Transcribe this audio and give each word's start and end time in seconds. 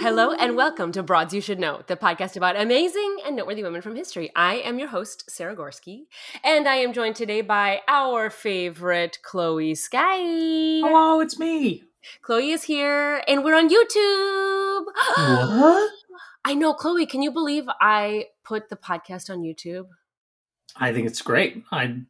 Hello 0.00 0.32
and 0.32 0.56
welcome 0.56 0.92
to 0.92 1.02
Broads 1.02 1.34
You 1.34 1.42
Should 1.42 1.58
Know, 1.58 1.82
the 1.86 1.94
podcast 1.94 2.34
about 2.34 2.58
amazing 2.58 3.18
and 3.26 3.36
noteworthy 3.36 3.62
women 3.62 3.82
from 3.82 3.94
history. 3.94 4.32
I 4.34 4.54
am 4.54 4.78
your 4.78 4.88
host, 4.88 5.30
Sara 5.30 5.54
Gorski, 5.54 6.04
and 6.42 6.66
I 6.66 6.76
am 6.76 6.94
joined 6.94 7.16
today 7.16 7.42
by 7.42 7.82
our 7.86 8.30
favorite 8.30 9.18
Chloe 9.20 9.74
Skye. 9.74 10.80
Hello, 10.82 11.20
it's 11.20 11.38
me. 11.38 11.84
Chloe 12.22 12.50
is 12.50 12.62
here, 12.62 13.22
and 13.28 13.44
we're 13.44 13.54
on 13.54 13.68
YouTube. 13.68 14.84
What? 15.60 15.90
I 16.46 16.54
know, 16.54 16.72
Chloe. 16.72 17.04
Can 17.04 17.20
you 17.20 17.30
believe 17.30 17.64
I 17.82 18.28
put 18.42 18.70
the 18.70 18.76
podcast 18.76 19.28
on 19.28 19.42
YouTube? 19.42 19.84
I 20.76 20.94
think 20.94 21.08
it's 21.08 21.20
great. 21.20 21.62
I'm 21.70 22.06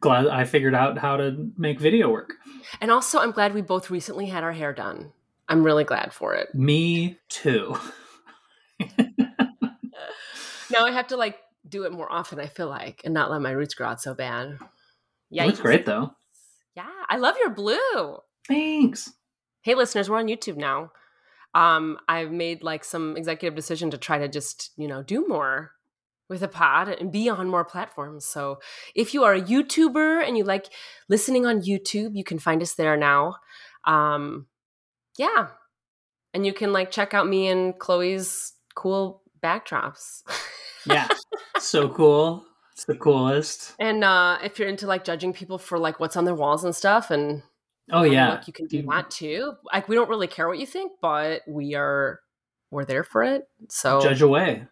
glad 0.00 0.28
I 0.28 0.44
figured 0.44 0.74
out 0.74 0.96
how 0.96 1.18
to 1.18 1.50
make 1.58 1.78
video 1.78 2.08
work. 2.08 2.36
And 2.80 2.90
also, 2.90 3.18
I'm 3.18 3.32
glad 3.32 3.52
we 3.52 3.60
both 3.60 3.90
recently 3.90 4.26
had 4.26 4.42
our 4.42 4.52
hair 4.52 4.72
done. 4.72 5.12
I'm 5.48 5.62
really 5.62 5.84
glad 5.84 6.12
for 6.12 6.34
it. 6.34 6.54
Me 6.54 7.18
too. 7.28 7.76
Now 10.74 10.86
I 10.86 10.90
have 10.90 11.06
to 11.08 11.16
like 11.16 11.38
do 11.68 11.84
it 11.84 11.92
more 11.92 12.10
often. 12.10 12.40
I 12.40 12.46
feel 12.46 12.68
like, 12.68 13.02
and 13.04 13.14
not 13.14 13.30
let 13.30 13.40
my 13.40 13.52
roots 13.52 13.74
grow 13.74 13.88
out 13.88 14.00
so 14.00 14.14
bad. 14.14 14.58
Yeah, 15.30 15.46
Looks 15.46 15.60
great 15.60 15.86
though. 15.86 16.12
Yeah, 16.74 16.90
I 17.08 17.16
love 17.16 17.36
your 17.38 17.50
blue. 17.50 18.18
Thanks. 18.48 19.12
Hey, 19.62 19.74
listeners, 19.74 20.10
we're 20.10 20.18
on 20.18 20.26
YouTube 20.26 20.56
now. 20.56 20.90
Um, 21.54 21.98
I've 22.08 22.32
made 22.32 22.64
like 22.64 22.84
some 22.84 23.16
executive 23.16 23.54
decision 23.54 23.90
to 23.92 23.98
try 23.98 24.18
to 24.18 24.28
just 24.28 24.72
you 24.76 24.88
know 24.88 25.02
do 25.02 25.26
more 25.28 25.72
with 26.28 26.42
a 26.42 26.48
pod 26.48 26.88
and 26.88 27.12
be 27.12 27.28
on 27.28 27.48
more 27.48 27.64
platforms. 27.64 28.24
So 28.24 28.58
if 28.94 29.14
you 29.14 29.24
are 29.24 29.34
a 29.34 29.40
YouTuber 29.40 30.26
and 30.26 30.36
you 30.36 30.44
like 30.44 30.66
listening 31.08 31.46
on 31.46 31.60
YouTube, 31.60 32.16
you 32.16 32.24
can 32.24 32.38
find 32.38 32.62
us 32.62 32.74
there 32.74 32.96
now. 32.96 33.36
Um, 33.84 34.46
yeah, 35.18 35.48
and 36.32 36.44
you 36.46 36.52
can 36.52 36.72
like 36.72 36.90
check 36.90 37.14
out 37.14 37.26
me 37.28 37.48
and 37.48 37.78
Chloe's 37.78 38.52
cool 38.74 39.22
backdrops. 39.42 40.22
Yeah. 40.86 41.08
so 41.58 41.88
cool. 41.88 42.44
It's 42.74 42.84
the 42.84 42.94
coolest. 42.94 43.72
And 43.78 44.04
uh, 44.04 44.36
if 44.44 44.58
you're 44.58 44.68
into 44.68 44.86
like 44.86 45.02
judging 45.02 45.32
people 45.32 45.56
for 45.56 45.78
like 45.78 45.98
what's 45.98 46.14
on 46.14 46.26
their 46.26 46.34
walls 46.34 46.62
and 46.62 46.76
stuff, 46.76 47.10
and 47.10 47.42
Oh 47.90 48.02
yeah. 48.02 48.32
look, 48.32 48.46
you 48.46 48.52
can 48.52 48.66
do 48.66 48.82
that 48.90 49.10
too. 49.10 49.54
Like 49.72 49.88
we 49.88 49.94
don't 49.94 50.10
really 50.10 50.26
care 50.26 50.46
what 50.46 50.58
you 50.58 50.66
think, 50.66 50.92
but 51.00 51.40
we 51.48 51.74
are 51.74 52.20
we're 52.70 52.84
there 52.84 53.02
for 53.02 53.22
it. 53.22 53.48
So 53.70 53.98
Judge 54.02 54.20
away. 54.20 54.66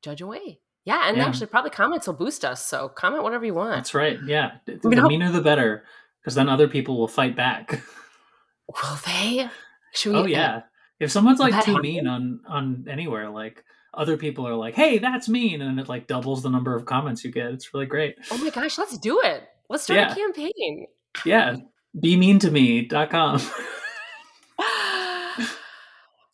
judge 0.00 0.22
away. 0.22 0.60
Yeah, 0.86 1.02
and 1.06 1.18
Yeah. 1.18 1.26
actually, 1.26 1.48
probably 1.48 1.70
comments 1.70 2.06
will 2.06 2.14
boost 2.14 2.46
us. 2.46 2.64
So 2.64 2.88
comment 2.88 3.22
whatever 3.22 3.44
you 3.44 3.52
want. 3.52 3.74
That's 3.76 3.92
right. 3.92 4.18
Yeah. 4.24 4.52
The 4.64 4.96
how- 4.96 5.08
meaner 5.08 5.30
the 5.30 5.42
better. 5.42 5.84
Because 6.22 6.34
then 6.34 6.48
other 6.48 6.66
people 6.66 6.96
will 6.98 7.08
fight 7.08 7.36
back. 7.36 7.82
Will 8.68 8.98
they? 9.04 9.50
Should 9.92 10.12
we? 10.12 10.18
Oh 10.18 10.26
yeah. 10.26 10.62
If 11.00 11.10
someone's 11.10 11.40
like 11.40 11.64
too 11.64 11.78
mean 11.80 12.06
on 12.06 12.40
on 12.48 12.86
anywhere, 12.88 13.28
like 13.30 13.64
other 13.94 14.16
people 14.16 14.46
are 14.46 14.54
like, 14.54 14.74
"Hey, 14.74 14.98
that's 14.98 15.28
mean," 15.28 15.60
and 15.60 15.78
it 15.80 15.88
like 15.88 16.06
doubles 16.06 16.42
the 16.42 16.48
number 16.50 16.74
of 16.76 16.84
comments 16.86 17.24
you 17.24 17.30
get. 17.32 17.46
It's 17.52 17.72
really 17.74 17.86
great. 17.86 18.16
Oh 18.30 18.38
my 18.38 18.50
gosh, 18.50 18.78
let's 18.78 18.96
do 18.98 19.20
it. 19.22 19.42
Let's 19.68 19.84
start 19.84 19.98
Yeah. 20.00 20.12
a 20.12 20.14
campaign. 20.14 20.86
Yeah, 21.24 21.56
be 21.98 22.16
mean 22.16 22.38
to 22.40 22.50
me.com. 22.50 23.40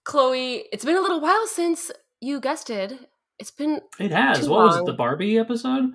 Chloe, 0.05 0.65
it's 0.73 0.85
been 0.85 0.97
a 0.97 1.01
little 1.01 1.21
while 1.21 1.47
since 1.47 1.91
you 2.21 2.41
guested. 2.41 2.99
It's 3.39 3.51
been. 3.51 3.81
It 3.99 4.11
has. 4.11 4.49
What 4.49 4.67
was 4.67 4.77
it? 4.79 4.87
The 4.87 4.95
Barbie 4.95 5.39
episode? 5.39 5.91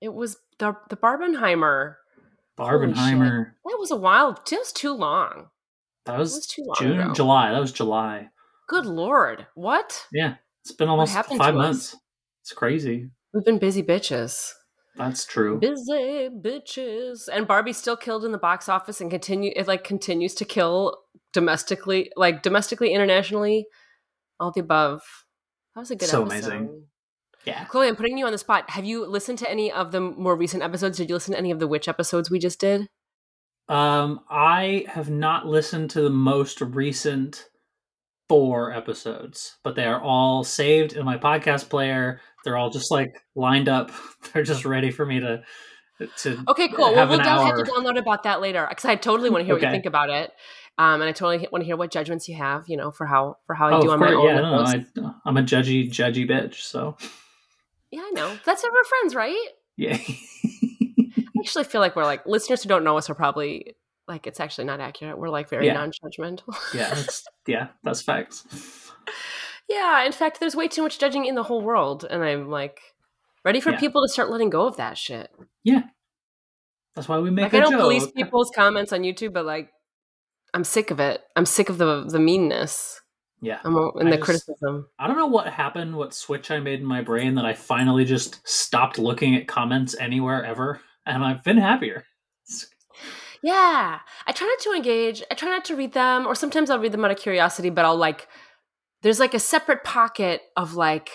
It 0.00 0.12
was 0.12 0.36
the 0.58 0.76
the 0.90 0.96
Barbenheimer. 0.96 1.96
Barbenheimer. 2.58 3.52
That 3.64 3.78
was 3.78 3.90
a 3.90 3.96
while. 3.96 4.38
Was 4.50 4.72
too 4.72 4.92
long. 4.92 5.46
That 6.06 6.18
was, 6.18 6.34
was 6.34 6.46
too 6.46 6.66
June, 6.78 7.00
ago. 7.00 7.12
July. 7.14 7.52
That 7.52 7.60
was 7.60 7.72
July. 7.72 8.28
Good 8.68 8.86
lord, 8.86 9.46
what? 9.54 10.06
Yeah, 10.12 10.34
it's 10.62 10.72
been 10.72 10.88
almost 10.88 11.12
five 11.12 11.30
us? 11.30 11.54
months. 11.54 11.96
It's 12.42 12.52
crazy. 12.52 13.10
We've 13.32 13.44
been 13.44 13.58
busy 13.58 13.82
bitches. 13.82 14.52
That's 14.96 15.24
true. 15.24 15.58
Busy 15.58 16.28
bitches. 16.30 17.28
And 17.32 17.48
Barbie's 17.48 17.76
still 17.76 17.96
killed 17.96 18.24
in 18.24 18.32
the 18.32 18.38
box 18.38 18.68
office 18.68 19.00
and 19.00 19.10
continue 19.10 19.52
it 19.56 19.66
like 19.66 19.82
continues 19.82 20.34
to 20.36 20.44
kill 20.44 20.96
domestically, 21.32 22.10
like 22.16 22.42
domestically, 22.42 22.92
internationally, 22.92 23.66
all 24.38 24.52
the 24.52 24.60
above. 24.60 25.02
That 25.74 25.80
was 25.80 25.90
a 25.90 25.96
good 25.96 26.08
So 26.08 26.22
episode. 26.24 26.52
amazing. 26.52 26.82
Yeah. 27.44 27.64
Chloe, 27.64 27.88
I'm 27.88 27.96
putting 27.96 28.16
you 28.16 28.26
on 28.26 28.32
the 28.32 28.38
spot. 28.38 28.70
Have 28.70 28.84
you 28.84 29.04
listened 29.04 29.38
to 29.40 29.50
any 29.50 29.72
of 29.72 29.90
the 29.90 30.00
more 30.00 30.36
recent 30.36 30.62
episodes? 30.62 30.96
Did 30.96 31.08
you 31.08 31.16
listen 31.16 31.32
to 31.32 31.38
any 31.38 31.50
of 31.50 31.58
the 31.58 31.66
witch 31.66 31.88
episodes 31.88 32.30
we 32.30 32.38
just 32.38 32.60
did? 32.60 32.88
Um, 33.68 34.20
I 34.28 34.84
have 34.88 35.10
not 35.10 35.46
listened 35.46 35.90
to 35.90 36.02
the 36.02 36.10
most 36.10 36.60
recent 36.60 37.48
four 38.28 38.72
episodes, 38.72 39.56
but 39.62 39.74
they 39.74 39.84
are 39.84 40.00
all 40.00 40.44
saved 40.44 40.94
in 40.94 41.04
my 41.04 41.16
podcast 41.16 41.68
player. 41.68 42.20
They're 42.44 42.56
all 42.56 42.70
just 42.70 42.90
like 42.90 43.22
lined 43.34 43.68
up. 43.68 43.90
They're 44.32 44.42
just 44.42 44.64
ready 44.64 44.90
for 44.90 45.06
me 45.06 45.20
to 45.20 45.42
to 46.18 46.44
Okay, 46.48 46.68
cool. 46.68 46.92
Well, 46.92 47.08
we'll 47.08 47.18
have 47.18 47.56
to 47.56 47.62
download 47.62 47.98
about 47.98 48.24
that 48.24 48.40
later 48.40 48.66
because 48.68 48.84
I 48.84 48.96
totally 48.96 49.30
want 49.30 49.42
to 49.42 49.46
hear 49.46 49.54
what 49.54 49.62
you 49.62 49.70
think 49.70 49.86
about 49.86 50.10
it, 50.10 50.32
um, 50.76 51.00
and 51.00 51.08
I 51.08 51.12
totally 51.12 51.46
want 51.52 51.62
to 51.62 51.66
hear 51.66 51.76
what 51.76 51.90
judgments 51.90 52.28
you 52.28 52.34
have. 52.36 52.68
You 52.68 52.76
know, 52.76 52.90
for 52.90 53.06
how 53.06 53.36
for 53.46 53.54
how 53.54 53.68
I 53.68 53.74
Oh, 53.74 53.82
do 53.82 53.90
on 53.92 54.00
my 54.00 54.08
course. 54.08 54.18
own. 54.18 54.26
Yeah, 54.26 54.40
no, 54.40 54.58
I, 54.58 54.84
I'm 55.24 55.36
a 55.36 55.42
judgy, 55.42 55.88
judgy 55.88 56.28
bitch. 56.28 56.56
So 56.56 56.96
yeah, 57.90 58.00
I 58.00 58.10
know. 58.10 58.36
That's 58.44 58.62
why 58.62 58.70
we're 58.72 58.84
friends, 58.84 59.14
right? 59.14 59.48
yeah, 59.76 59.96
I 61.44 61.46
actually 61.46 61.64
feel 61.64 61.82
like 61.82 61.94
we're 61.94 62.04
like 62.04 62.24
listeners 62.26 62.62
who 62.62 62.68
don't 62.70 62.84
know 62.84 62.96
us 62.96 63.10
are 63.10 63.14
probably 63.14 63.76
like 64.08 64.26
it's 64.26 64.40
actually 64.40 64.64
not 64.64 64.80
accurate. 64.80 65.18
We're 65.18 65.28
like 65.28 65.48
very 65.50 65.66
Yeah. 65.66 65.74
non-judgmental. 65.74 66.54
yeah, 66.74 66.88
that's, 66.94 67.24
yeah, 67.46 67.66
that's 67.82 68.00
facts. 68.00 68.46
yeah, 69.68 70.04
in 70.04 70.12
fact, 70.12 70.40
there's 70.40 70.56
way 70.56 70.68
too 70.68 70.82
much 70.82 70.98
judging 70.98 71.26
in 71.26 71.34
the 71.34 71.42
whole 71.42 71.60
world, 71.62 72.06
and 72.08 72.22
I'm 72.24 72.48
like 72.50 72.80
ready 73.44 73.60
for 73.60 73.72
Yeah. 73.72 73.78
people 73.80 74.02
to 74.02 74.08
start 74.10 74.30
letting 74.30 74.48
go 74.48 74.66
of 74.66 74.78
that 74.78 74.96
shit. 74.96 75.30
Yeah, 75.64 75.82
that's 76.94 77.08
why 77.08 77.18
we 77.18 77.30
make 77.30 77.44
Like 77.52 77.54
I 77.54 77.60
don't 77.60 77.72
joke. 77.72 77.80
police 77.80 78.06
people's 78.10 78.50
comments 78.54 78.92
on 78.92 79.00
YouTube, 79.02 79.34
but 79.34 79.44
like 79.44 79.70
I'm 80.54 80.64
sick 80.64 80.90
of 80.90 80.98
it. 81.00 81.20
I'm 81.36 81.44
sick 81.46 81.68
of 81.68 81.76
the 81.76 82.04
the 82.04 82.18
meanness 82.20 83.00
Yeah, 83.42 83.58
I'm, 83.64 83.76
and 83.76 84.08
I 84.08 84.10
the 84.12 84.16
just- 84.16 84.22
criticism. 84.24 84.88
I 84.98 85.06
don't 85.08 85.18
know 85.18 85.26
what 85.26 85.46
happened, 85.52 85.94
what 85.96 86.14
switch 86.14 86.50
I 86.50 86.58
made 86.60 86.80
in 86.80 86.86
my 86.86 87.02
brain 87.02 87.34
that 87.34 87.44
I 87.44 87.52
finally 87.52 88.06
just 88.06 88.40
stopped 88.48 88.98
looking 88.98 89.34
at 89.36 89.46
comments 89.46 89.94
anywhere 90.00 90.42
ever, 90.44 90.80
and 91.06 91.24
I've 91.24 91.42
been 91.44 91.58
happier. 91.58 92.04
Yeah, 93.42 93.98
I 94.26 94.32
try 94.32 94.46
not 94.46 94.58
to 94.60 94.72
engage. 94.72 95.22
I 95.30 95.34
try 95.34 95.50
not 95.50 95.64
to 95.66 95.76
read 95.76 95.92
them, 95.92 96.26
or 96.26 96.34
sometimes 96.34 96.70
I'll 96.70 96.78
read 96.78 96.92
them 96.92 97.04
out 97.04 97.10
of 97.10 97.18
curiosity. 97.18 97.68
But 97.70 97.84
I'll 97.84 97.96
like, 97.96 98.26
there's 99.02 99.20
like 99.20 99.34
a 99.34 99.38
separate 99.38 99.84
pocket 99.84 100.40
of 100.56 100.74
like 100.74 101.10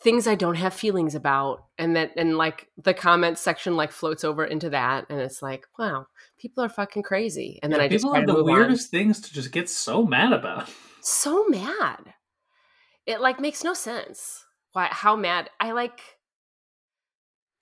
things 0.00 0.28
I 0.28 0.36
don't 0.36 0.54
have 0.54 0.74
feelings 0.74 1.16
about, 1.16 1.64
and 1.76 1.96
that 1.96 2.12
and 2.16 2.38
like 2.38 2.68
the 2.76 2.94
comments 2.94 3.40
section 3.40 3.74
like 3.74 3.90
floats 3.90 4.22
over 4.22 4.44
into 4.44 4.70
that, 4.70 5.06
and 5.10 5.20
it's 5.20 5.42
like, 5.42 5.66
wow, 5.76 6.06
people 6.38 6.62
are 6.62 6.68
fucking 6.68 7.02
crazy. 7.02 7.58
And 7.64 7.72
then 7.72 7.80
Yeah, 7.80 7.86
I 7.86 7.88
just 7.88 8.04
people 8.04 8.14
have 8.14 8.26
the 8.28 8.34
move 8.34 8.46
on. 8.46 8.52
weirdest 8.54 8.90
things 8.92 9.20
to 9.22 9.32
just 9.34 9.50
get 9.50 9.68
so 9.68 10.04
mad 10.06 10.32
about. 10.32 10.70
so 11.00 11.46
mad. 11.48 12.14
It 13.06 13.20
like 13.20 13.40
makes 13.40 13.64
no 13.64 13.74
sense. 13.74 14.44
Why? 14.72 14.86
How 14.92 15.16
mad? 15.16 15.50
I 15.58 15.72
like. 15.72 16.00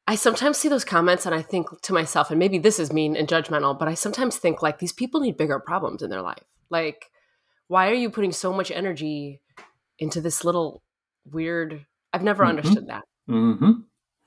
I 0.06 0.16
sometimes 0.16 0.58
see 0.58 0.68
those 0.68 0.84
comments 0.84 1.24
and 1.26 1.34
I 1.34 1.40
think 1.42 1.80
to 1.82 1.92
myself, 1.92 2.30
and 2.30 2.38
maybe 2.38 2.58
this 2.58 2.78
is 2.78 2.92
mean 2.92 3.16
and 3.16 3.26
judgmental, 3.26 3.78
but 3.78 3.88
I 3.88 3.94
sometimes 3.94 4.36
think 4.36 4.62
like 4.62 4.78
these 4.78 4.92
people 4.92 5.20
need 5.20 5.36
bigger 5.38 5.58
problems 5.58 6.02
in 6.02 6.10
their 6.10 6.20
life. 6.22 6.44
Like, 6.70 7.10
why 7.68 7.88
are 7.88 7.94
you 7.94 8.10
putting 8.10 8.32
so 8.32 8.52
much 8.52 8.70
energy 8.70 9.40
into 9.98 10.20
this 10.20 10.44
little 10.44 10.82
weird? 11.30 11.86
I've 12.12 12.22
never 12.22 12.44
Mhm. 12.44 12.48
understood 12.50 12.86
that 12.88 13.02
Mm-hmm. 13.28 13.70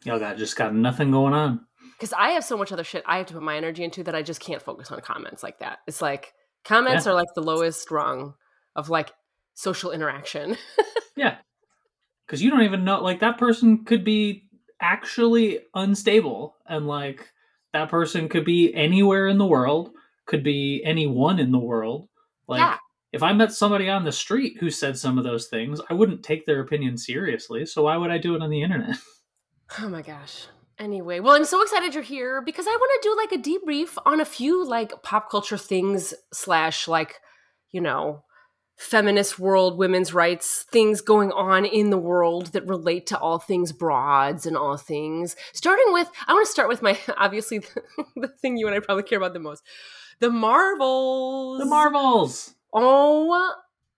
Y'all 0.06 0.20
got 0.20 0.38
just 0.38 0.56
got 0.56 0.74
nothing 0.74 1.12
going 1.12 1.34
on. 1.34 1.66
because 1.94 2.14
I 2.14 2.30
have 2.32 2.44
so 2.44 2.58
much 2.58 2.72
other 2.72 2.84
shit 2.84 3.04
I 3.06 3.18
have 3.18 3.28
to 3.28 3.34
put 3.36 3.44
my 3.44 3.56
energy 3.58 3.84
into 3.84 4.04
that 4.06 4.16
I 4.16 4.24
just 4.24 4.40
can't 4.40 4.62
focus 4.62 4.92
on 4.92 5.00
comments 5.02 5.44
like 5.44 5.60
that. 5.60 5.80
It's 5.88 6.02
like 6.02 6.34
comments 6.66 7.06
Yeah. 7.06 7.12
are 7.12 7.16
like 7.16 7.28
the 7.36 7.42
lowest 7.44 7.92
rung 7.92 8.34
of 8.76 8.90
like 8.90 9.12
social 9.54 9.92
interaction. 9.92 10.58
Yeah, 11.16 11.38
because 12.28 12.44
you 12.44 12.52
don't 12.52 12.62
even 12.62 12.84
know. 12.86 13.02
Like 13.02 13.22
that 13.22 13.40
person 13.40 13.86
could 13.86 14.04
be 14.04 14.47
actually 14.82 15.60
unstable, 15.74 16.56
and 16.68 16.88
like 16.88 17.32
that 17.74 17.90
person 17.90 18.30
could 18.30 18.46
be 18.46 18.74
anywhere 18.74 19.28
in 19.28 19.38
the 19.38 19.46
world, 19.46 19.92
could 20.26 20.44
be 20.44 20.82
anyone 20.86 21.40
in 21.40 21.52
the 21.52 21.60
world. 21.60 22.08
Like 22.48 22.60
Yeah. 22.60 22.78
if 23.12 23.24
I 23.24 23.34
met 23.34 23.52
somebody 23.52 23.90
on 23.90 24.04
the 24.06 24.12
street 24.12 24.58
who 24.60 24.70
said 24.70 24.98
some 24.98 25.18
of 25.18 25.24
those 25.24 25.48
things, 25.48 25.82
I 25.90 25.94
wouldn't 25.94 26.24
take 26.24 26.46
their 26.46 26.62
opinion 26.62 26.98
seriously. 26.98 27.66
So 27.66 27.84
why 27.84 27.98
would 27.98 28.12
I 28.12 28.18
do 28.18 28.36
it 28.36 28.42
on 28.42 28.50
the 28.50 28.62
internet? 28.64 28.98
Oh 29.82 29.90
my 29.90 30.02
gosh. 30.02 30.48
Anyway, 30.80 31.20
well, 31.20 31.36
I'm 31.36 31.44
so 31.44 31.62
excited 31.62 31.94
you're 31.94 32.02
here 32.02 32.42
because 32.42 32.66
I 32.68 32.70
want 32.70 33.02
to 33.02 33.10
do 33.10 33.18
like 33.18 33.32
a 33.34 33.44
debrief 33.44 33.98
on 34.06 34.22
a 34.22 34.26
few 34.26 34.66
like 34.66 35.04
pop 35.04 35.30
culture 35.30 35.58
things 35.58 36.14
slash 36.32 36.88
like, 36.88 37.16
you 37.72 37.82
know, 37.82 38.24
feminist 38.78 39.40
world, 39.40 39.78
women's 39.78 40.14
rights, 40.14 40.66
things 40.72 41.02
going 41.02 41.32
on 41.32 41.66
in 41.66 41.90
the 41.90 41.98
world 41.98 42.48
that 42.54 42.66
relate 42.68 43.08
to 43.08 43.18
all 43.18 43.40
things 43.40 43.72
broads 43.72 44.46
and 44.46 44.56
all 44.56 44.78
things. 44.78 45.36
Starting 45.54 45.92
with, 45.92 46.10
I 46.28 46.34
want 46.34 46.46
to 46.46 46.52
start 46.52 46.70
with 46.70 46.82
my 46.82 46.98
obviously 47.18 47.58
the, 47.60 47.82
the 48.16 48.28
thing 48.28 48.58
you 48.58 48.68
and 48.68 48.76
I 48.76 48.80
probably 48.80 49.04
care 49.04 49.18
about 49.18 49.34
the 49.34 49.40
most, 49.40 49.64
the 50.20 50.30
Marvels. 50.30 51.60
The 51.60 51.66
Marvels. 51.66 52.54
Oh 52.74 53.54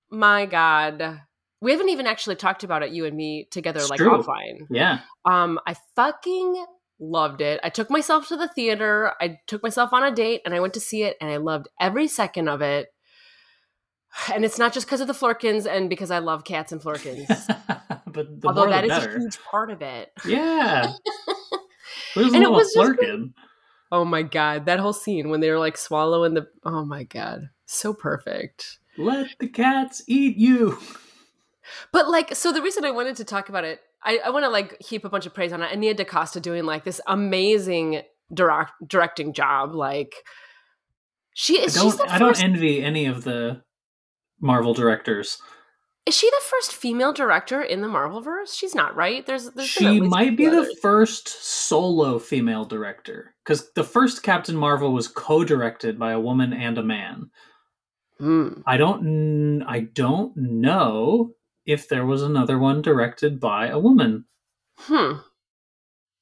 my 0.10 0.46
god. 0.46 1.22
We 1.62 1.72
haven't 1.72 1.90
even 1.90 2.08
actually 2.08 2.38
talked 2.38 2.64
about 2.64 2.84
it, 2.84 2.92
you 2.92 3.06
and 3.06 3.18
me 3.18 3.48
together, 3.52 3.82
It's 3.82 3.90
like 3.90 3.98
true. 3.98 4.12
offline. 4.12 4.66
Yeah. 4.70 5.00
Um, 5.26 5.60
I 5.68 5.76
fucking 5.98 6.66
loved 7.02 7.42
it. 7.42 7.60
I 7.64 7.70
took 7.70 7.90
myself 7.90 8.30
to 8.30 8.38
the 8.38 8.48
theater. 8.48 9.14
I 9.20 9.40
took 9.46 9.62
myself 9.62 9.92
on 9.92 10.04
a 10.04 10.12
date 10.16 10.42
and 10.46 10.54
I 10.54 10.62
went 10.62 10.74
to 10.76 10.80
see 10.80 11.04
it 11.04 11.18
and 11.20 11.30
I 11.30 11.36
loved 11.38 11.68
every 11.80 12.08
second 12.08 12.48
of 12.48 12.62
it. 12.62 12.88
And 14.34 14.44
it's 14.44 14.58
not 14.58 14.74
just 14.74 14.88
because 14.88 15.02
of 15.02 15.08
the 15.08 15.14
Flerkens 15.14 15.66
and 15.66 15.90
because 15.90 16.12
I 16.12 16.20
love 16.20 16.44
cats 16.44 16.72
and 16.72 16.82
Flerkens. 16.82 17.28
but 18.08 18.42
the 18.42 18.48
Although 18.48 18.62
more 18.66 18.70
that 18.70 18.84
is 18.84 18.90
better. 18.90 19.18
a 19.18 19.20
huge 19.20 19.40
part 19.40 19.70
of 19.72 19.82
it. 19.82 20.12
Yeah. 20.26 20.94
Who's 22.16 22.34
And 22.34 22.44
it 22.44 22.50
little 22.50 22.54
was 22.56 22.74
just 22.74 23.00
Flerken? 23.00 23.34
Oh 23.92 24.06
my 24.06 24.22
god, 24.22 24.66
that 24.66 24.80
whole 24.80 24.94
scene 24.94 25.30
when 25.30 25.40
they 25.40 25.50
were 25.50 25.60
like 25.60 25.78
swallowing 25.78 26.34
the 26.36 26.48
oh 26.64 26.86
my 26.86 27.04
god. 27.04 27.50
So 27.66 27.94
perfect. 27.94 28.80
Let 28.98 29.30
the 29.40 29.48
cats 29.48 30.04
eat 30.08 30.38
you. 30.38 30.78
But 31.92 32.10
like, 32.10 32.36
so 32.36 32.52
the 32.52 32.62
reason 32.62 32.86
I 32.86 32.92
wanted 32.92 33.16
to 33.18 33.24
talk 33.24 33.50
about 33.50 33.64
it, 33.64 33.80
I, 34.04 34.20
I 34.26 34.30
want 34.30 34.44
to 34.46 34.50
like 34.50 34.82
heap 34.82 35.06
a 35.06 35.10
bunch 35.10 35.26
of 35.26 35.34
praise 35.34 35.54
on 35.54 35.62
it. 35.62 35.72
Ania 35.72 35.96
DaCosta 35.96 36.40
doing 36.40 36.66
like 36.66 36.84
this 36.84 37.02
amazing 37.08 38.02
direct 38.34 38.74
directing 38.86 39.34
job. 39.34 39.74
Like, 39.74 40.16
she 41.34 41.60
is. 41.60 41.74
She's 41.74 41.96
don't. 41.96 42.10
I 42.10 42.18
don't 42.20 42.44
envy 42.44 42.84
any 42.84 43.06
of 43.06 43.24
the 43.24 43.62
Marvel 44.42 44.74
directors. 44.74 45.38
is 46.06 46.16
she 46.16 46.30
the 46.30 46.42
first 46.50 46.74
female 46.74 47.14
director 47.14 47.62
in 47.62 47.82
the 47.82 47.88
Marvelverse? 47.88 48.54
She's 48.58 48.74
not, 48.76 48.96
right? 48.96 49.26
There's. 49.26 49.50
there's 49.52 49.76
been 49.76 49.88
at 49.88 49.94
She 49.94 50.02
might 50.02 50.38
be 50.38 50.46
few 50.46 50.66
the 50.66 50.76
first 50.82 51.28
solo 51.28 52.20
female 52.20 52.66
director 52.66 53.36
because 53.44 53.72
the 53.74 53.84
first 53.84 54.24
Captain 54.24 54.56
Marvel 54.56 54.92
was 54.94 55.08
co-directed 55.08 56.00
by 56.00 56.12
a 56.12 56.20
woman 56.20 56.54
and 56.54 56.78
a 56.78 56.84
man. 56.84 57.30
Hmm. 58.18 58.62
I 58.66 58.78
don't. 58.78 59.64
I 59.68 59.82
don't 59.82 60.36
know 60.36 61.32
if 61.66 61.88
there 61.88 62.06
was 62.06 62.22
another 62.22 62.58
one 62.58 62.82
directed 62.82 63.40
by 63.40 63.68
a 63.68 63.80
woman. 63.80 64.26
Hmm. 64.78 65.14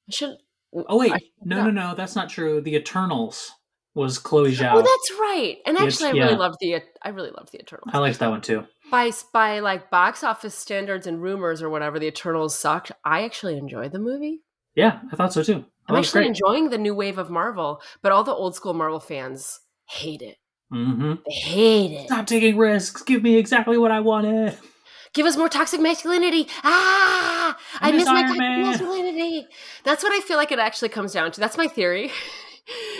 I 0.08 0.10
should. 0.10 0.36
Oh 0.74 0.98
wait, 0.98 1.12
I- 1.12 1.20
no, 1.44 1.64
no, 1.64 1.70
no, 1.70 1.94
that's 1.94 2.14
not 2.14 2.28
true. 2.28 2.60
The 2.60 2.76
Eternals 2.76 3.50
was 3.94 4.18
Chloe 4.18 4.52
Zhao. 4.54 4.74
Oh, 4.74 4.78
that's 4.82 5.20
right. 5.20 5.56
And 5.66 5.76
It's- 5.76 5.94
actually, 5.94 6.10
I 6.10 6.12
yeah. 6.12 6.24
really 6.26 6.36
loved 6.38 6.56
the. 6.60 6.82
I 7.02 7.08
really 7.08 7.30
loved 7.30 7.52
the 7.52 7.58
Eternals. 7.60 7.90
I 7.92 7.98
liked 7.98 8.18
that 8.20 8.30
one 8.30 8.40
too. 8.40 8.64
by 8.90 9.10
by 9.32 9.60
like 9.60 9.90
box 9.90 10.22
office 10.22 10.54
standards 10.54 11.06
and 11.06 11.20
rumors 11.20 11.62
or 11.62 11.70
whatever, 11.70 11.98
the 11.98 12.06
Eternals 12.06 12.56
sucked. 12.58 12.92
I 13.04 13.22
actually 13.24 13.56
enjoyed 13.58 13.92
the 13.92 13.98
movie. 13.98 14.42
Yeah, 14.74 15.00
I 15.12 15.16
thought 15.16 15.32
so 15.32 15.42
too. 15.42 15.64
I'm 15.88 15.96
actually 15.96 16.20
great. 16.20 16.28
enjoying 16.28 16.70
the 16.70 16.78
new 16.78 16.94
wave 16.94 17.18
of 17.18 17.30
Marvel, 17.30 17.80
but 18.02 18.12
all 18.12 18.22
the 18.22 18.32
old 18.32 18.54
school 18.54 18.74
Marvel 18.74 19.00
fans 19.00 19.60
hate 19.88 20.20
it. 20.22 20.36
Mm-hmm. 20.72 21.14
They 21.26 21.32
hate 21.34 21.92
it. 21.92 22.06
Stop 22.06 22.26
taking 22.26 22.58
risks. 22.58 23.02
Give 23.02 23.22
me 23.22 23.36
exactly 23.36 23.78
what 23.78 23.90
I 23.90 24.00
wanted. 24.00 24.56
Give 25.14 25.24
us 25.24 25.38
more 25.38 25.48
toxic 25.48 25.80
masculinity. 25.80 26.46
Ah, 26.62 27.56
I, 27.80 27.88
I 27.88 27.92
miss 27.92 28.00
miss 28.00 28.08
my 28.08 28.22
toxic 28.22 28.38
masculinity. 28.38 29.46
That's 29.82 30.02
what 30.02 30.12
I 30.12 30.20
feel 30.20 30.36
like 30.36 30.52
it 30.52 30.58
actually 30.58 30.90
comes 30.90 31.14
down 31.14 31.32
to. 31.32 31.40
That's 31.40 31.56
my 31.56 31.66
theory. 31.68 32.12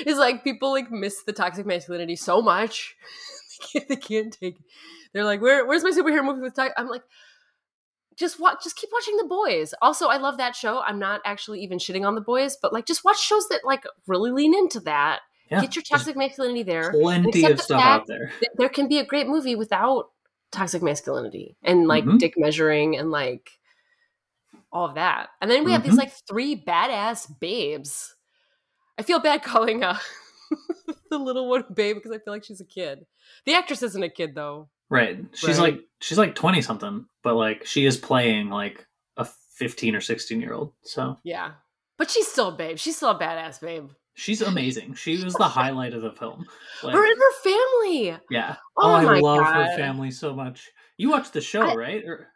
is 0.06 0.18
like 0.18 0.44
people 0.44 0.70
like 0.72 0.90
miss 0.90 1.22
the 1.24 1.32
toxic 1.32 1.66
masculinity 1.66 2.16
so 2.16 2.40
much 2.42 2.96
they, 3.74 3.80
can't, 3.80 3.88
they 3.88 3.96
can't 3.96 4.32
take. 4.32 4.56
It. 4.56 4.64
They're 5.12 5.24
like, 5.24 5.40
where, 5.40 5.66
where's 5.66 5.82
my 5.82 5.90
superhero 5.90 6.24
movie 6.24 6.42
with 6.42 6.54
toxic? 6.54 6.74
I'm 6.76 6.88
like, 6.88 7.02
just 8.16 8.38
watch, 8.40 8.62
just 8.64 8.76
keep 8.76 8.90
watching 8.92 9.16
the 9.16 9.24
boys. 9.24 9.74
Also, 9.80 10.08
I 10.08 10.16
love 10.16 10.38
that 10.38 10.54
show. 10.56 10.80
I'm 10.80 10.98
not 10.98 11.20
actually 11.24 11.60
even 11.60 11.78
shitting 11.78 12.06
on 12.06 12.14
the 12.14 12.20
boys, 12.20 12.56
but 12.60 12.72
like, 12.72 12.84
just 12.86 13.04
watch 13.04 13.18
shows 13.20 13.48
that 13.48 13.60
like 13.64 13.84
really 14.06 14.30
lean 14.32 14.54
into 14.54 14.80
that. 14.80 15.20
Yeah, 15.50 15.62
Get 15.62 15.76
your 15.76 15.82
toxic 15.82 16.16
masculinity 16.16 16.62
there. 16.62 16.90
plenty 16.90 17.44
of 17.44 17.56
the 17.56 17.62
stuff 17.62 17.82
out 17.82 18.06
there. 18.06 18.32
there 18.56 18.68
can 18.68 18.86
be 18.88 18.98
a 18.98 19.04
great 19.06 19.26
movie 19.28 19.54
without 19.56 20.10
toxic 20.52 20.82
masculinity 20.82 21.56
and 21.62 21.86
like 21.86 22.04
Mhm. 22.04 22.18
dick 22.18 22.34
measuring 22.36 22.96
and 22.98 23.10
like 23.10 23.50
all 24.72 24.84
of 24.86 24.96
that. 24.96 25.28
And 25.40 25.50
then 25.50 25.64
we 25.64 25.72
have 25.72 25.82
these 25.82 25.94
Mhm. 25.94 25.98
like 25.98 26.12
three 26.28 26.54
badass 26.54 27.28
babes. 27.40 28.14
I 28.98 29.02
feel 29.02 29.20
bad 29.20 29.42
calling 29.42 29.84
uh 29.84 29.98
the 31.10 31.18
little 31.18 31.48
one 31.48 31.64
babe 31.72 31.96
because 31.96 32.10
I 32.12 32.18
feel 32.18 32.32
like 32.34 32.44
she's 32.44 32.60
a 32.60 32.64
kid. 32.64 33.06
The 33.46 33.54
actress 33.54 33.82
isn't 33.82 34.02
a 34.02 34.08
kid 34.08 34.34
though. 34.34 34.68
Right. 34.90 35.18
She's 35.34 35.58
Right. 35.58 35.74
like 35.74 35.80
she's 36.00 36.18
like 36.18 36.34
twenty 36.34 36.62
something, 36.62 37.06
but 37.22 37.34
like 37.34 37.64
she 37.66 37.84
is 37.86 37.96
playing 37.96 38.48
like 38.50 38.86
a 39.16 39.26
fifteen 39.54 39.94
or 39.94 40.00
sixteen 40.00 40.40
year 40.40 40.54
old. 40.54 40.72
So 40.82 41.18
Yeah. 41.24 41.52
But 41.98 42.10
she's 42.10 42.28
still 42.28 42.48
a 42.48 42.52
babe. 42.56 42.78
She's 42.78 42.96
still 42.96 43.10
a 43.10 43.18
badass 43.18 43.60
babe. 43.60 43.90
she's 44.14 44.40
amazing. 44.42 44.94
She 44.94 45.22
was 45.22 45.34
the 45.34 45.44
highlight 45.48 45.94
of 45.94 46.02
the 46.02 46.12
film. 46.12 46.44
Like, 46.82 46.94
her 46.94 47.04
and 47.04 47.16
her 47.18 47.42
family. 47.42 48.16
yeah. 48.30 48.56
Oh 48.76 48.90
Oh, 48.90 48.94
I 48.94 49.18
love 49.20 49.44
her 49.44 49.76
family 49.76 50.10
so 50.10 50.34
much. 50.34 50.70
You 50.96 51.10
watched 51.10 51.32
the 51.32 51.40
show, 51.40 51.62
I- 51.62 51.74
right? 51.74 52.04
Or, 52.04 52.28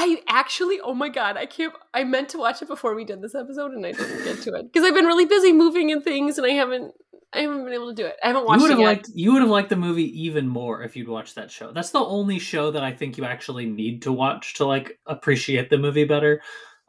I 0.00 0.22
actually, 0.28 0.78
oh 0.80 0.94
my 0.94 1.08
god, 1.08 1.36
I 1.36 1.46
can't. 1.46 1.74
I 1.92 2.04
meant 2.04 2.28
to 2.30 2.38
watch 2.38 2.62
it 2.62 2.68
before 2.68 2.94
we 2.94 3.04
did 3.04 3.20
this 3.20 3.34
episode, 3.34 3.72
and 3.72 3.84
I 3.84 3.90
didn't 3.90 4.24
get 4.24 4.40
to 4.42 4.54
it 4.54 4.72
because 4.72 4.86
I've 4.86 4.94
been 4.94 5.06
really 5.06 5.26
busy 5.26 5.52
moving 5.52 5.90
and 5.90 6.04
things, 6.04 6.38
and 6.38 6.46
I 6.46 6.50
haven't, 6.50 6.94
I 7.32 7.40
haven't 7.40 7.64
been 7.64 7.72
able 7.74 7.88
to 7.88 7.94
do 7.94 8.06
it. 8.06 8.14
I 8.22 8.28
haven't 8.28 8.42
you 8.42 8.46
watched 8.46 8.62
would 8.62 8.70
have 8.70 8.78
yet. 8.78 8.86
liked 8.86 9.08
you 9.12 9.32
would 9.32 9.42
have 9.42 9.50
liked 9.50 9.70
the 9.70 9.76
movie 9.76 10.22
even 10.22 10.46
more 10.46 10.84
if 10.84 10.94
you'd 10.94 11.08
watched 11.08 11.34
that 11.34 11.50
show. 11.50 11.72
That's 11.72 11.90
the 11.90 11.98
only 11.98 12.38
show 12.38 12.70
that 12.70 12.84
I 12.84 12.92
think 12.92 13.18
you 13.18 13.24
actually 13.24 13.66
need 13.66 14.02
to 14.02 14.12
watch 14.12 14.54
to 14.54 14.66
like 14.66 15.00
appreciate 15.04 15.68
the 15.68 15.78
movie 15.78 16.04
better. 16.04 16.42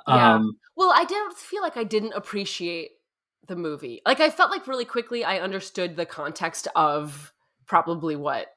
Yeah. 0.07 0.35
Um 0.35 0.59
Well, 0.75 0.94
I 0.95 1.03
didn't 1.03 1.35
feel 1.35 1.63
like 1.63 1.77
I 1.77 1.83
didn't 1.85 2.13
appreciate 2.13 2.91
the 3.47 3.56
movie. 3.56 4.01
Like 4.06 4.19
I 4.19 4.29
felt 4.29 4.51
like 4.51 4.67
really 4.67 4.85
quickly 4.85 5.25
I 5.25 5.39
understood 5.39 5.95
the 5.95 6.06
context 6.06 6.67
of 6.75 7.33
probably 7.65 8.15
what 8.15 8.47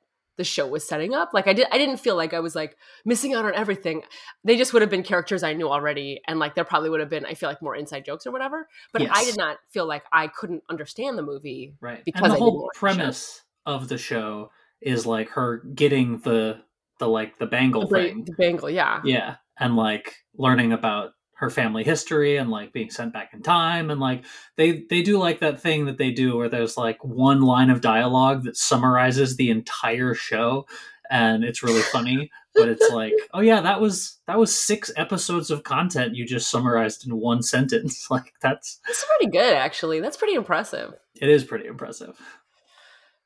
the 0.42 0.46
show 0.48 0.66
was 0.66 0.84
setting 0.86 1.14
up. 1.14 1.30
Like 1.32 1.46
I 1.46 1.52
did 1.52 1.68
I 1.70 1.78
didn't 1.78 1.98
feel 1.98 2.16
like 2.16 2.34
I 2.34 2.40
was 2.40 2.56
like 2.56 2.76
missing 3.04 3.32
out 3.32 3.44
on 3.44 3.54
everything. 3.54 4.02
They 4.42 4.56
just 4.56 4.72
would 4.72 4.82
have 4.82 4.90
been 4.90 5.04
characters 5.04 5.44
I 5.44 5.52
knew 5.52 5.68
already 5.70 6.20
and 6.26 6.40
like 6.40 6.56
there 6.56 6.64
probably 6.64 6.90
would 6.90 6.98
have 6.98 7.08
been 7.08 7.24
I 7.24 7.34
feel 7.34 7.48
like 7.48 7.62
more 7.62 7.76
inside 7.76 8.04
jokes 8.04 8.26
or 8.26 8.32
whatever. 8.32 8.66
But 8.92 9.02
I 9.08 9.24
did 9.24 9.36
not 9.36 9.58
feel 9.70 9.86
like 9.86 10.02
I 10.12 10.26
couldn't 10.26 10.64
understand 10.68 11.16
the 11.16 11.22
movie. 11.22 11.76
Right. 11.80 12.04
because 12.04 12.22
and 12.22 12.26
I 12.26 12.28
the 12.30 12.34
didn't 12.34 12.50
whole 12.50 12.62
watch 12.64 12.74
the 12.74 12.78
premise 12.80 13.42
of 13.66 13.88
the 13.88 13.98
show 13.98 14.50
is 14.80 15.06
like 15.06 15.28
her 15.30 15.58
getting 15.74 16.18
the 16.18 16.58
the 16.98 17.06
like 17.08 17.38
the 17.38 17.46
bangle 17.46 17.86
The, 17.86 17.96
thing. 17.96 18.24
the 18.24 18.32
bangle, 18.32 18.68
yeah. 18.68 19.00
Yeah. 19.04 19.36
And 19.60 19.76
like 19.76 20.16
learning 20.36 20.72
about 20.72 21.12
her 21.34 21.50
family 21.50 21.82
history 21.82 22.36
and 22.36 22.50
like 22.50 22.72
being 22.72 22.90
sent 22.90 23.12
back 23.12 23.34
in 23.34 23.42
time 23.42 23.90
and 23.90 24.00
like 24.00 24.24
they 24.56 24.84
they 24.90 25.02
do 25.02 25.18
like 25.18 25.40
that 25.40 25.60
thing 25.60 25.86
that 25.86 25.98
they 25.98 26.10
do 26.10 26.36
where 26.36 26.48
there's 26.48 26.76
like 26.76 27.02
one 27.04 27.42
line 27.42 27.70
of 27.70 27.80
dialogue 27.80 28.44
that 28.44 28.56
summarizes 28.56 29.36
the 29.36 29.50
entire 29.50 30.14
show 30.14 30.64
and 31.10 31.42
it's 31.42 31.62
really 31.62 31.82
funny 31.82 32.30
but 32.54 32.68
it's 32.68 32.88
like 32.90 33.12
oh 33.34 33.40
yeah 33.40 33.60
that 33.60 33.80
was 33.80 34.20
that 34.26 34.38
was 34.38 34.56
six 34.56 34.92
episodes 34.96 35.50
of 35.50 35.64
content 35.64 36.14
you 36.14 36.24
just 36.24 36.48
summarized 36.50 37.04
in 37.06 37.16
one 37.16 37.42
sentence 37.54 38.08
like 38.10 38.32
that's 38.40 38.80
That's 38.86 39.04
pretty 39.18 39.32
good 39.32 39.54
actually. 39.54 40.00
That's 40.00 40.16
pretty 40.16 40.34
impressive. 40.34 40.92
it 41.20 41.28
is 41.28 41.42
pretty 41.44 41.66
impressive 41.66 42.16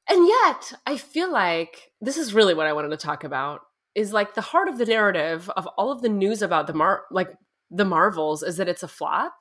And 0.09 0.27
yet, 0.27 0.73
I 0.87 0.97
feel 0.97 1.31
like 1.33 1.91
this 2.01 2.17
is 2.17 2.33
really 2.33 2.55
what 2.55 2.67
I 2.67 2.73
wanted 2.73 2.91
to 2.91 2.97
talk 2.97 3.25
about 3.25 3.61
is 3.95 4.13
like 4.13 4.35
the 4.35 4.41
heart 4.41 4.69
of 4.69 4.79
the 4.79 4.87
narrative 4.87 5.51
of 5.57 5.67
all 5.77 5.91
of 5.91 6.01
the 6.03 6.09
news 6.09 6.43
about 6.43 6.67
the 6.67 6.73
Mar 6.75 7.03
like 7.11 7.31
the 7.71 7.85
Marvels 7.85 8.43
is 8.43 8.57
that 8.57 8.69
it's 8.69 8.83
a 8.83 8.89
flop. 8.89 9.35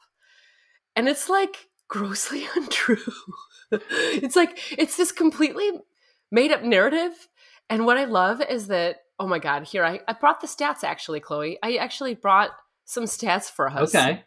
And 0.95 1.07
it's 1.07 1.29
like 1.29 1.67
grossly 1.87 2.47
untrue. 2.55 2.97
it's 3.71 4.35
like 4.35 4.59
it's 4.77 4.97
this 4.97 5.11
completely 5.11 5.71
made 6.31 6.51
up 6.51 6.63
narrative. 6.63 7.27
And 7.69 7.85
what 7.85 7.97
I 7.97 8.05
love 8.05 8.41
is 8.41 8.67
that 8.67 8.97
oh 9.19 9.27
my 9.27 9.39
god, 9.39 9.67
here 9.67 9.83
I, 9.85 10.01
I 10.07 10.13
brought 10.13 10.41
the 10.41 10.47
stats 10.47 10.83
actually, 10.83 11.19
Chloe. 11.19 11.57
I 11.63 11.75
actually 11.75 12.15
brought 12.15 12.51
some 12.85 13.05
stats 13.05 13.49
for 13.49 13.69
us 13.69 13.95
okay 13.95 14.23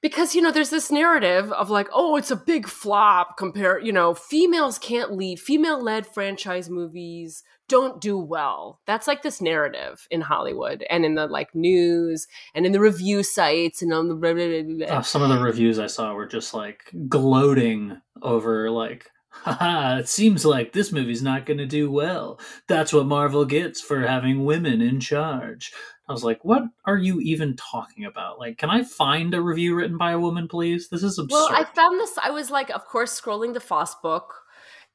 because 0.00 0.34
you 0.34 0.42
know 0.42 0.52
there's 0.52 0.70
this 0.70 0.90
narrative 0.90 1.52
of 1.52 1.70
like 1.70 1.88
oh 1.92 2.16
it's 2.16 2.30
a 2.30 2.36
big 2.36 2.66
flop 2.66 3.36
compare 3.36 3.78
you 3.80 3.92
know 3.92 4.14
females 4.14 4.78
can't 4.78 5.12
lead 5.12 5.38
female 5.38 5.82
led 5.82 6.06
franchise 6.06 6.70
movies 6.70 7.42
don't 7.68 8.00
do 8.00 8.16
well 8.16 8.80
that's 8.86 9.06
like 9.06 9.22
this 9.22 9.40
narrative 9.40 10.06
in 10.10 10.20
hollywood 10.20 10.84
and 10.88 11.04
in 11.04 11.14
the 11.14 11.26
like 11.26 11.54
news 11.54 12.26
and 12.54 12.66
in 12.66 12.72
the 12.72 12.80
review 12.80 13.22
sites 13.22 13.82
and 13.82 13.92
on 13.92 14.08
the 14.08 14.14
blah, 14.14 14.34
blah, 14.34 14.62
blah. 14.86 14.98
Uh, 14.98 15.02
some 15.02 15.22
of 15.22 15.28
the 15.28 15.38
reviews 15.38 15.78
I 15.78 15.86
saw 15.86 16.14
were 16.14 16.26
just 16.26 16.54
like 16.54 16.92
gloating 17.08 18.00
over 18.22 18.70
like, 18.70 19.10
haha, 19.30 19.98
it 19.98 20.08
seems 20.08 20.44
like 20.44 20.72
this 20.72 20.92
movie's 20.92 21.22
not 21.22 21.46
going 21.46 21.58
to 21.58 21.66
do 21.66 21.90
well. 21.90 22.40
That's 22.66 22.92
what 22.92 23.06
Marvel 23.06 23.44
gets 23.44 23.80
for 23.80 24.00
having 24.00 24.44
women 24.44 24.80
in 24.80 25.00
charge. 25.00 25.72
I 26.08 26.12
was 26.12 26.24
like, 26.24 26.44
what 26.44 26.62
are 26.86 26.96
you 26.96 27.20
even 27.20 27.54
talking 27.56 28.06
about? 28.06 28.38
Like, 28.38 28.56
can 28.56 28.70
I 28.70 28.82
find 28.82 29.34
a 29.34 29.42
review 29.42 29.74
written 29.74 29.98
by 29.98 30.12
a 30.12 30.18
woman, 30.18 30.48
please? 30.48 30.88
This 30.88 31.02
is 31.02 31.18
absurd. 31.18 31.36
Well, 31.36 31.50
I 31.52 31.64
found 31.64 32.00
this. 32.00 32.16
I 32.22 32.30
was 32.30 32.50
like, 32.50 32.70
of 32.70 32.86
course, 32.86 33.20
scrolling 33.20 33.52
the 33.52 33.60
Foss 33.60 33.94
book, 33.96 34.34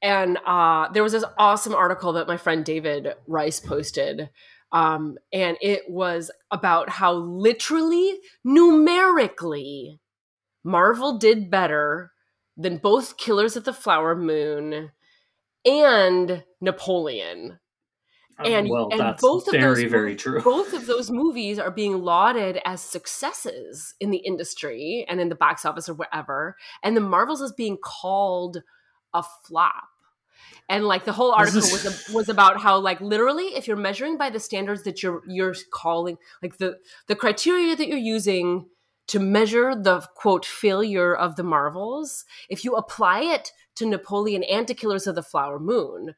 and 0.02 0.40
uh, 0.46 0.90
there 0.92 1.04
was 1.04 1.12
this 1.12 1.24
awesome 1.38 1.76
article 1.76 2.14
that 2.14 2.28
my 2.28 2.38
friend 2.38 2.66
David 2.66 3.14
Rice 3.28 3.60
posted. 3.60 4.30
Um, 4.72 5.20
and 5.32 5.56
it 5.62 5.84
was 5.88 6.32
about 6.50 6.90
how 6.90 7.14
literally, 7.14 8.18
numerically, 8.44 10.00
Marvel 10.64 11.20
did 11.20 11.52
better 11.52 12.12
than 12.58 12.78
both 12.78 13.18
Killers 13.18 13.56
of 13.56 13.66
the 13.66 13.74
Flower 13.74 14.16
Moon 14.16 14.90
and 15.64 16.44
Napoleon. 16.60 17.60
And- 18.40 18.70
well, 18.70 18.90
and 18.92 19.16
both 19.20 19.48
of 19.48 19.54
very, 19.54 19.84
those 19.84 19.92
very 19.92 20.16
true. 20.16 20.42
both 20.42 20.74
of 20.74 20.86
those 20.88 21.12
movies 21.12 21.60
are 21.60 21.72
being 21.72 22.02
lauded 22.02 22.60
as 22.66 22.82
successes 22.82 23.94
in 24.00 24.10
the 24.12 24.18
industry 24.18 25.06
and 25.08 25.20
in 25.22 25.30
the 25.30 25.36
box 25.36 25.66
office 25.66 25.88
or 25.88 25.94
whatever 25.94 26.56
and 26.82 26.98
the 26.98 27.02
marvels 27.02 27.42
is 27.42 27.52
being 27.52 27.78
called 27.78 28.64
a 29.14 29.24
flop 29.46 29.84
and 30.70 30.86
like 30.86 31.06
the 31.06 31.12
whole 31.12 31.32
article 31.32 31.60
is- 31.60 31.84
was 31.84 32.10
was 32.10 32.30
about 32.30 32.60
how 32.62 32.78
like 32.80 33.00
literally 33.02 33.56
if 33.56 33.68
you're 33.68 33.78
measuring 33.78 34.18
by 34.18 34.30
the 34.30 34.40
standards 34.40 34.84
that 34.84 35.04
you're 35.04 35.22
you're 35.28 35.56
calling 35.72 36.18
like 36.42 36.58
the 36.58 36.78
the 37.08 37.16
criteria 37.16 37.76
that 37.76 37.88
you're 37.88 37.98
using 37.98 38.66
to 39.08 39.20
measure 39.20 39.76
the 39.76 40.02
quote 40.16 40.46
failure 40.46 41.14
of 41.16 41.36
the 41.36 41.44
marvels 41.44 42.26
if 42.50 42.64
you 42.66 42.74
apply 42.76 43.22
it 43.22 43.52
to 43.76 43.86
napoleon 43.86 44.44
and 44.44 44.68
to 44.68 44.74
killers 44.74 45.06
of 45.08 45.16
the 45.16 45.24
flower 45.24 45.60
moon 45.60 46.16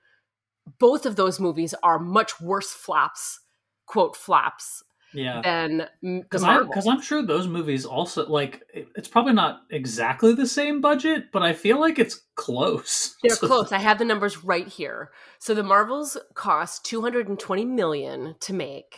both 0.80 1.06
of 1.06 1.16
those 1.16 1.40
movies 1.40 1.74
are 1.84 2.00
much 2.00 2.40
worse 2.42 2.72
flops 2.72 3.40
quote 3.86 4.16
flops 4.16 4.84
Yeah. 5.14 5.42
than 5.42 5.88
Because 6.02 6.44
I'm, 6.44 6.70
I'm 6.88 7.02
sure 7.02 7.22
those 7.22 7.48
movies 7.48 7.86
also, 7.86 8.28
like, 8.28 8.64
it's 8.74 9.08
probably 9.08 9.34
not 9.34 9.62
exactly 9.70 10.34
the 10.34 10.48
same 10.48 10.82
budget, 10.82 11.26
but 11.32 11.44
I 11.44 11.54
feel 11.54 11.80
like 11.80 12.00
it's 12.00 12.22
close. 12.36 13.16
They're 13.24 13.36
close. 13.36 13.72
I 13.72 13.78
have 13.78 14.00
the 14.00 14.06
numbers 14.06 14.44
right 14.44 14.68
here. 14.68 15.12
So 15.40 15.54
the 15.54 15.64
Marvels 15.64 16.18
cost 16.34 16.84
220 16.86 17.64
million 17.66 18.36
to 18.42 18.54
make, 18.54 18.98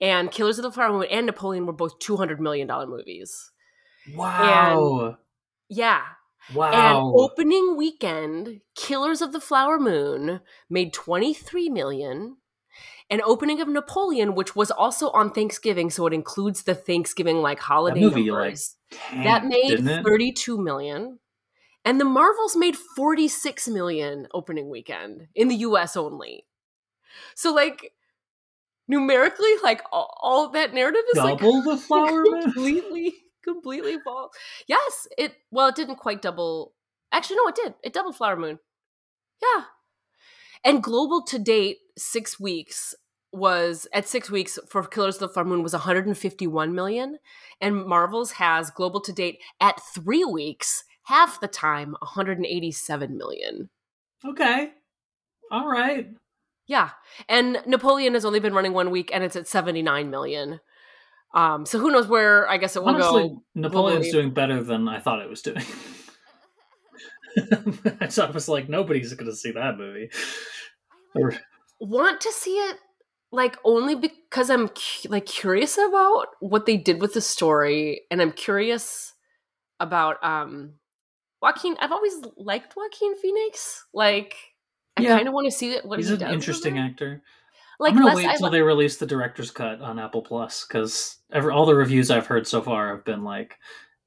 and 0.00 0.30
Killers 0.30 0.58
of 0.58 0.64
the 0.64 0.72
Flower 0.72 0.92
Moon 0.92 1.06
and 1.10 1.26
Napoleon 1.26 1.64
were 1.66 1.72
both 1.72 1.98
200 2.00 2.40
million 2.40 2.66
dollar 2.66 2.86
movies. 2.86 3.50
Wow. 4.14 5.18
Yeah. 5.68 6.02
And 6.48 6.56
wow. 6.56 7.12
opening 7.16 7.76
weekend, 7.76 8.60
Killers 8.74 9.20
of 9.20 9.32
the 9.32 9.40
Flower 9.40 9.78
Moon 9.78 10.40
made 10.70 10.92
23 10.92 11.68
million. 11.68 12.36
And 13.10 13.22
opening 13.22 13.60
of 13.60 13.68
Napoleon, 13.68 14.34
which 14.34 14.54
was 14.54 14.70
also 14.70 15.10
on 15.10 15.30
Thanksgiving, 15.30 15.88
so 15.88 16.06
it 16.06 16.12
includes 16.12 16.64
the 16.64 16.74
Thanksgiving 16.74 17.38
like 17.38 17.58
holiday 17.58 18.00
movie, 18.00 18.30
like, 18.30 18.40
numbers. 18.40 18.76
that 19.12 19.46
made 19.46 19.82
32 19.82 20.58
million. 20.58 21.18
And 21.86 21.98
the 21.98 22.04
Marvels 22.04 22.54
made 22.54 22.76
46 22.76 23.68
million 23.68 24.28
opening 24.34 24.68
weekend 24.68 25.28
in 25.34 25.48
the 25.48 25.56
US 25.56 25.96
only. 25.96 26.44
So 27.34 27.54
like 27.54 27.92
numerically 28.86 29.54
like 29.62 29.82
all, 29.92 30.14
all 30.22 30.48
that 30.50 30.74
narrative 30.74 31.02
is 31.14 31.22
like 31.22 31.38
Double 31.38 31.62
the 31.62 31.76
Flower 31.88 32.24
Moon? 32.24 32.42
completely 32.42 33.14
completely 33.44 33.96
false. 34.04 34.32
Yes, 34.66 35.06
it 35.16 35.34
well 35.50 35.68
it 35.68 35.74
didn't 35.76 35.96
quite 35.96 36.22
double. 36.22 36.74
Actually 37.12 37.36
no, 37.36 37.48
it 37.48 37.54
did. 37.54 37.74
It 37.82 37.92
doubled 37.92 38.16
Flower 38.16 38.36
Moon. 38.36 38.58
Yeah. 39.42 39.64
And 40.64 40.82
global 40.82 41.22
to 41.22 41.38
date 41.38 41.78
6 41.96 42.40
weeks 42.40 42.94
was 43.32 43.86
at 43.92 44.08
6 44.08 44.30
weeks 44.30 44.58
for 44.68 44.82
Killers 44.84 45.16
of 45.16 45.20
the 45.20 45.28
Flower 45.28 45.44
Moon 45.44 45.62
was 45.62 45.72
151 45.72 46.74
million 46.74 47.18
and 47.60 47.84
Marvel's 47.84 48.32
has 48.32 48.70
global 48.70 49.00
to 49.02 49.12
date 49.12 49.40
at 49.60 49.80
3 49.94 50.24
weeks 50.24 50.84
half 51.04 51.40
the 51.40 51.48
time 51.48 51.96
187 52.00 53.16
million. 53.16 53.70
Okay. 54.24 54.72
All 55.50 55.68
right. 55.68 56.08
Yeah. 56.66 56.90
And 57.28 57.62
Napoleon 57.66 58.14
has 58.14 58.24
only 58.24 58.40
been 58.40 58.52
running 58.52 58.74
one 58.74 58.90
week 58.90 59.10
and 59.14 59.24
it's 59.24 59.36
at 59.36 59.48
79 59.48 60.10
million. 60.10 60.60
Um, 61.34 61.66
so 61.66 61.78
who 61.78 61.90
knows 61.90 62.06
where 62.08 62.48
I 62.48 62.56
guess 62.56 62.74
it 62.76 62.80
will 62.82 62.88
Honestly, 62.90 63.28
go. 63.28 63.42
Napoleon's 63.54 64.06
globally. 64.06 64.12
doing 64.12 64.30
better 64.34 64.62
than 64.62 64.88
I 64.88 64.98
thought 65.00 65.20
it 65.20 65.28
was 65.28 65.42
doing. 65.42 65.62
I 68.00 68.06
thought 68.06 68.34
was 68.34 68.48
like 68.48 68.68
nobody's 68.68 69.12
going 69.14 69.30
to 69.30 69.36
see 69.36 69.52
that 69.52 69.76
movie. 69.78 70.10
Or- 71.14 71.34
Want 71.80 72.20
to 72.22 72.32
see 72.32 72.56
it 72.56 72.76
like 73.30 73.56
only 73.62 73.94
because 73.94 74.50
I'm 74.50 74.68
cu- 74.68 75.08
like 75.10 75.26
curious 75.26 75.76
about 75.78 76.28
what 76.40 76.66
they 76.66 76.76
did 76.76 77.00
with 77.00 77.14
the 77.14 77.20
story 77.20 78.00
and 78.10 78.20
I'm 78.22 78.32
curious 78.32 79.12
about 79.78 80.16
um 80.24 80.72
Joaquin 81.40 81.76
I've 81.80 81.92
always 81.92 82.14
liked 82.36 82.74
Joaquin 82.74 83.16
Phoenix. 83.18 83.84
Like 83.94 84.34
I 84.96 85.02
Yeah. 85.02 85.16
kind 85.16 85.28
of 85.28 85.34
want 85.34 85.44
to 85.44 85.56
see 85.56 85.72
it 85.72 85.84
what 85.84 85.98
He's 85.98 86.08
he 86.08 86.14
an 86.14 86.20
does 86.20 86.28
with 86.28 86.34
interesting 86.34 86.76
it. 86.78 86.80
actor. 86.80 87.22
Like 87.78 87.94
I'm 87.94 88.02
gonna 88.02 88.16
wait 88.16 88.36
till 88.38 88.50
they 88.50 88.62
release 88.62 88.96
the 88.96 89.06
director's 89.06 89.50
cut 89.50 89.80
on 89.80 89.98
Apple 89.98 90.22
Plus 90.22 90.66
because 90.66 91.18
all 91.32 91.66
the 91.66 91.74
reviews 91.74 92.10
I've 92.10 92.26
heard 92.26 92.46
so 92.46 92.60
far 92.60 92.94
have 92.94 93.04
been 93.04 93.22
like, 93.22 93.56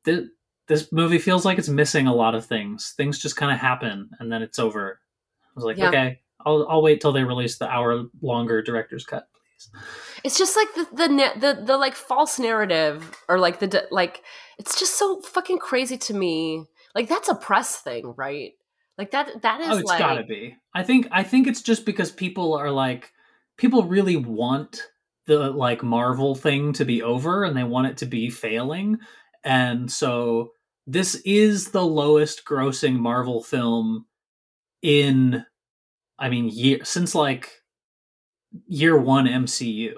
this, 0.03 0.27
this 0.67 0.91
movie 0.91 1.19
feels 1.19 1.45
like 1.45 1.57
it's 1.57 1.69
missing 1.69 2.07
a 2.07 2.13
lot 2.13 2.35
of 2.35 2.45
things. 2.45 2.93
Things 2.97 3.19
just 3.19 3.37
kind 3.37 3.51
of 3.51 3.59
happen 3.59 4.09
and 4.19 4.31
then 4.31 4.41
it's 4.41 4.59
over. 4.59 4.99
I 5.45 5.51
was 5.55 5.63
like, 5.63 5.77
Yeah. 5.77 5.87
okay, 5.87 6.19
I'll 6.45 6.67
I'll 6.69 6.81
wait 6.81 7.01
till 7.01 7.13
they 7.13 7.23
release 7.23 7.57
the 7.57 7.69
hour 7.69 8.03
longer 8.21 8.61
director's 8.61 9.05
cut, 9.05 9.27
please. 9.33 9.81
it's 10.23 10.37
just 10.37 10.57
like 10.57 10.73
the 10.75 10.87
the 10.95 11.39
the 11.39 11.63
the 11.65 11.77
like 11.77 11.95
false 11.95 12.39
narrative 12.39 13.15
or 13.29 13.39
like 13.39 13.59
the 13.59 13.87
like 13.91 14.21
it's 14.57 14.77
just 14.79 14.97
so 14.97 15.21
fucking 15.21 15.59
crazy 15.59 15.97
to 15.97 16.13
me 16.13 16.65
like 16.93 17.07
that's 17.07 17.29
a 17.29 17.35
press 17.35 17.77
thing 17.77 18.13
right 18.17 18.53
like 18.97 19.11
that 19.11 19.41
that 19.41 19.61
oh, 19.61 19.63
is 19.63 19.69
oh, 19.69 19.77
it's 19.79 19.89
like 19.89 19.99
gotta 19.99 20.23
be. 20.23 20.55
I 20.75 20.83
think 20.83 21.07
I 21.11 21.23
think 21.23 21.47
it's 21.47 21.61
just 21.61 21.85
because 21.85 22.11
people 22.11 22.53
are 22.53 22.69
like 22.69 23.11
people 23.61 23.83
really 23.83 24.17
want 24.17 24.87
the 25.27 25.51
like 25.51 25.83
Marvel 25.83 26.33
thing 26.33 26.73
to 26.73 26.83
be 26.83 27.03
over 27.03 27.43
and 27.43 27.55
they 27.55 27.63
want 27.63 27.85
it 27.85 27.95
to 27.97 28.07
be 28.07 28.27
failing. 28.27 28.97
And 29.43 29.89
so 29.91 30.53
this 30.87 31.21
is 31.25 31.69
the 31.69 31.85
lowest 31.85 32.43
grossing 32.43 32.97
Marvel 32.97 33.43
film 33.43 34.07
in 34.81 35.45
I 36.17 36.29
mean 36.29 36.49
year 36.49 36.79
since 36.83 37.13
like 37.13 37.61
year 38.65 38.97
1 38.97 39.27
MCU. 39.27 39.93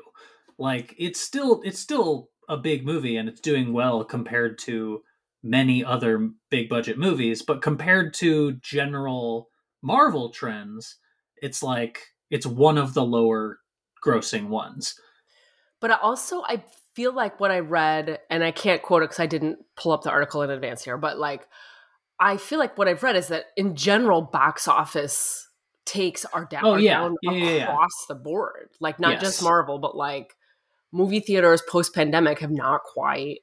Like 0.58 0.94
it's 1.00 1.22
still 1.22 1.62
it's 1.64 1.80
still 1.80 2.32
a 2.50 2.58
big 2.58 2.86
movie 2.86 3.16
and 3.16 3.30
it's 3.30 3.40
doing 3.40 3.72
well 3.72 4.04
compared 4.04 4.58
to 4.60 5.04
many 5.42 5.86
other 5.86 6.32
big 6.52 6.68
budget 6.68 6.98
movies, 6.98 7.42
but 7.42 7.62
compared 7.62 8.14
to 8.16 8.58
general 8.62 9.48
Marvel 9.82 10.32
trends, 10.32 10.98
it's 11.38 11.64
like 11.64 12.13
it's 12.34 12.46
one 12.46 12.78
of 12.78 12.94
the 12.94 13.04
lower 13.06 13.60
grossing 14.04 14.48
ones. 14.50 14.96
but 15.80 15.92
I 15.92 15.96
also 15.96 16.42
i 16.44 16.64
feel 16.96 17.14
like 17.14 17.40
what 17.40 17.52
i 17.52 17.60
read 17.60 18.20
and 18.30 18.44
i 18.44 18.52
can't 18.52 18.82
quote 18.82 19.02
it 19.04 19.06
because 19.10 19.20
i 19.20 19.26
didn't 19.26 19.60
pull 19.78 19.92
up 19.94 20.04
the 20.04 20.12
article 20.12 20.42
in 20.42 20.50
advance 20.50 20.84
here 20.84 20.98
but 20.98 21.18
like 21.18 21.48
i 22.20 22.38
feel 22.38 22.60
like 22.60 22.78
what 22.78 22.88
i've 22.88 23.02
read 23.04 23.16
is 23.16 23.28
that 23.30 23.46
in 23.58 23.76
general 23.76 24.22
box 24.22 24.68
office 24.68 25.48
takes 25.86 26.24
are 26.26 26.46
down, 26.46 26.66
Oh, 26.66 26.76
yeah. 26.78 27.00
down 27.00 27.16
Yeah, 27.22 27.32
yeah, 27.32 27.50
yeah. 27.56 27.64
across 27.72 28.06
the 28.08 28.16
board 28.16 28.70
like 28.80 29.00
not 29.00 29.20
just 29.20 29.42
marvel 29.44 29.80
but 29.80 29.96
like 29.96 30.36
movie 30.92 31.20
theaters 31.20 31.62
post-pandemic 31.70 32.40
have 32.40 32.52
not 32.52 32.84
quite 32.84 33.40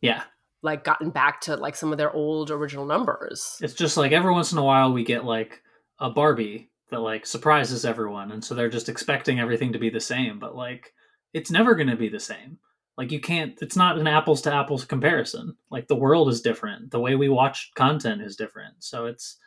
Yeah. 0.00 0.24
like 0.62 0.82
gotten 0.84 1.10
back 1.10 1.40
to 1.42 1.56
like 1.56 1.76
some 1.76 1.92
of 1.92 1.98
their 1.98 2.12
old 2.12 2.50
original 2.50 2.84
numbers. 2.84 3.56
It's 3.62 3.74
just 3.74 3.96
like 3.96 4.12
every 4.12 4.32
once 4.32 4.50
in 4.52 4.58
a 4.58 4.64
while 4.64 4.92
we 4.92 5.04
get 5.04 5.24
like 5.24 5.62
a 6.00 6.10
Barbie 6.10 6.70
that 6.90 7.00
like 7.00 7.26
surprises 7.26 7.84
everyone 7.84 8.32
and 8.32 8.44
so 8.44 8.54
they're 8.54 8.68
just 8.68 8.88
expecting 8.88 9.40
everything 9.40 9.72
to 9.72 9.78
be 9.78 9.90
the 9.90 10.00
same, 10.00 10.38
but 10.38 10.54
like 10.56 10.92
it's 11.32 11.50
never 11.50 11.74
going 11.74 11.88
to 11.88 11.96
be 11.96 12.08
the 12.08 12.20
same. 12.20 12.58
Like 12.96 13.10
you 13.10 13.20
can't 13.20 13.54
it's 13.60 13.76
not 13.76 13.98
an 13.98 14.06
apples 14.06 14.42
to 14.42 14.54
apples 14.54 14.84
comparison. 14.84 15.56
Like 15.70 15.88
the 15.88 15.96
world 15.96 16.28
is 16.28 16.40
different. 16.42 16.90
The 16.90 17.00
way 17.00 17.14
we 17.16 17.28
watch 17.28 17.72
content 17.74 18.22
is 18.22 18.36
different. 18.36 18.74
So 18.78 19.06
it's 19.06 19.38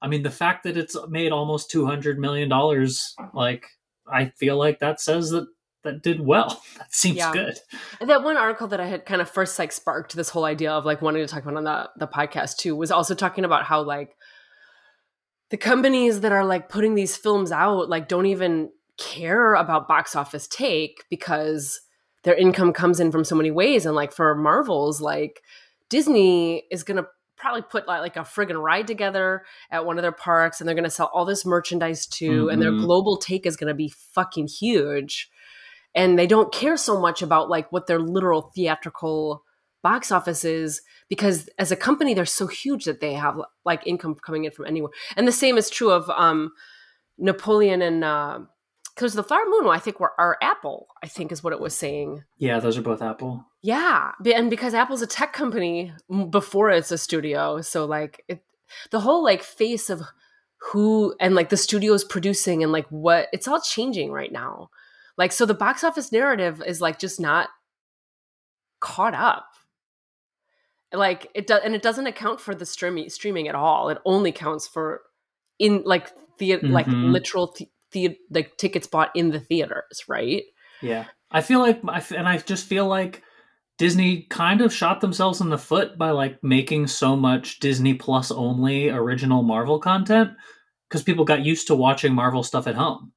I 0.00 0.08
mean 0.08 0.22
the 0.22 0.30
fact 0.30 0.64
that 0.64 0.76
it's 0.76 0.96
made 1.08 1.32
almost 1.32 1.70
200 1.70 2.18
million 2.18 2.48
dollars 2.48 3.14
like 3.34 3.66
I 4.10 4.26
feel 4.38 4.56
like 4.56 4.78
that 4.80 5.00
says 5.00 5.30
that 5.30 5.46
that 5.82 6.02
did 6.02 6.18
well. 6.20 6.62
That 6.78 6.94
seems 6.94 7.18
Yeah. 7.18 7.32
good. 7.32 7.58
That 8.00 8.22
one 8.24 8.38
article 8.38 8.68
that 8.68 8.80
I 8.80 8.86
had 8.86 9.04
kind 9.04 9.20
of 9.20 9.28
first 9.28 9.58
like 9.58 9.70
sparked 9.72 10.16
this 10.16 10.30
whole 10.30 10.46
idea 10.46 10.70
of 10.72 10.86
like 10.86 11.02
wanting 11.02 11.26
to 11.26 11.30
talk 11.32 11.42
about 11.42 11.56
on 11.58 11.64
the 11.64 11.90
the 11.98 12.08
podcast 12.08 12.56
too 12.56 12.74
was 12.74 12.90
also 12.90 13.14
talking 13.14 13.44
about 13.44 13.64
how 13.64 13.82
like 13.82 14.16
the 15.54 15.58
companies 15.58 16.22
that 16.22 16.32
are 16.32 16.44
like 16.44 16.68
putting 16.68 16.96
these 16.96 17.16
films 17.16 17.52
out 17.52 17.88
like 17.88 18.08
don't 18.08 18.26
even 18.26 18.70
care 18.98 19.54
about 19.54 19.86
box 19.86 20.16
office 20.16 20.48
take 20.48 21.04
because 21.08 21.80
their 22.24 22.34
income 22.34 22.72
comes 22.72 22.98
in 22.98 23.12
from 23.12 23.22
so 23.22 23.36
many 23.36 23.52
ways 23.52 23.86
and 23.86 23.94
like 23.94 24.10
for 24.12 24.34
Marvels 24.34 25.00
like 25.00 25.42
Disney 25.88 26.64
is 26.72 26.82
going 26.82 26.96
to 26.96 27.06
probably 27.36 27.62
put 27.62 27.86
like, 27.86 28.00
like 28.00 28.16
a 28.16 28.22
friggin' 28.28 28.60
ride 28.60 28.88
together 28.88 29.44
at 29.70 29.86
one 29.86 29.96
of 29.96 30.02
their 30.02 30.10
parks 30.10 30.60
and 30.60 30.66
they're 30.66 30.74
going 30.74 30.82
to 30.82 30.90
sell 30.90 31.08
all 31.14 31.24
this 31.24 31.46
merchandise 31.46 32.08
too 32.08 32.48
and 32.48 32.60
their 32.60 32.72
Mhm. 32.72 32.80
global 32.80 33.16
take 33.16 33.46
is 33.46 33.56
going 33.56 33.68
to 33.68 33.74
be 33.74 33.94
fucking 34.12 34.48
huge 34.48 35.30
and 35.94 36.18
they 36.18 36.26
don't 36.26 36.52
care 36.52 36.76
so 36.76 37.00
much 37.00 37.22
about 37.22 37.48
like 37.48 37.70
what 37.70 37.86
their 37.86 38.00
literal 38.00 38.50
theatrical 38.56 39.43
box 39.88 40.10
offices 40.18 40.80
because 41.08 41.36
as 41.58 41.70
a 41.70 41.76
company 41.88 42.12
they're 42.14 42.24
so 42.40 42.46
huge 42.62 42.84
that 42.86 43.00
they 43.00 43.12
have 43.24 43.36
like 43.64 43.86
income 43.86 44.14
coming 44.26 44.44
in 44.46 44.50
from 44.50 44.66
anywhere 44.66 44.90
and 45.16 45.28
the 45.28 45.38
same 45.42 45.56
is 45.58 45.68
true 45.70 45.90
of 45.98 46.08
um 46.24 46.50
napoleon 47.18 47.80
and 47.82 48.02
uh 48.02 48.38
because 48.94 49.14
the 49.14 49.22
flower 49.28 49.44
moon 49.48 49.68
i 49.68 49.78
think 49.78 50.00
were 50.00 50.12
our 50.18 50.36
apple 50.42 50.86
i 51.02 51.08
think 51.08 51.30
is 51.32 51.42
what 51.44 51.52
it 51.52 51.60
was 51.60 51.76
saying 51.76 52.24
Yeah, 52.38 52.58
those 52.60 52.76
are 52.78 52.82
both 52.90 53.02
Apple. 53.02 53.44
yeah, 53.62 54.12
and 54.38 54.48
because 54.50 54.74
Apple's 54.74 55.02
a 55.02 55.06
tech 55.06 55.32
company 55.32 55.92
before 56.30 56.70
it's 56.70 56.90
a 56.92 56.98
studio, 56.98 57.60
so 57.60 57.84
like 57.96 58.22
it, 58.28 58.40
the 58.90 59.00
whole 59.00 59.22
like 59.30 59.42
face 59.42 59.90
of 59.90 60.00
who 60.72 61.14
and 61.20 61.34
like 61.34 61.50
the 61.50 61.56
studios 61.66 62.04
producing 62.04 62.62
and 62.62 62.72
like 62.72 62.86
what 62.88 63.28
it's 63.32 63.46
all 63.48 63.60
changing 63.60 64.10
right 64.20 64.32
now. 64.32 64.68
Like 65.18 65.32
so, 65.32 65.44
the 65.46 65.54
box 65.64 65.84
office 65.84 66.10
narrative 66.10 66.62
is 66.66 66.80
like 66.80 66.98
just 66.98 67.18
not 67.20 67.48
caught 68.80 69.14
up. 69.14 69.46
Like 70.96 71.30
it 71.34 71.46
does, 71.46 71.60
and 71.64 71.74
it 71.74 71.82
doesn't 71.82 72.06
account 72.06 72.40
for 72.40 72.54
the 72.54 72.66
streaming 72.66 73.08
streaming 73.10 73.48
at 73.48 73.54
all. 73.54 73.88
It 73.88 73.98
only 74.04 74.32
counts 74.32 74.66
for 74.66 75.02
in 75.58 75.82
like 75.84 76.10
the 76.38 76.56
like 76.58 76.86
Mhm. 76.86 77.12
literal 77.12 77.48
th- 77.48 77.70
the 77.92 78.16
like 78.30 78.56
tickets 78.56 78.86
bought 78.86 79.10
in 79.14 79.30
the 79.30 79.40
theaters, 79.40 80.04
right? 80.08 80.42
Yeah, 80.82 81.04
I 81.30 81.40
feel 81.42 81.60
like, 81.60 81.80
and 82.10 82.28
I 82.28 82.38
just 82.38 82.66
feel 82.66 82.86
like 82.86 83.22
Disney 83.78 84.22
kind 84.30 84.60
of 84.60 84.72
shot 84.72 85.00
themselves 85.00 85.40
in 85.40 85.48
the 85.50 85.58
foot 85.58 85.96
by 85.98 86.10
like 86.10 86.42
making 86.42 86.86
so 86.88 87.16
much 87.16 87.60
Disney 87.60 87.94
Plus 87.94 88.30
only 88.30 88.88
original 88.88 89.42
Marvel 89.42 89.78
content 89.78 90.30
because 90.88 91.02
people 91.02 91.24
got 91.24 91.44
used 91.44 91.66
to 91.68 91.74
watching 91.74 92.14
Marvel 92.14 92.42
stuff 92.42 92.66
at 92.66 92.74
home. 92.74 93.12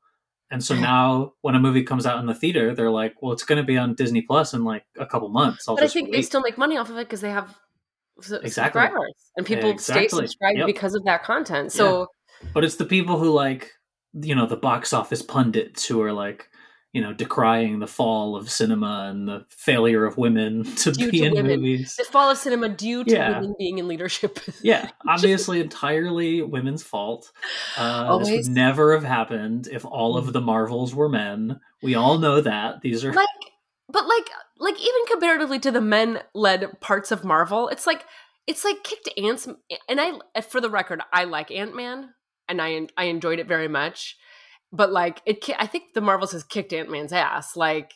And 0.50 0.64
so 0.64 0.76
now 0.80 1.34
when 1.42 1.56
a 1.56 1.60
movie 1.60 1.84
comes 1.84 2.06
out 2.06 2.20
in 2.20 2.26
the 2.26 2.34
theater, 2.34 2.74
they're 2.74 2.90
like, 2.92 3.16
well, 3.22 3.34
it's 3.34 3.44
going 3.44 3.58
to 3.62 3.66
be 3.66 3.78
on 3.78 3.94
Disney 3.96 4.22
Plus 4.22 4.54
in 4.54 4.64
like 4.64 4.86
a 4.98 5.06
couple 5.06 5.30
months. 5.30 5.68
I'll 5.68 5.76
but 5.76 5.84
I 5.84 5.88
think 5.88 6.12
they 6.12 6.22
still 6.22 6.42
make 6.42 6.58
money 6.58 6.78
off 6.78 6.90
of 6.90 6.98
it 6.98 7.08
because 7.08 7.22
they 7.22 7.30
have 7.32 7.56
Exactly. 8.20 8.50
subscribers 8.50 9.14
and 9.36 9.46
people 9.46 9.70
stay 9.78 10.04
Exactly. 10.06 10.28
subscribed 10.28 10.58
Yep. 10.60 10.68
because 10.68 10.96
of 10.96 11.04
that 11.06 11.24
content. 11.24 11.72
So 11.72 12.08
But 12.54 12.64
it's 12.64 12.76
the 12.76 12.86
people 12.86 13.18
who 13.18 13.30
like, 13.32 13.72
you 14.14 14.36
know, 14.36 14.46
the 14.46 14.58
box 14.58 14.94
office 14.94 15.22
pundits 15.22 15.86
who 15.86 16.02
are 16.02 16.14
like, 16.14 16.50
you 16.94 17.02
know, 17.02 17.14
decrying 17.14 17.80
the 17.80 17.86
fall 17.88 18.36
of 18.36 18.50
cinema 18.50 19.08
and 19.12 19.28
the 19.28 19.46
failure 19.50 20.06
of 20.06 20.18
women 20.18 20.64
to 20.78 20.92
Due 20.92 21.12
be 21.12 21.20
to 21.20 21.26
in 21.26 21.34
women. 21.34 21.60
movies. 21.62 21.96
the 21.96 22.06
fall 22.06 22.30
of 22.32 22.38
cinema 22.38 22.70
due 22.70 23.04
to 23.04 23.12
Yeah. 23.12 23.40
women 23.40 23.54
being 23.60 23.78
in 23.78 23.88
leadership. 23.88 24.40
Yeah, 24.64 24.90
obviously 25.08 25.60
entirely 25.60 26.42
women's 26.42 26.82
fault. 26.82 27.32
Uh, 27.78 28.18
this 28.20 28.30
would 28.48 28.48
never 28.56 28.94
have 28.94 29.04
happened 29.04 29.68
if 29.72 29.86
all 29.86 30.18
of 30.18 30.34
the 30.34 30.42
Marvels 30.42 30.96
were 30.96 31.10
men. 31.10 31.60
We 31.84 31.94
all 31.96 32.18
know 32.18 32.42
that. 32.42 32.82
These 32.82 33.04
are 33.06 33.14
like, 33.14 33.28
but 33.90 34.08
like, 34.08 34.30
like 34.58 34.80
even 34.80 35.06
comparatively 35.10 35.60
to 35.60 35.72
the 35.72 35.82
men-led 35.82 36.80
parts 36.82 37.12
of 37.12 37.24
Marvel, 37.24 37.68
it's 37.70 37.88
like 37.88 38.04
it's 38.46 38.64
like 38.64 38.84
kicked 38.84 39.10
ants. 39.18 39.48
And 39.90 40.00
I, 40.02 40.42
for 40.42 40.62
the 40.62 40.70
record, 40.70 41.02
I 41.12 41.26
like 41.26 41.52
Ant 41.52 41.76
Man, 41.76 42.10
and 42.48 42.62
I 42.62 42.88
I 42.98 43.06
enjoyed 43.06 43.40
it 43.40 43.48
very 43.48 43.68
much. 43.68 44.16
But 44.72 44.92
like 44.92 45.22
it, 45.26 45.48
I 45.58 45.68
think 45.68 45.94
the 45.94 46.02
Marvels 46.02 46.32
has 46.34 46.44
kicked 46.44 46.74
Ant 46.74 46.90
Man's 46.92 47.14
ass. 47.14 47.56
Like, 47.56 47.94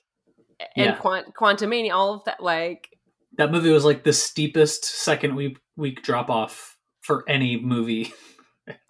and 0.75 0.86
Yeah. 0.88 0.95
Quant, 0.95 1.33
Quantumania, 1.33 1.91
all 1.91 2.13
of 2.15 2.24
that. 2.25 2.41
Like, 2.41 2.89
that 3.38 3.51
movie 3.51 3.71
was 3.71 3.86
like 3.86 4.03
the 4.03 4.13
steepest 4.13 4.86
second 4.86 5.36
week 5.36 5.57
week 5.77 6.03
drop 6.03 6.29
off 6.29 6.77
for 7.01 7.24
any 7.27 7.60
movie. 7.60 8.13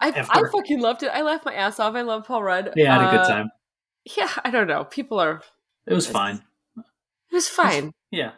I, 0.00 0.08
I 0.30 0.42
fucking 0.52 0.80
loved 0.80 1.02
it. 1.02 1.10
I 1.12 1.22
laughed 1.22 1.44
my 1.44 1.54
ass 1.54 1.80
off. 1.80 1.94
I 1.94 2.02
love 2.02 2.26
Paul 2.26 2.42
Rudd. 2.42 2.72
Yeah, 2.76 2.96
I 2.96 3.02
had 3.02 3.08
a 3.08 3.10
good 3.16 3.20
Uh, 3.24 3.28
time. 3.28 3.50
Yeah, 4.16 4.30
I 4.44 4.50
don't 4.50 4.66
know. 4.66 4.84
People 4.84 5.18
are. 5.20 5.42
It 5.86 5.94
was 5.94 6.06
fine. 6.06 6.42
It 7.32 7.34
was 7.34 7.48
fine. 7.48 7.92
Yeah, 8.10 8.32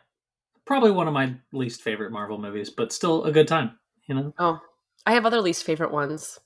probably 0.64 0.92
one 0.92 1.08
of 1.08 1.14
my 1.14 1.34
least 1.52 1.82
favorite 1.82 2.12
Marvel 2.12 2.38
movies, 2.38 2.70
but 2.70 2.92
still 2.92 3.24
a 3.24 3.32
good 3.32 3.48
time. 3.48 3.78
You 4.06 4.14
know, 4.14 4.34
Oh, 4.38 4.60
I 5.04 5.14
have 5.14 5.26
other 5.26 5.40
least 5.40 5.64
favorite 5.64 5.90
ones. 5.92 6.38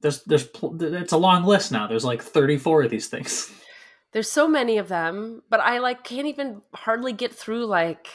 there's 0.00 0.24
there's 0.24 0.44
pl- 0.46 0.82
it's 0.82 1.12
a 1.12 1.18
long 1.18 1.44
list 1.44 1.70
now. 1.72 1.86
There's 1.86 2.04
like 2.04 2.22
34 2.22 2.84
of 2.84 2.90
these 2.90 3.08
things. 3.08 3.52
There's 4.12 4.30
so 4.30 4.46
many 4.46 4.78
of 4.78 4.86
them, 4.86 5.42
but 5.50 5.58
I 5.58 5.78
like 5.78 6.04
can't 6.04 6.28
even 6.28 6.62
hardly 6.72 7.12
get 7.12 7.34
through 7.34 7.66
like 7.66 8.06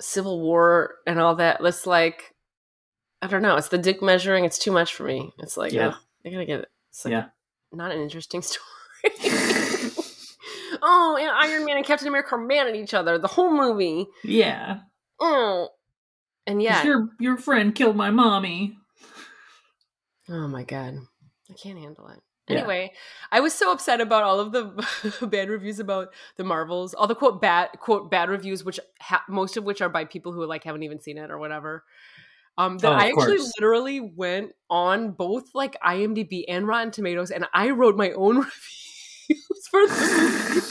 Civil 0.00 0.40
War 0.40 0.94
and 1.04 1.18
all 1.20 1.34
that. 1.34 1.58
It's 1.60 1.84
like 1.84 2.32
I 3.20 3.26
don't 3.26 3.42
know. 3.42 3.56
It's 3.56 3.68
the 3.68 3.78
dick 3.78 4.00
measuring. 4.02 4.44
It's 4.44 4.56
too 4.58 4.70
much 4.70 4.94
for 4.94 5.02
me. 5.02 5.32
It's 5.40 5.56
like 5.56 5.72
Yeah. 5.72 5.88
ugh, 5.88 5.94
I 6.24 6.30
gotta 6.30 6.44
get 6.46 6.60
it. 6.60 6.68
It's 6.90 7.04
like 7.04 7.10
Yeah. 7.12 7.24
not 7.72 7.90
an 7.90 8.00
interesting 8.00 8.40
story. 8.46 8.62
oh, 10.84 11.16
and 11.20 11.30
Iron 11.30 11.64
Man 11.64 11.76
and 11.78 11.86
Captain 11.86 12.06
America 12.08 12.34
are 12.34 12.38
mad 12.38 12.66
at 12.68 12.76
each 12.76 12.94
other 12.94 13.18
the 13.18 13.26
whole 13.28 13.50
movie. 13.50 14.06
Yeah, 14.22 14.80
Oh, 15.20 15.68
and 16.46 16.62
yeah. 16.62 16.84
your 16.84 17.08
your 17.18 17.36
friend 17.38 17.74
killed 17.74 17.96
my 17.96 18.10
mommy. 18.10 18.76
Oh 20.28 20.48
my 20.48 20.62
god. 20.64 20.98
I 21.50 21.54
can't 21.54 21.78
handle 21.78 22.08
it. 22.08 22.20
Yeah. 22.48 22.58
Anyway, 22.58 22.92
I 23.32 23.40
was 23.40 23.54
so 23.54 23.72
upset 23.72 24.00
about 24.00 24.22
all 24.22 24.38
of 24.40 24.52
the 24.52 25.26
bad 25.26 25.48
reviews 25.48 25.80
about 25.80 26.08
the 26.36 26.44
Marvels, 26.44 26.92
all 26.94 27.06
the 27.06 27.14
quote 27.14 27.40
bad 27.40 27.70
quote 27.78 28.10
bad 28.10 28.28
reviews, 28.28 28.64
which 28.64 28.78
ha- 29.00 29.24
most 29.28 29.56
of 29.56 29.64
which 29.64 29.80
are 29.80 29.88
by 29.88 30.04
people 30.04 30.32
who 30.32 30.44
like 30.46 30.64
haven't 30.64 30.82
even 30.82 31.00
seen 31.00 31.18
it 31.18 31.30
or 31.30 31.38
whatever. 31.38 31.84
Um, 32.56 32.78
that 32.78 32.92
Oh, 32.92 32.94
I 32.94 33.06
actually 33.08 33.38
course. 33.38 33.52
literally 33.58 34.00
went 34.00 34.52
on 34.70 35.10
both 35.12 35.54
like 35.54 35.76
IMDb 35.80 36.44
and 36.48 36.68
Rotten 36.68 36.90
Tomatoes, 36.90 37.30
and 37.30 37.46
I 37.52 37.70
wrote 37.70 37.96
my 37.96 38.10
own 38.12 38.36
reviews 38.38 38.93
for 39.74 39.94
the 39.94 40.52
movie. 40.54 40.66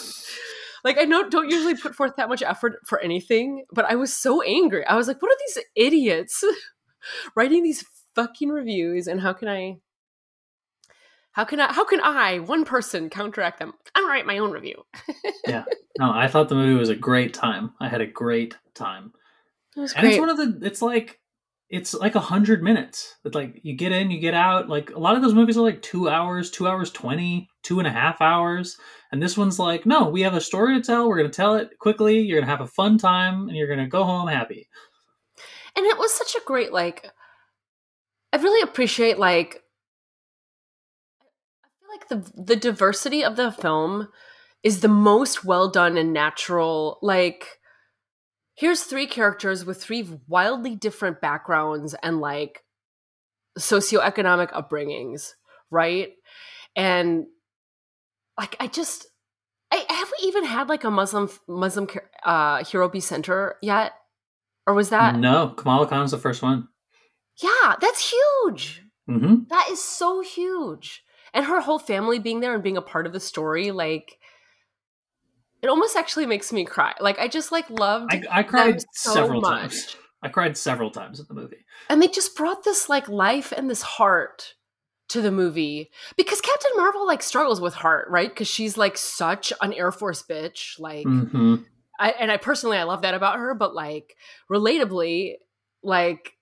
like 0.84 0.98
I 0.98 1.04
know 1.04 1.30
don't 1.30 1.50
usually 1.50 1.76
put 1.76 1.96
forth 1.96 2.13
that 2.18 2.30
much 2.30 2.42
effort 2.42 2.80
for 2.86 3.00
anything, 3.00 3.66
but 3.72 3.86
I 3.86 3.96
was 3.96 4.13
so 4.13 4.42
angry. 4.42 4.86
I 4.86 4.96
was 4.96 5.08
like, 5.08 5.22
what 5.22 5.32
are 5.32 5.38
these 5.48 5.63
idiots 5.76 6.44
writing 7.36 7.63
these 7.63 7.84
fucking 8.16 8.50
reviews 8.50 9.08
and 9.08 9.22
how 9.22 9.34
can 9.34 9.48
I 9.48 9.78
how 11.34 11.46
can 11.46 11.60
I 11.60 11.74
how 11.74 11.84
can 11.84 12.00
I, 12.00 12.39
one 12.39 12.63
person, 12.63 13.10
counteract 13.10 13.60
them? 13.60 13.74
I'm 13.96 14.04
gonna 14.04 14.13
write 14.13 14.26
my 14.26 14.38
own 14.38 14.52
review. 14.52 14.84
Yeah. 15.46 15.66
No, 16.00 16.10
I 16.10 16.30
thought 16.30 16.48
the 16.48 16.56
movie 16.56 16.80
was 16.80 16.88
a 16.88 16.96
great 16.96 17.34
time. 17.34 17.74
I 17.82 17.89
had 17.89 18.00
a 18.00 18.08
great 18.08 18.56
time. 18.74 19.12
It 19.76 19.82
was 19.82 19.92
great. 19.92 20.04
And 20.04 20.12
it's 20.13 20.20
one 20.20 20.30
of 20.30 20.38
the 20.38 20.66
it's 20.66 20.82
like 20.82 21.20
it's 21.69 21.93
like 21.93 22.15
a 22.15 22.19
hundred 22.19 22.62
minutes. 22.63 23.15
It's 23.26 23.36
like 23.36 23.60
you 23.63 23.76
get 23.76 23.91
in, 23.91 24.12
you 24.12 24.19
get 24.19 24.34
out. 24.36 24.69
Like 24.69 24.91
a 24.91 24.99
lot 24.99 25.15
of 25.15 25.21
those 25.21 25.34
movies 25.34 25.58
are 25.58 25.62
like 25.62 25.82
two 25.82 26.10
hours, 26.10 26.52
two 26.52 26.67
hours 26.67 26.91
twenty, 26.91 27.49
two 27.63 27.80
and 27.80 27.88
a 27.88 27.91
half 27.91 28.21
hours. 28.21 28.78
And 29.12 29.21
this 29.21 29.38
one's 29.38 29.60
like, 29.60 29.86
no, 29.86 30.10
we 30.10 30.21
have 30.21 30.34
a 30.36 30.41
story 30.41 30.76
to 30.76 30.86
tell. 30.86 31.08
We're 31.08 31.17
gonna 31.17 31.30
tell 31.30 31.56
it 31.56 31.78
quickly. 31.80 32.19
You're 32.19 32.39
gonna 32.39 32.52
have 32.52 32.62
a 32.62 32.67
fun 32.67 32.97
time, 32.97 33.47
and 33.47 33.58
you're 33.58 33.67
gonna 33.67 33.88
go 33.88 34.04
home 34.04 34.28
happy. 34.28 34.67
and 35.76 35.86
it 35.86 35.97
was 35.97 36.13
such 36.13 36.36
a 36.36 36.45
great 36.45 36.71
like 36.73 37.10
I 38.32 38.38
really 38.38 38.62
appreciate 38.62 39.17
like 39.19 39.62
I 41.63 41.67
feel 41.80 41.89
like 41.89 42.08
the 42.36 42.43
the 42.43 42.56
diversity 42.56 43.23
of 43.23 43.36
the 43.36 43.52
film 43.52 44.10
is 44.63 44.80
the 44.82 44.88
most 44.88 45.43
well 45.43 45.69
done 45.69 45.97
and 45.97 46.13
natural. 46.13 46.99
Like 47.02 47.60
here's 48.56 48.84
three 48.84 49.08
characters 49.08 49.66
with 49.66 49.82
three 49.82 50.08
wildly 50.28 50.76
different 50.76 51.22
backgrounds 51.22 51.96
and 52.04 52.20
like 52.20 52.63
socioeconomic 53.58 54.52
upbringings, 54.52 55.32
right? 55.70 56.12
And 56.76 57.26
like 58.38 58.56
I 58.60 58.68
just 58.68 59.08
I 59.72 59.86
have 59.89 60.12
we 60.20 60.28
even 60.28 60.46
had 60.46 60.70
like 60.70 60.84
a 60.84 60.92
Muslim 60.92 61.30
Muslim 61.48 61.88
uh 62.24 62.63
hero 62.63 62.89
be 62.89 63.00
center 63.00 63.58
yet? 63.62 63.94
Or 64.66 64.74
was 64.74 64.89
that 64.89 65.20
no, 65.20 65.50
Kamala 65.50 65.88
Khan's 65.88 66.12
the 66.12 66.18
first 66.18 66.42
one. 66.42 66.68
Yeah, 67.42 67.76
that's 67.82 68.12
huge. 68.12 68.84
hmm 69.08 69.44
That 69.50 69.68
is 69.72 69.84
so 69.84 70.22
huge. 70.22 71.04
And 71.34 71.46
her 71.46 71.62
whole 71.62 71.80
family 71.80 72.20
being 72.20 72.39
there 72.39 72.54
and 72.54 72.63
being 72.63 72.78
a 72.78 72.82
part 72.82 73.08
of 73.08 73.13
the 73.13 73.20
story, 73.20 73.72
like 73.72 74.18
it 75.63 75.69
almost 75.69 75.95
actually 75.95 76.26
makes 76.26 76.52
me 76.52 76.65
cry. 76.65 76.93
Like 76.99 77.17
I 77.19 77.28
just 77.28 77.52
like 77.52 77.69
loved 77.69 78.12
I, 78.12 78.39
I 78.39 78.43
cried 78.43 78.84
so 78.91 79.13
several 79.13 79.41
much. 79.41 79.62
times. 79.62 79.95
I 80.21 80.30
cried 80.30 80.58
several 80.58 80.91
times 80.91 81.19
in 81.19 81.26
the 81.28 81.34
movie. 81.34 81.65
And 81.89 82.02
they 82.02 82.08
just 82.08 82.36
brought 82.36 82.63
this 82.63 82.89
like 82.89 83.08
life 83.08 83.54
and 83.56 83.69
this 83.69 83.82
heart 83.82 84.56
to 85.10 85.21
the 85.21 85.32
movie 85.32 85.89
because 86.17 86.41
Captain 86.41 86.71
Marvel 86.76 87.08
like 87.08 87.23
struggles 87.23 87.62
with 87.62 87.73
heart, 87.73 88.10
right? 88.10 88.30
Because 88.30 88.47
she's 88.47 88.78
like 88.78 88.97
such 88.97 89.54
an 89.62 89.73
Air 89.73 89.91
Force 89.91 90.21
bitch. 90.21 90.80
Like 90.80 91.06
hmm 91.06 91.56
I, 91.99 92.10
and 92.19 92.32
I 92.32 92.38
personally 92.38 92.78
I 92.78 92.84
love 92.84 93.04
that 93.04 93.13
about 93.13 93.38
her, 93.38 93.54
but 93.54 93.73
like 93.73 94.17
relatably, 94.52 95.36
like 95.84 96.34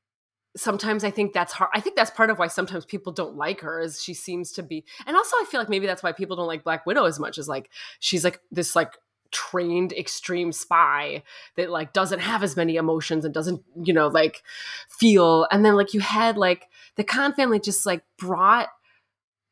sometimes 0.55 1.03
I 1.03 1.11
think 1.11 1.33
that's 1.33 1.53
hard. 1.53 1.69
I 1.75 1.79
think 1.79 1.95
that's 1.95 2.09
part 2.09 2.29
of 2.29 2.39
why 2.39 2.47
sometimes 2.47 2.85
people 2.85 3.11
don't 3.13 3.35
like 3.35 3.61
her 3.61 3.79
is 3.79 4.01
she 4.01 4.13
seems 4.13 4.51
to 4.53 4.63
be, 4.63 4.85
and 5.05 5.15
also 5.15 5.35
I 5.37 5.45
feel 5.49 5.59
like 5.59 5.69
maybe 5.69 5.85
that's 5.85 6.01
why 6.03 6.11
people 6.13 6.35
don't 6.35 6.47
like 6.47 6.63
Black 6.63 6.85
Widow 6.85 7.05
as 7.05 7.19
much 7.19 7.37
as 7.37 7.47
like 7.47 7.69
she's 7.99 8.23
like 8.23 8.39
this 8.51 8.75
like 8.75 8.97
trained 9.31 9.93
extreme 9.93 10.51
spy 10.51 11.23
that 11.55 11.69
like 11.69 11.93
doesn't 11.93 12.19
have 12.19 12.43
as 12.43 12.55
many 12.55 12.75
emotions 12.75 13.25
and 13.25 13.33
doesn't 13.33 13.63
you 13.83 13.93
know 13.93 14.07
like 14.07 14.43
feel 14.89 15.47
and 15.51 15.63
then 15.63 15.75
like 15.75 15.93
you 15.93 15.99
had 15.99 16.37
like 16.37 16.67
the 16.95 17.03
Khan 17.03 17.33
family 17.33 17.59
just 17.59 17.85
like 17.85 18.03
brought 18.17 18.69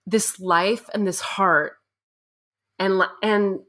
this 0.06 0.40
life 0.40 0.90
and 0.94 1.08
this 1.08 1.22
heart 1.22 1.74
and 2.78 3.04
and 3.22 3.60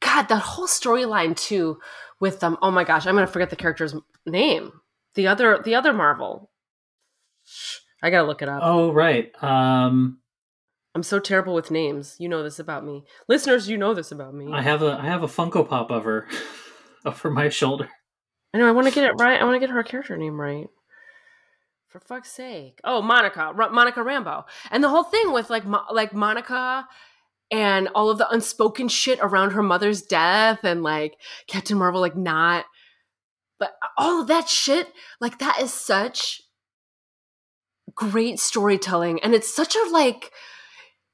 God, 0.00 0.28
that 0.28 0.40
whole 0.40 0.66
storyline 0.66 1.36
too 1.36 1.78
with 2.20 2.40
them. 2.40 2.56
oh 2.62 2.70
my 2.70 2.84
gosh, 2.84 3.06
I'm 3.06 3.14
gonna 3.14 3.26
forget 3.26 3.50
the 3.50 3.56
character's 3.56 3.94
name. 4.24 4.72
The 5.14 5.26
other 5.26 5.60
the 5.64 5.74
other 5.74 5.92
Marvel. 5.92 6.50
I 8.02 8.10
gotta 8.10 8.26
look 8.26 8.42
it 8.42 8.48
up. 8.48 8.60
Oh 8.62 8.92
right. 8.92 9.32
Um 9.42 10.18
I'm 10.96 11.02
so 11.02 11.20
terrible 11.20 11.52
with 11.52 11.70
names. 11.70 12.16
You 12.18 12.26
know 12.26 12.42
this 12.42 12.58
about 12.58 12.82
me. 12.82 13.04
Listeners, 13.28 13.68
you 13.68 13.76
know 13.76 13.92
this 13.92 14.10
about 14.10 14.32
me. 14.32 14.48
I 14.50 14.62
have 14.62 14.80
a 14.80 14.98
I 14.98 15.04
have 15.04 15.22
a 15.22 15.26
Funko 15.26 15.68
Pop 15.68 15.90
of 15.90 16.04
her 16.04 16.26
over 17.04 17.30
my 17.30 17.50
shoulder. 17.50 17.90
I 18.54 18.58
know 18.58 18.66
I 18.66 18.70
want 18.70 18.88
to 18.88 18.94
get 18.94 19.04
it 19.04 19.12
right. 19.20 19.38
I 19.38 19.44
want 19.44 19.56
to 19.56 19.60
get 19.60 19.68
her 19.68 19.82
character 19.82 20.16
name 20.16 20.40
right. 20.40 20.68
For 21.88 22.00
fuck's 22.00 22.32
sake. 22.32 22.80
Oh, 22.82 23.02
Monica, 23.02 23.52
Monica 23.70 24.00
Rambeau. 24.00 24.44
And 24.70 24.82
the 24.82 24.88
whole 24.88 25.02
thing 25.02 25.32
with 25.32 25.50
like 25.50 25.66
Mo- 25.66 25.84
like 25.92 26.14
Monica 26.14 26.88
and 27.50 27.88
all 27.94 28.08
of 28.08 28.16
the 28.16 28.30
unspoken 28.30 28.88
shit 28.88 29.18
around 29.20 29.50
her 29.50 29.62
mother's 29.62 30.00
death 30.00 30.60
and 30.64 30.82
like 30.82 31.18
Captain 31.46 31.76
Marvel 31.76 32.00
like 32.00 32.16
not 32.16 32.64
but 33.58 33.72
all 33.98 34.22
of 34.22 34.28
that 34.28 34.48
shit 34.48 34.88
like 35.20 35.40
that 35.40 35.60
is 35.60 35.74
such 35.74 36.40
great 37.94 38.40
storytelling 38.40 39.22
and 39.22 39.34
it's 39.34 39.54
such 39.54 39.76
a 39.76 39.90
like 39.90 40.32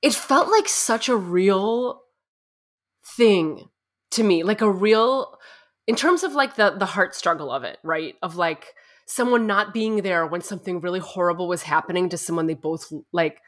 it 0.03 0.13
felt 0.15 0.49
like 0.49 0.69
such 0.69 1.09
a 1.09 1.17
real 1.17 2.03
thing 3.17 3.69
to 4.11 4.23
me 4.23 4.43
like 4.43 4.61
a 4.61 4.71
real 4.71 5.39
in 5.87 5.97
terms 5.97 6.23
of 6.23 6.33
like 6.35 6.57
the 6.57 6.71
the 6.79 6.87
heart 6.87 7.15
struggle 7.15 7.51
of 7.51 7.65
it 7.65 7.79
right 7.83 8.15
of 8.23 8.37
like 8.37 8.75
someone 9.07 9.47
not 9.47 9.75
being 9.75 9.97
there 10.03 10.27
when 10.27 10.41
something 10.41 10.81
really 10.81 11.01
horrible 11.01 11.49
was 11.49 11.63
happening 11.63 12.09
to 12.09 12.17
someone 12.17 12.47
they 12.47 12.55
both 12.55 12.93
like 13.13 13.39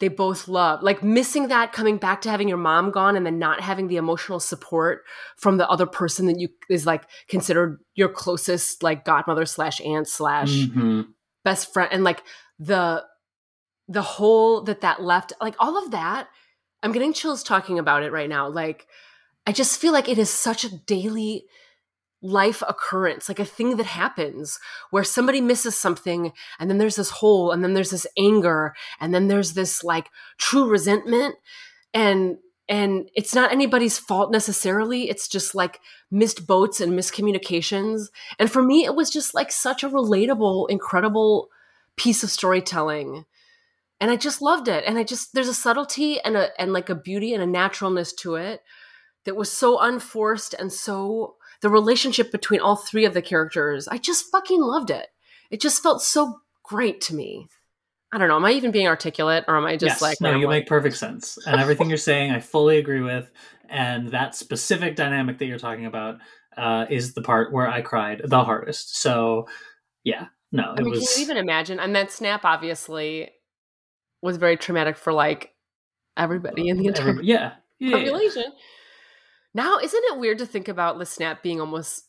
they 0.00 0.08
both 0.08 0.48
love 0.48 0.82
like 0.82 1.02
missing 1.02 1.48
that 1.48 1.72
coming 1.72 1.98
back 1.98 2.22
to 2.22 2.30
having 2.30 2.48
your 2.48 2.58
mom 2.58 2.90
gone 2.90 3.14
and 3.16 3.24
then 3.24 3.38
not 3.38 3.60
having 3.60 3.86
the 3.88 3.96
emotional 3.96 4.40
support 4.40 5.02
from 5.36 5.56
the 5.56 5.68
other 5.68 5.86
person 5.86 6.26
that 6.26 6.38
you 6.40 6.48
is 6.68 6.86
like 6.86 7.04
considered 7.28 7.78
your 7.94 8.08
closest 8.08 8.82
like 8.82 9.04
godmother 9.04 9.46
slash 9.46 9.80
aunt 9.82 10.08
slash 10.08 10.50
Mm-hmm. 10.50 11.02
best 11.44 11.72
friend 11.72 11.90
and 11.92 12.02
like 12.02 12.22
the 12.58 13.04
the 13.88 14.02
hole 14.02 14.62
that 14.62 14.80
that 14.80 15.02
left 15.02 15.32
like 15.40 15.54
all 15.58 15.82
of 15.82 15.90
that 15.90 16.28
i'm 16.82 16.92
getting 16.92 17.12
chills 17.12 17.42
talking 17.42 17.78
about 17.78 18.02
it 18.02 18.12
right 18.12 18.28
now 18.28 18.48
like 18.48 18.86
i 19.46 19.52
just 19.52 19.80
feel 19.80 19.92
like 19.92 20.08
it 20.08 20.18
is 20.18 20.30
such 20.30 20.64
a 20.64 20.76
daily 20.86 21.44
life 22.24 22.62
occurrence 22.66 23.28
like 23.28 23.38
a 23.38 23.44
thing 23.44 23.76
that 23.76 23.84
happens 23.84 24.58
where 24.90 25.04
somebody 25.04 25.42
misses 25.42 25.76
something 25.76 26.32
and 26.58 26.70
then 26.70 26.78
there's 26.78 26.96
this 26.96 27.10
hole 27.10 27.52
and 27.52 27.62
then 27.62 27.74
there's 27.74 27.90
this 27.90 28.06
anger 28.16 28.74
and 28.98 29.14
then 29.14 29.28
there's 29.28 29.52
this 29.52 29.84
like 29.84 30.08
true 30.38 30.66
resentment 30.66 31.34
and 31.92 32.38
and 32.66 33.10
it's 33.14 33.34
not 33.34 33.52
anybody's 33.52 33.98
fault 33.98 34.32
necessarily 34.32 35.10
it's 35.10 35.28
just 35.28 35.54
like 35.54 35.80
missed 36.10 36.46
boats 36.46 36.80
and 36.80 36.98
miscommunications 36.98 38.06
and 38.38 38.50
for 38.50 38.62
me 38.62 38.86
it 38.86 38.94
was 38.94 39.10
just 39.10 39.34
like 39.34 39.52
such 39.52 39.84
a 39.84 39.90
relatable 39.90 40.70
incredible 40.70 41.50
piece 41.96 42.22
of 42.22 42.30
storytelling 42.30 43.26
and 44.04 44.10
i 44.10 44.16
just 44.16 44.42
loved 44.42 44.68
it 44.68 44.84
and 44.86 44.98
i 44.98 45.02
just 45.02 45.32
there's 45.32 45.48
a 45.48 45.54
subtlety 45.54 46.20
and 46.20 46.36
a 46.36 46.48
and 46.60 46.74
like 46.74 46.90
a 46.90 46.94
beauty 46.94 47.32
and 47.32 47.42
a 47.42 47.46
naturalness 47.46 48.12
to 48.12 48.34
it 48.34 48.60
that 49.24 49.34
was 49.34 49.50
so 49.50 49.78
unforced 49.80 50.52
and 50.52 50.70
so 50.70 51.36
the 51.62 51.70
relationship 51.70 52.30
between 52.30 52.60
all 52.60 52.76
three 52.76 53.06
of 53.06 53.14
the 53.14 53.22
characters 53.22 53.88
i 53.88 53.96
just 53.96 54.30
fucking 54.30 54.60
loved 54.60 54.90
it 54.90 55.06
it 55.50 55.58
just 55.58 55.82
felt 55.82 56.02
so 56.02 56.40
great 56.62 57.00
to 57.00 57.14
me 57.14 57.48
i 58.12 58.18
don't 58.18 58.28
know 58.28 58.36
am 58.36 58.44
i 58.44 58.52
even 58.52 58.70
being 58.70 58.86
articulate 58.86 59.42
or 59.48 59.56
am 59.56 59.64
i 59.64 59.72
just 59.74 59.94
yes, 59.96 60.02
like 60.02 60.20
no, 60.20 60.32
you 60.32 60.46
like- 60.46 60.60
make 60.60 60.66
perfect 60.66 60.98
sense, 60.98 61.38
and 61.46 61.58
everything 61.58 61.88
you're 61.88 61.96
saying, 61.96 62.30
I 62.30 62.40
fully 62.40 62.76
agree 62.76 63.00
with. 63.00 63.30
And 63.70 64.10
that 64.10 64.34
specific 64.34 64.94
dynamic 64.94 65.38
that 65.38 65.46
you're 65.46 65.58
talking 65.58 65.86
about 65.86 66.18
uh, 66.56 66.84
is 66.90 67.14
the 67.14 67.22
part 67.22 67.50
where 67.50 67.66
I 67.66 67.80
cried 67.80 68.20
the 68.22 68.44
hardest. 68.44 69.00
So, 69.00 69.48
yeah, 70.04 70.26
no, 70.52 70.74
it 70.74 70.80
I 70.80 70.82
mean, 70.82 70.90
was. 70.90 71.00
can 71.00 71.18
you 71.18 71.24
even 71.24 71.38
imagine? 71.38 71.80
And 71.80 71.96
that 71.96 72.12
snap 72.12 72.44
obviously 72.44 73.30
was 74.24 74.38
very 74.38 74.56
traumatic 74.56 74.96
for 74.96 75.12
like 75.12 75.52
everybody 76.16 76.68
in 76.68 76.78
the 76.78 76.86
entire 76.86 77.10
every- 77.10 77.26
yeah, 77.26 77.52
yeah, 77.78 77.90
yeah. 77.90 77.96
population. 77.98 78.44
Now, 79.52 79.78
isn't 79.78 80.04
it 80.10 80.18
weird 80.18 80.38
to 80.38 80.46
think 80.46 80.66
about 80.68 80.98
the 80.98 81.06
snap 81.06 81.42
being 81.42 81.60
almost? 81.60 82.06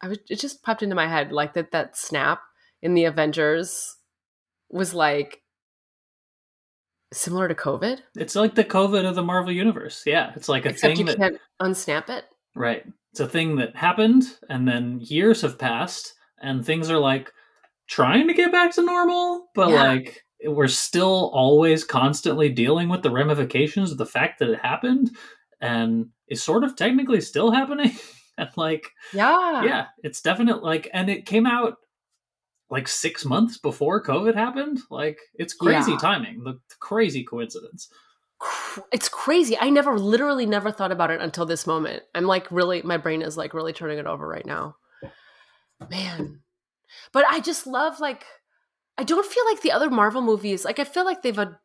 I 0.00 0.08
was, 0.08 0.18
it 0.30 0.40
just 0.40 0.62
popped 0.62 0.82
into 0.82 0.94
my 0.94 1.06
head 1.06 1.32
like 1.32 1.54
that. 1.54 1.72
That 1.72 1.96
snap 1.96 2.40
in 2.80 2.94
the 2.94 3.04
Avengers 3.04 3.96
was 4.70 4.94
like 4.94 5.42
similar 7.12 7.46
to 7.48 7.54
COVID, 7.54 7.98
It's 8.16 8.34
like 8.34 8.54
the 8.54 8.64
COVID 8.64 9.04
of 9.06 9.14
the 9.14 9.22
Marvel 9.22 9.52
universe. 9.52 10.02
Yeah, 10.06 10.32
it's 10.34 10.48
like 10.48 10.64
a 10.64 10.70
except 10.70 10.96
thing 10.96 11.06
you 11.06 11.12
that 11.12 11.18
can't 11.18 11.38
unsnap 11.60 12.08
it. 12.08 12.24
Right. 12.54 12.84
It's 13.10 13.20
a 13.20 13.28
thing 13.28 13.56
that 13.56 13.76
happened, 13.76 14.24
and 14.48 14.66
then 14.66 14.98
years 15.02 15.42
have 15.42 15.58
passed, 15.58 16.14
and 16.40 16.64
things 16.64 16.90
are 16.90 16.98
like 16.98 17.30
trying 17.86 18.28
to 18.28 18.34
get 18.34 18.50
back 18.50 18.74
to 18.76 18.82
normal, 18.82 19.48
but 19.54 19.68
Yeah. 19.68 19.82
like 19.82 20.24
we're 20.46 20.68
still 20.68 21.30
always 21.32 21.84
constantly 21.84 22.48
dealing 22.48 22.88
with 22.88 23.02
the 23.02 23.10
ramifications 23.10 23.92
of 23.92 23.98
the 23.98 24.06
fact 24.06 24.38
that 24.38 24.50
it 24.50 24.58
happened 24.60 25.10
and 25.60 26.06
is 26.28 26.42
sort 26.42 26.64
of 26.64 26.76
technically 26.76 27.20
still 27.20 27.50
happening. 27.50 27.92
and 28.38 28.48
like, 28.56 28.90
Yeah, 29.14 29.62
yeah, 29.64 29.86
it's 30.02 30.20
definitely 30.22 30.62
like, 30.62 30.88
and 30.92 31.08
it 31.08 31.26
came 31.26 31.46
out 31.46 31.76
like 32.70 32.88
six 32.88 33.24
months 33.24 33.58
before 33.58 34.02
COVID 34.02 34.34
happened. 34.34 34.80
Like, 34.90 35.18
it's 35.34 35.54
crazy 35.54 35.92
Yeah. 35.92 35.98
timing, 35.98 36.42
the 36.42 36.58
crazy 36.78 37.22
coincidence. 37.22 37.88
it's 38.92 39.08
crazy. 39.08 39.56
I 39.60 39.70
never, 39.70 39.98
literally, 39.98 40.46
never 40.46 40.72
thought 40.72 40.90
about 40.90 41.10
it 41.10 41.20
until 41.20 41.46
this 41.46 41.66
moment. 41.66 42.02
I'm 42.14 42.24
like, 42.24 42.50
really, 42.50 42.82
my 42.82 42.96
brain 42.96 43.22
is 43.22 43.36
like 43.36 43.54
really 43.54 43.72
turning 43.72 43.98
it 43.98 44.06
over 44.06 44.26
right 44.26 44.46
now. 44.46 44.76
Man, 45.90 46.40
but 47.12 47.24
I 47.28 47.40
just 47.40 47.66
love 47.66 48.00
like, 48.00 48.24
I 48.98 49.04
don't 49.04 49.26
feel 49.26 49.44
like 49.46 49.62
the 49.62 49.72
other 49.72 49.90
Marvel 49.90 50.22
movies. 50.22 50.64
Like, 50.64 50.78
I 50.78 50.84
feel 50.84 51.04
like 51.04 51.22
they've 51.22 51.38
ad- 51.38 51.56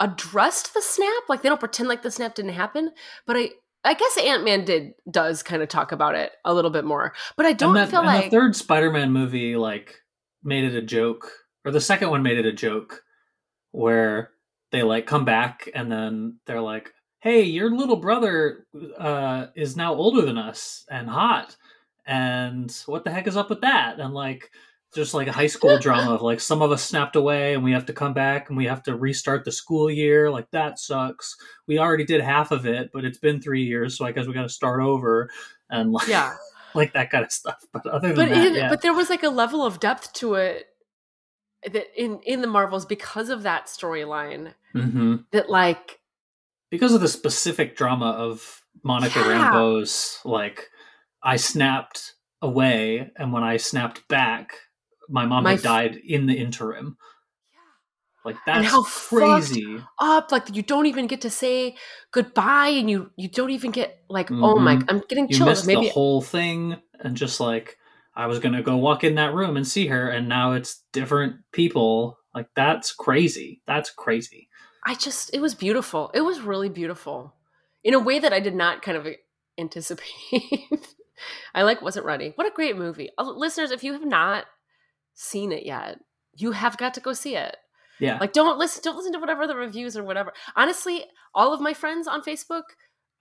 addressed 0.00 0.74
the 0.74 0.82
snap. 0.82 1.24
Like, 1.28 1.42
they 1.42 1.48
don't 1.48 1.60
pretend 1.60 1.88
like 1.88 2.02
the 2.02 2.10
snap 2.10 2.34
didn't 2.34 2.52
happen. 2.52 2.92
But 3.26 3.36
I, 3.36 3.50
I 3.84 3.94
guess 3.94 4.18
Ant 4.18 4.42
Man 4.42 4.64
did 4.64 4.94
does 5.08 5.42
kind 5.42 5.62
of 5.62 5.68
talk 5.68 5.92
about 5.92 6.16
it 6.16 6.32
a 6.44 6.52
little 6.52 6.70
bit 6.72 6.84
more. 6.84 7.14
But 7.36 7.46
I 7.46 7.52
don't 7.52 7.74
that, 7.74 7.90
feel 7.90 8.04
like 8.04 8.24
the 8.24 8.30
third 8.30 8.56
Spider-Man 8.56 9.12
movie 9.12 9.54
like 9.56 10.02
made 10.42 10.64
it 10.64 10.74
a 10.74 10.82
joke, 10.82 11.30
or 11.64 11.70
the 11.70 11.80
second 11.80 12.10
one 12.10 12.22
made 12.22 12.38
it 12.38 12.46
a 12.46 12.52
joke, 12.52 13.04
where 13.70 14.30
they 14.72 14.82
like 14.82 15.06
come 15.06 15.24
back 15.24 15.68
and 15.72 15.92
then 15.92 16.38
they're 16.46 16.60
like, 16.60 16.92
"Hey, 17.20 17.42
your 17.42 17.70
little 17.70 17.96
brother 17.96 18.66
uh, 18.98 19.46
is 19.54 19.76
now 19.76 19.94
older 19.94 20.22
than 20.22 20.36
us 20.36 20.84
and 20.90 21.08
hot, 21.08 21.56
and 22.04 22.72
what 22.86 23.04
the 23.04 23.12
heck 23.12 23.28
is 23.28 23.36
up 23.36 23.50
with 23.50 23.60
that?" 23.60 24.00
And 24.00 24.14
like. 24.14 24.50
Just 24.96 25.14
like 25.14 25.28
a 25.28 25.32
high 25.32 25.46
school 25.46 25.78
drama 25.78 26.14
of 26.14 26.22
like 26.22 26.40
some 26.40 26.62
of 26.62 26.72
us 26.72 26.82
snapped 26.82 27.14
away 27.14 27.54
and 27.54 27.62
we 27.62 27.72
have 27.72 27.86
to 27.86 27.92
come 27.92 28.14
back 28.14 28.48
and 28.48 28.56
we 28.56 28.64
have 28.64 28.82
to 28.84 28.96
restart 28.96 29.44
the 29.44 29.52
school 29.52 29.90
year. 29.90 30.30
Like 30.30 30.50
that 30.50 30.78
sucks. 30.78 31.36
We 31.68 31.78
already 31.78 32.04
did 32.04 32.20
half 32.20 32.50
of 32.50 32.66
it, 32.66 32.90
but 32.92 33.04
it's 33.04 33.18
been 33.18 33.40
three 33.40 33.64
years, 33.64 33.96
so 33.96 34.04
I 34.04 34.12
guess 34.12 34.26
we 34.26 34.32
got 34.32 34.42
to 34.42 34.48
start 34.48 34.80
over 34.80 35.30
and 35.70 35.92
like 35.92 36.08
yeah. 36.08 36.34
like 36.74 36.94
that 36.94 37.10
kind 37.10 37.24
of 37.24 37.30
stuff. 37.30 37.64
But 37.72 37.86
other 37.86 38.12
than 38.12 38.28
but 38.28 38.34
that, 38.34 38.52
yeah. 38.52 38.68
but 38.68 38.82
there 38.82 38.94
was 38.94 39.10
like 39.10 39.22
a 39.22 39.28
level 39.28 39.64
of 39.64 39.78
depth 39.78 40.12
to 40.14 40.34
it 40.34 40.66
that 41.70 41.86
in 41.94 42.20
in 42.24 42.40
the 42.40 42.48
Marvels 42.48 42.86
because 42.86 43.28
of 43.28 43.42
that 43.42 43.66
storyline 43.66 44.52
hmm 44.72 45.16
that 45.32 45.48
like 45.48 46.00
because 46.70 46.92
of 46.92 47.00
the 47.00 47.08
specific 47.08 47.76
drama 47.76 48.10
of 48.10 48.62
Monica 48.82 49.20
Yeah. 49.20 49.52
Rambeau's, 49.52 50.20
like 50.24 50.68
I 51.22 51.36
snapped 51.36 52.14
away, 52.42 53.10
and 53.16 53.32
when 53.32 53.42
I 53.42 53.56
snapped 53.56 54.06
back, 54.08 54.54
my 55.08 55.26
mom 55.26 55.44
My 55.44 55.52
had 55.52 55.62
died 55.62 55.96
in 55.96 56.26
the 56.26 56.34
interim. 56.34 56.96
Like 58.24 58.36
And 58.46 58.64
how 58.64 58.82
crazy. 58.82 59.78
up 60.00 60.32
like 60.32 60.54
you 60.54 60.62
don't 60.62 60.86
even 60.86 61.06
get 61.06 61.20
to 61.22 61.30
say 61.30 61.76
goodbye 62.10 62.68
and 62.68 62.90
you 62.90 63.10
you 63.16 63.28
don't 63.28 63.50
even 63.50 63.70
get 63.70 63.98
like 64.08 64.30
oh 64.32 64.58
my 64.58 64.76
Mhm. 64.76 64.84
i'm 64.88 65.00
getting 65.08 65.28
You 65.28 65.36
chills 65.36 65.48
missed 65.48 65.66
maybe 65.66 65.86
the 65.86 65.92
whole 65.92 66.20
thing, 66.20 66.76
and 67.00 67.16
just 67.16 67.38
like 67.40 67.78
I 68.14 68.26
was 68.26 68.38
gonna 68.40 68.62
go 68.62 68.76
walk 68.76 69.04
in 69.04 69.14
that 69.14 69.32
room 69.34 69.56
and 69.56 69.66
see 69.66 69.86
her, 69.86 70.08
and 70.10 70.28
now 70.28 70.52
it's 70.52 70.82
different 70.92 71.36
people. 71.52 72.18
Like 72.34 72.48
that's 72.56 72.92
crazy. 72.92 73.62
That's 73.66 73.90
crazy. 73.90 74.48
i 74.84 74.94
just 74.94 75.30
it 75.32 75.40
was 75.40 75.54
beautiful 75.54 76.10
it 76.14 76.20
was 76.20 76.40
really 76.40 76.68
beautiful 76.68 77.34
in 77.84 77.94
a 77.94 77.98
way 77.98 78.18
that 78.18 78.32
i 78.32 78.40
did 78.40 78.54
not 78.54 78.82
kind 78.82 78.96
of 78.98 79.06
anticipate 79.58 80.04
i 81.54 81.62
like 81.62 81.80
wasn't 81.80 82.04
ready 82.04 82.32
what 82.36 82.46
a 82.46 82.50
great 82.54 82.76
movie 82.76 83.08
Uh, 83.18 83.30
listeners 83.30 83.70
if 83.70 83.82
you 83.84 83.92
have 83.94 84.04
not 84.04 84.44
seen 85.16 85.50
it 85.50 85.66
yet 85.66 85.98
you 86.36 86.52
have 86.52 86.76
got 86.76 86.94
to 86.94 87.00
go 87.00 87.12
see 87.12 87.34
it 87.34 87.56
Yeah. 87.98 88.18
like 88.20 88.32
don't 88.32 88.58
listen 88.58 88.82
don't 88.84 88.96
listen 88.96 89.12
to 89.14 89.18
whatever 89.18 89.46
the 89.46 89.56
reviews 89.56 89.96
or 89.96 90.04
whatever 90.04 90.32
honestly 90.54 91.04
all 91.34 91.52
of 91.52 91.60
my 91.60 91.74
friends 91.74 92.06
on 92.06 92.22
facebook 92.22 92.62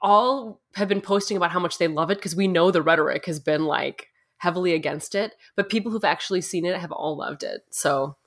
all 0.02 0.62
have 0.76 0.88
been 0.90 1.02
posting 1.02 1.38
about 1.38 1.52
how 1.52 1.60
much 1.60 1.78
they 1.80 1.88
love 1.88 2.12
it 2.12 2.18
because 2.20 2.36
we 2.36 2.48
know 2.48 2.70
the 2.70 2.82
rhetoric 2.84 3.26
has 3.26 3.40
been 3.40 3.66
like 3.66 4.10
heavily 4.38 4.74
against 4.74 5.16
it 5.16 5.34
but 5.56 5.70
people 5.70 5.92
who've 5.92 6.04
actually 6.04 6.42
seen 6.42 6.66
it 6.66 6.78
have 6.78 6.92
all 6.92 7.18
loved 7.18 7.42
it 7.44 7.62
so 7.72 8.18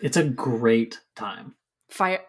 it's 0.00 0.16
a 0.16 0.24
great 0.24 1.00
time. 1.14 1.54
fire 1.90 2.20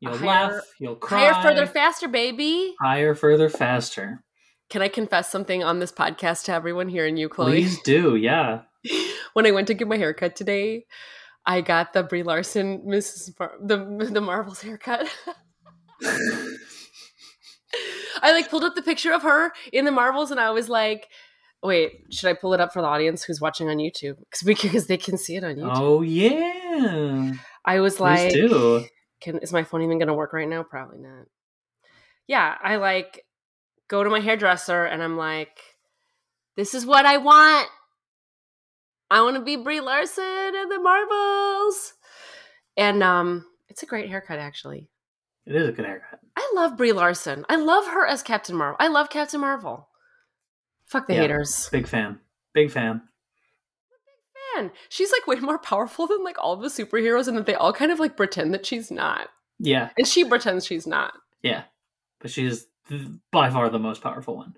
You'll 0.00 0.18
Higher- 0.18 0.26
laugh. 0.52 0.62
You'll 0.78 0.96
cry. 0.96 1.28
Higher, 1.30 1.42
further, 1.42 1.66
faster, 1.66 2.08
baby. 2.08 2.74
Higher, 2.78 3.14
further, 3.14 3.48
faster. 3.48 4.22
Can 4.68 4.82
I 4.82 4.88
confess 4.88 5.30
something 5.30 5.64
on 5.64 5.78
this 5.78 5.92
podcast 5.92 6.44
to 6.44 6.52
everyone 6.52 6.88
here 6.90 7.06
and 7.06 7.18
you, 7.18 7.30
Chloe? 7.30 7.52
Please 7.52 7.80
do. 7.84 8.14
Yeah. 8.14 8.62
when 9.34 9.46
I 9.46 9.50
went 9.50 9.66
to 9.68 9.74
get 9.74 9.86
my 9.86 9.98
haircut 9.98 10.34
today, 10.34 10.86
I 11.44 11.60
got 11.60 11.92
the 11.92 12.02
Brie 12.02 12.22
Larson 12.22 12.82
Mrs. 12.86 13.38
Mar- 13.38 13.58
the 13.60 14.08
the 14.10 14.20
Marvels 14.20 14.62
haircut. 14.62 15.06
I 18.22 18.32
like 18.32 18.48
pulled 18.48 18.64
up 18.64 18.74
the 18.74 18.82
picture 18.82 19.12
of 19.12 19.22
her 19.22 19.52
in 19.72 19.84
the 19.84 19.90
Marvels, 19.90 20.30
and 20.30 20.40
I 20.40 20.50
was 20.50 20.68
like, 20.68 21.08
"Wait, 21.62 21.92
should 22.10 22.30
I 22.30 22.34
pull 22.34 22.54
it 22.54 22.60
up 22.60 22.72
for 22.72 22.80
the 22.80 22.88
audience 22.88 23.24
who's 23.24 23.40
watching 23.40 23.68
on 23.68 23.76
YouTube? 23.76 24.16
Because 24.18 24.42
because 24.42 24.86
they 24.86 24.96
can 24.96 25.18
see 25.18 25.36
it 25.36 25.44
on 25.44 25.56
YouTube." 25.56 25.76
oh 25.76 26.02
yeah. 26.02 27.32
I 27.64 27.80
was 27.80 28.00
like, 28.00 28.32
do. 28.32 28.84
can, 29.20 29.38
"Is 29.38 29.52
my 29.52 29.64
phone 29.64 29.82
even 29.82 29.98
going 29.98 30.08
to 30.08 30.14
work 30.14 30.32
right 30.32 30.48
now? 30.48 30.62
Probably 30.62 30.98
not." 30.98 31.26
Yeah, 32.26 32.56
I 32.62 32.76
like 32.76 33.24
go 33.88 34.02
to 34.02 34.08
my 34.08 34.20
hairdresser, 34.20 34.84
and 34.84 35.02
I'm 35.02 35.18
like, 35.18 35.58
"This 36.56 36.72
is 36.72 36.86
what 36.86 37.04
I 37.04 37.18
want." 37.18 37.68
I 39.14 39.22
want 39.22 39.36
to 39.36 39.42
be 39.42 39.56
Brie 39.56 39.80
Larson 39.80 40.54
in 40.54 40.68
the 40.68 40.80
Marvels. 40.80 41.94
And 42.76 43.02
um 43.02 43.46
it's 43.68 43.82
a 43.82 43.86
great 43.86 44.08
haircut 44.08 44.38
actually. 44.38 44.88
It 45.46 45.54
is 45.54 45.68
a 45.68 45.72
good 45.72 45.84
haircut. 45.86 46.20
I 46.36 46.52
love 46.54 46.76
Brie 46.76 46.92
Larson. 46.92 47.44
I 47.48 47.56
love 47.56 47.86
her 47.86 48.06
as 48.06 48.22
Captain 48.22 48.56
Marvel. 48.56 48.76
I 48.80 48.88
love 48.88 49.10
Captain 49.10 49.40
Marvel. 49.40 49.88
Fuck 50.86 51.06
the 51.06 51.14
Yeah. 51.14 51.20
haters. 51.22 51.68
Big 51.70 51.86
fan. 51.86 52.18
Big 52.54 52.70
fan. 52.70 53.02
Big 54.54 54.62
fan. 54.64 54.72
she's 54.88 55.12
like 55.12 55.26
way 55.26 55.40
more 55.40 55.58
powerful 55.58 56.06
than 56.06 56.24
like 56.24 56.36
all 56.38 56.56
the 56.56 56.68
superheroes 56.68 57.28
and 57.28 57.36
that 57.36 57.46
they 57.46 57.54
all 57.54 57.72
kind 57.72 57.92
of 57.92 57.98
like 58.00 58.16
pretend 58.16 58.52
that 58.54 58.66
she's 58.66 58.90
not. 58.90 59.28
Yeah. 59.58 59.90
And 59.96 60.06
she 60.08 60.24
pretends 60.24 60.66
she's 60.66 60.86
not. 60.86 61.12
Yeah. 61.42 61.64
But 62.20 62.30
she's 62.30 62.66
th- 62.88 63.06
by 63.30 63.50
far 63.50 63.68
the 63.68 63.78
most 63.78 64.02
powerful 64.02 64.36
one. 64.36 64.54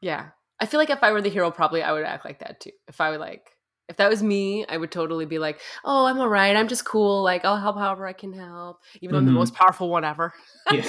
Yeah. 0.00 0.30
I 0.58 0.66
feel 0.66 0.80
like 0.80 0.90
if 0.90 1.02
I 1.02 1.12
were 1.12 1.22
the 1.22 1.30
hero, 1.30 1.50
probably 1.50 1.82
I 1.82 1.92
would 1.92 2.04
act 2.04 2.24
like 2.24 2.40
that 2.40 2.60
too. 2.60 2.72
If 2.88 3.00
I 3.00 3.10
would 3.10 3.20
like 3.20 3.46
if 3.90 3.96
that 3.96 4.08
was 4.08 4.22
me, 4.22 4.64
I 4.68 4.76
would 4.78 4.90
totally 4.92 5.26
be 5.26 5.38
like, 5.38 5.60
"Oh, 5.84 6.06
I'm 6.06 6.18
all 6.20 6.28
right. 6.28 6.56
I'm 6.56 6.68
just 6.68 6.84
cool. 6.86 7.22
Like, 7.22 7.44
I'll 7.44 7.58
help 7.58 7.76
however 7.76 8.06
I 8.06 8.12
can 8.14 8.32
help, 8.32 8.78
even 9.02 9.12
though 9.12 9.18
I'm 9.18 9.24
the 9.26 9.32
Mhm. 9.32 9.34
most 9.34 9.52
powerful 9.54 9.90
one 9.90 10.04
ever." 10.04 10.32
Yeah. 10.70 10.82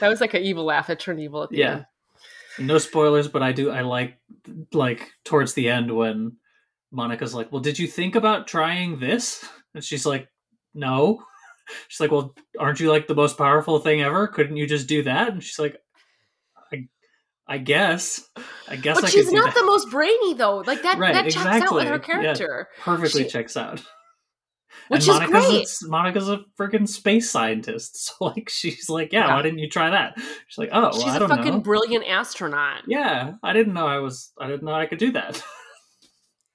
that 0.00 0.08
was 0.08 0.20
like 0.20 0.34
an 0.34 0.42
evil 0.42 0.64
laugh. 0.64 0.90
It 0.90 0.98
turned 0.98 1.20
evil 1.20 1.44
at 1.44 1.50
the 1.50 1.58
Yeah. 1.58 1.72
end. 1.72 1.86
no 2.68 2.76
spoilers, 2.78 3.28
but 3.28 3.42
I 3.42 3.52
do. 3.52 3.70
I 3.70 3.80
like 3.80 4.18
like 4.74 5.10
towards 5.24 5.54
the 5.54 5.70
end 5.70 5.94
when 5.96 6.36
Monica's 6.90 7.34
like, 7.34 7.50
"Well, 7.50 7.62
did 7.62 7.78
you 7.78 7.86
think 7.86 8.14
about 8.16 8.46
trying 8.46 8.98
this?" 8.98 9.42
And 9.74 9.82
she's 9.82 10.04
like, 10.04 10.28
"No." 10.74 11.24
She's 11.88 12.00
like, 12.00 12.10
"Well, 12.10 12.34
aren't 12.58 12.80
you 12.80 12.90
like 12.90 13.06
the 13.06 13.14
most 13.14 13.38
powerful 13.38 13.78
thing 13.78 14.02
ever? 14.02 14.26
Couldn't 14.28 14.56
you 14.58 14.66
just 14.66 14.86
do 14.88 15.02
that?" 15.04 15.28
And 15.32 15.42
she's 15.42 15.58
like, 15.60 15.76
"I, 15.76 15.78
I 17.52 17.58
guess, 17.58 18.26
I 18.68 18.76
guess 18.76 18.96
But 18.98 19.04
I 19.04 19.10
she's 19.10 19.30
not 19.30 19.52
that." 19.52 19.54
the 19.60 19.66
most 19.66 19.90
brainy 19.90 20.32
though. 20.34 20.58
Like 20.66 20.82
that 20.82 20.98
Right, 20.98 21.12
that 21.12 21.24
checks 21.30 21.36
out 21.66 21.74
with 21.74 21.84
her 21.86 21.96
exactly. 21.96 22.14
Yeah. 22.14 22.22
character. 22.34 22.68
Perfectly 22.80 23.24
she- 23.24 23.28
checks 23.28 23.56
out. 23.56 23.82
Which 24.88 25.06
and 25.06 25.22
is 25.24 25.30
Monica's 25.30 25.46
great. 25.46 25.88
A, 25.88 25.90
Monica's 25.90 26.28
a 26.30 26.40
freaking 26.58 26.88
space 26.88 27.30
scientist, 27.30 28.06
so 28.18 28.24
like 28.24 28.48
she's 28.48 28.88
like, 28.88 29.12
"Yeah, 29.12 29.26
Yeah. 29.26 29.36
why 29.36 29.42
didn't 29.42 29.58
you 29.58 29.68
try 29.68 29.90
that?" 29.90 30.14
She's 30.48 30.56
like, 30.58 30.70
"Oh, 30.72 30.80
well, 30.80 30.92
She's 30.94 31.04
I 31.12 31.24
a 31.24 31.28
fucking 31.28 31.52
know." 31.52 31.60
brilliant 31.60 32.06
astronaut. 32.08 32.82
yeah, 32.86 33.34
I 33.42 33.52
didn't 33.52 33.74
know 33.74 33.86
I 33.86 33.98
was. 33.98 34.32
I 34.40 34.46
didn't 34.48 34.64
know 34.64 34.72
I 34.72 34.86
could 34.86 34.98
do 34.98 35.12
that. 35.12 35.42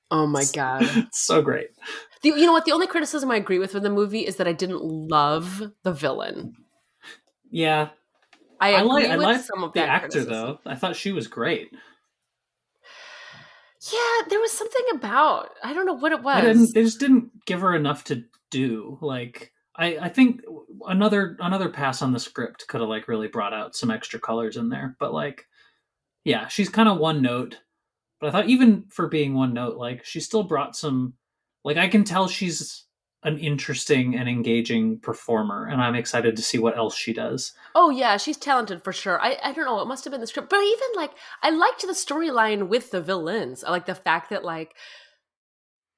Oh 0.10 0.26
my 0.26 0.46
god. 0.54 0.84
it's 0.84 1.20
so 1.28 1.42
great. 1.42 1.68
The, 2.22 2.30
you 2.30 2.46
know 2.46 2.54
what? 2.54 2.64
The 2.64 2.72
only 2.72 2.88
criticism 2.88 3.30
I 3.30 3.36
agree 3.36 3.60
with 3.60 3.74
with 3.74 3.84
the 3.84 3.90
movie 3.90 4.26
is 4.26 4.38
that 4.38 4.48
I 4.48 4.54
didn't 4.54 4.82
love 4.82 5.62
the 5.84 5.92
villain. 5.92 6.54
Yeah, 7.52 7.90
I 8.60 8.76
I 8.76 8.82
like 8.82 9.08
I 9.08 9.16
like 9.16 9.42
some 9.42 9.64
of 9.64 9.74
the 9.74 9.82
actor 9.82 10.08
criticism. 10.08 10.32
though. 10.32 10.60
I 10.66 10.76
thought 10.76 10.96
she 10.96 11.12
was 11.12 11.28
great. 11.28 11.70
Yeah, 13.92 14.28
there 14.30 14.40
was 14.40 14.52
something 14.52 14.86
about 14.94 15.52
I 15.64 15.74
don't 15.74 15.86
know 15.86 15.94
what 15.94 16.12
it 16.12 16.24
was. 16.24 16.74
they 16.74 16.84
just 16.84 17.00
didn't 17.00 17.46
give 17.46 17.62
her 17.62 17.76
enough 17.76 18.04
to 18.06 18.24
do. 18.50 18.98
Like 19.02 19.52
I, 19.76 19.98
I 19.98 20.10
think 20.10 20.42
another 20.88 21.38
another 21.40 21.70
pass 21.70 22.02
on 22.02 22.12
the 22.12 22.20
script 22.20 22.68
could 22.68 22.82
have 22.82 22.90
like 22.90 23.08
really 23.08 23.28
brought 23.28 23.54
out 23.54 23.76
some 23.76 23.92
extra 23.92 24.20
colors 24.20 24.58
in 24.58 24.70
there. 24.70 24.96
But 25.00 25.14
like, 25.14 25.46
yeah, 26.24 26.48
she's 26.48 26.70
kind 26.70 26.90
of 26.90 26.98
one 26.98 27.22
note. 27.22 27.60
But 28.20 28.28
I 28.28 28.32
thought 28.32 28.50
even 28.50 28.86
for 28.90 29.08
being 29.08 29.36
one 29.36 29.54
note, 29.54 29.78
like 29.78 30.04
she 30.04 30.20
still 30.20 30.44
brought 30.44 30.76
some. 30.76 31.14
Like 31.64 31.78
I 31.78 31.88
can 31.88 32.04
tell 32.04 32.28
she's 32.28 32.86
an 33.24 33.38
interesting 33.40 34.16
and 34.16 34.30
engaging 34.30 35.00
performer, 35.00 35.66
and 35.66 35.82
I'm 35.82 35.96
excited 35.96 36.36
to 36.36 36.44
see 36.44 36.58
what 36.58 36.78
else 36.78 36.96
she 36.96 37.14
does. 37.14 37.54
Oh 37.74 37.90
yeah, 37.90 38.18
she's 38.18 38.38
talented 38.38 38.84
for 38.84 38.94
sure. 38.94 39.20
I, 39.20 39.38
I 39.44 39.54
don't 39.54 39.66
know, 39.66 39.82
it 39.82 39.88
must 39.88 40.04
have 40.06 40.12
been 40.12 40.22
the 40.22 40.28
script. 40.28 40.50
But 40.50 40.62
even 40.64 40.88
like 40.96 41.12
I 41.42 41.50
liked 41.50 41.82
the 41.82 41.94
storyline 41.94 42.68
with 42.68 42.92
the 42.92 43.02
villains. 43.02 43.64
I 43.64 43.72
like 43.72 43.86
the 43.86 43.96
fact 43.96 44.30
that 44.30 44.44
like 44.44 44.76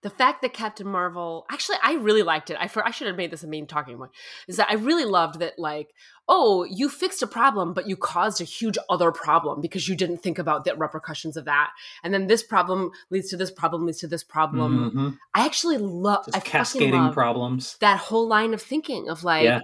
the 0.01 0.09
fact 0.09 0.41
that 0.41 0.53
Captain 0.53 0.87
Marvel 0.87 1.45
actually 1.51 1.77
I 1.83 1.93
really 1.95 2.23
liked 2.23 2.49
it. 2.49 2.57
I 2.59 2.67
for, 2.67 2.85
I 2.87 2.91
should 2.91 3.07
have 3.07 3.17
made 3.17 3.31
this 3.31 3.43
a 3.43 3.47
main 3.47 3.67
talking 3.67 3.97
point. 3.97 4.11
Is 4.47 4.55
that 4.57 4.69
I 4.69 4.75
really 4.75 5.05
loved 5.05 5.39
that 5.39 5.59
like, 5.59 5.93
oh, 6.27 6.63
you 6.63 6.87
fixed 6.89 7.21
a 7.21 7.27
problem, 7.27 7.73
but 7.73 7.87
you 7.87 7.97
caused 7.97 8.39
a 8.39 8.45
huge 8.45 8.77
other 8.89 9.11
problem 9.11 9.59
because 9.61 9.89
you 9.89 9.95
didn't 9.95 10.19
think 10.19 10.39
about 10.39 10.63
the 10.63 10.75
repercussions 10.75 11.35
of 11.35 11.45
that. 11.45 11.71
And 12.03 12.13
then 12.13 12.27
this 12.27 12.43
problem 12.43 12.91
leads 13.09 13.29
to 13.31 13.37
this 13.37 13.51
problem, 13.51 13.85
leads 13.85 13.99
to 13.99 14.07
this 14.07 14.23
problem. 14.23 14.91
Mhm. 14.95 15.17
I 15.33 15.45
actually 15.45 15.77
love 15.79 16.25
I 16.33 16.39
cascading 16.39 17.11
problems. 17.11 17.75
that 17.79 17.99
whole 17.99 18.27
line 18.27 18.53
of 18.53 18.61
thinking 18.61 19.09
of 19.09 19.23
like 19.23 19.43
Yeah. 19.43 19.61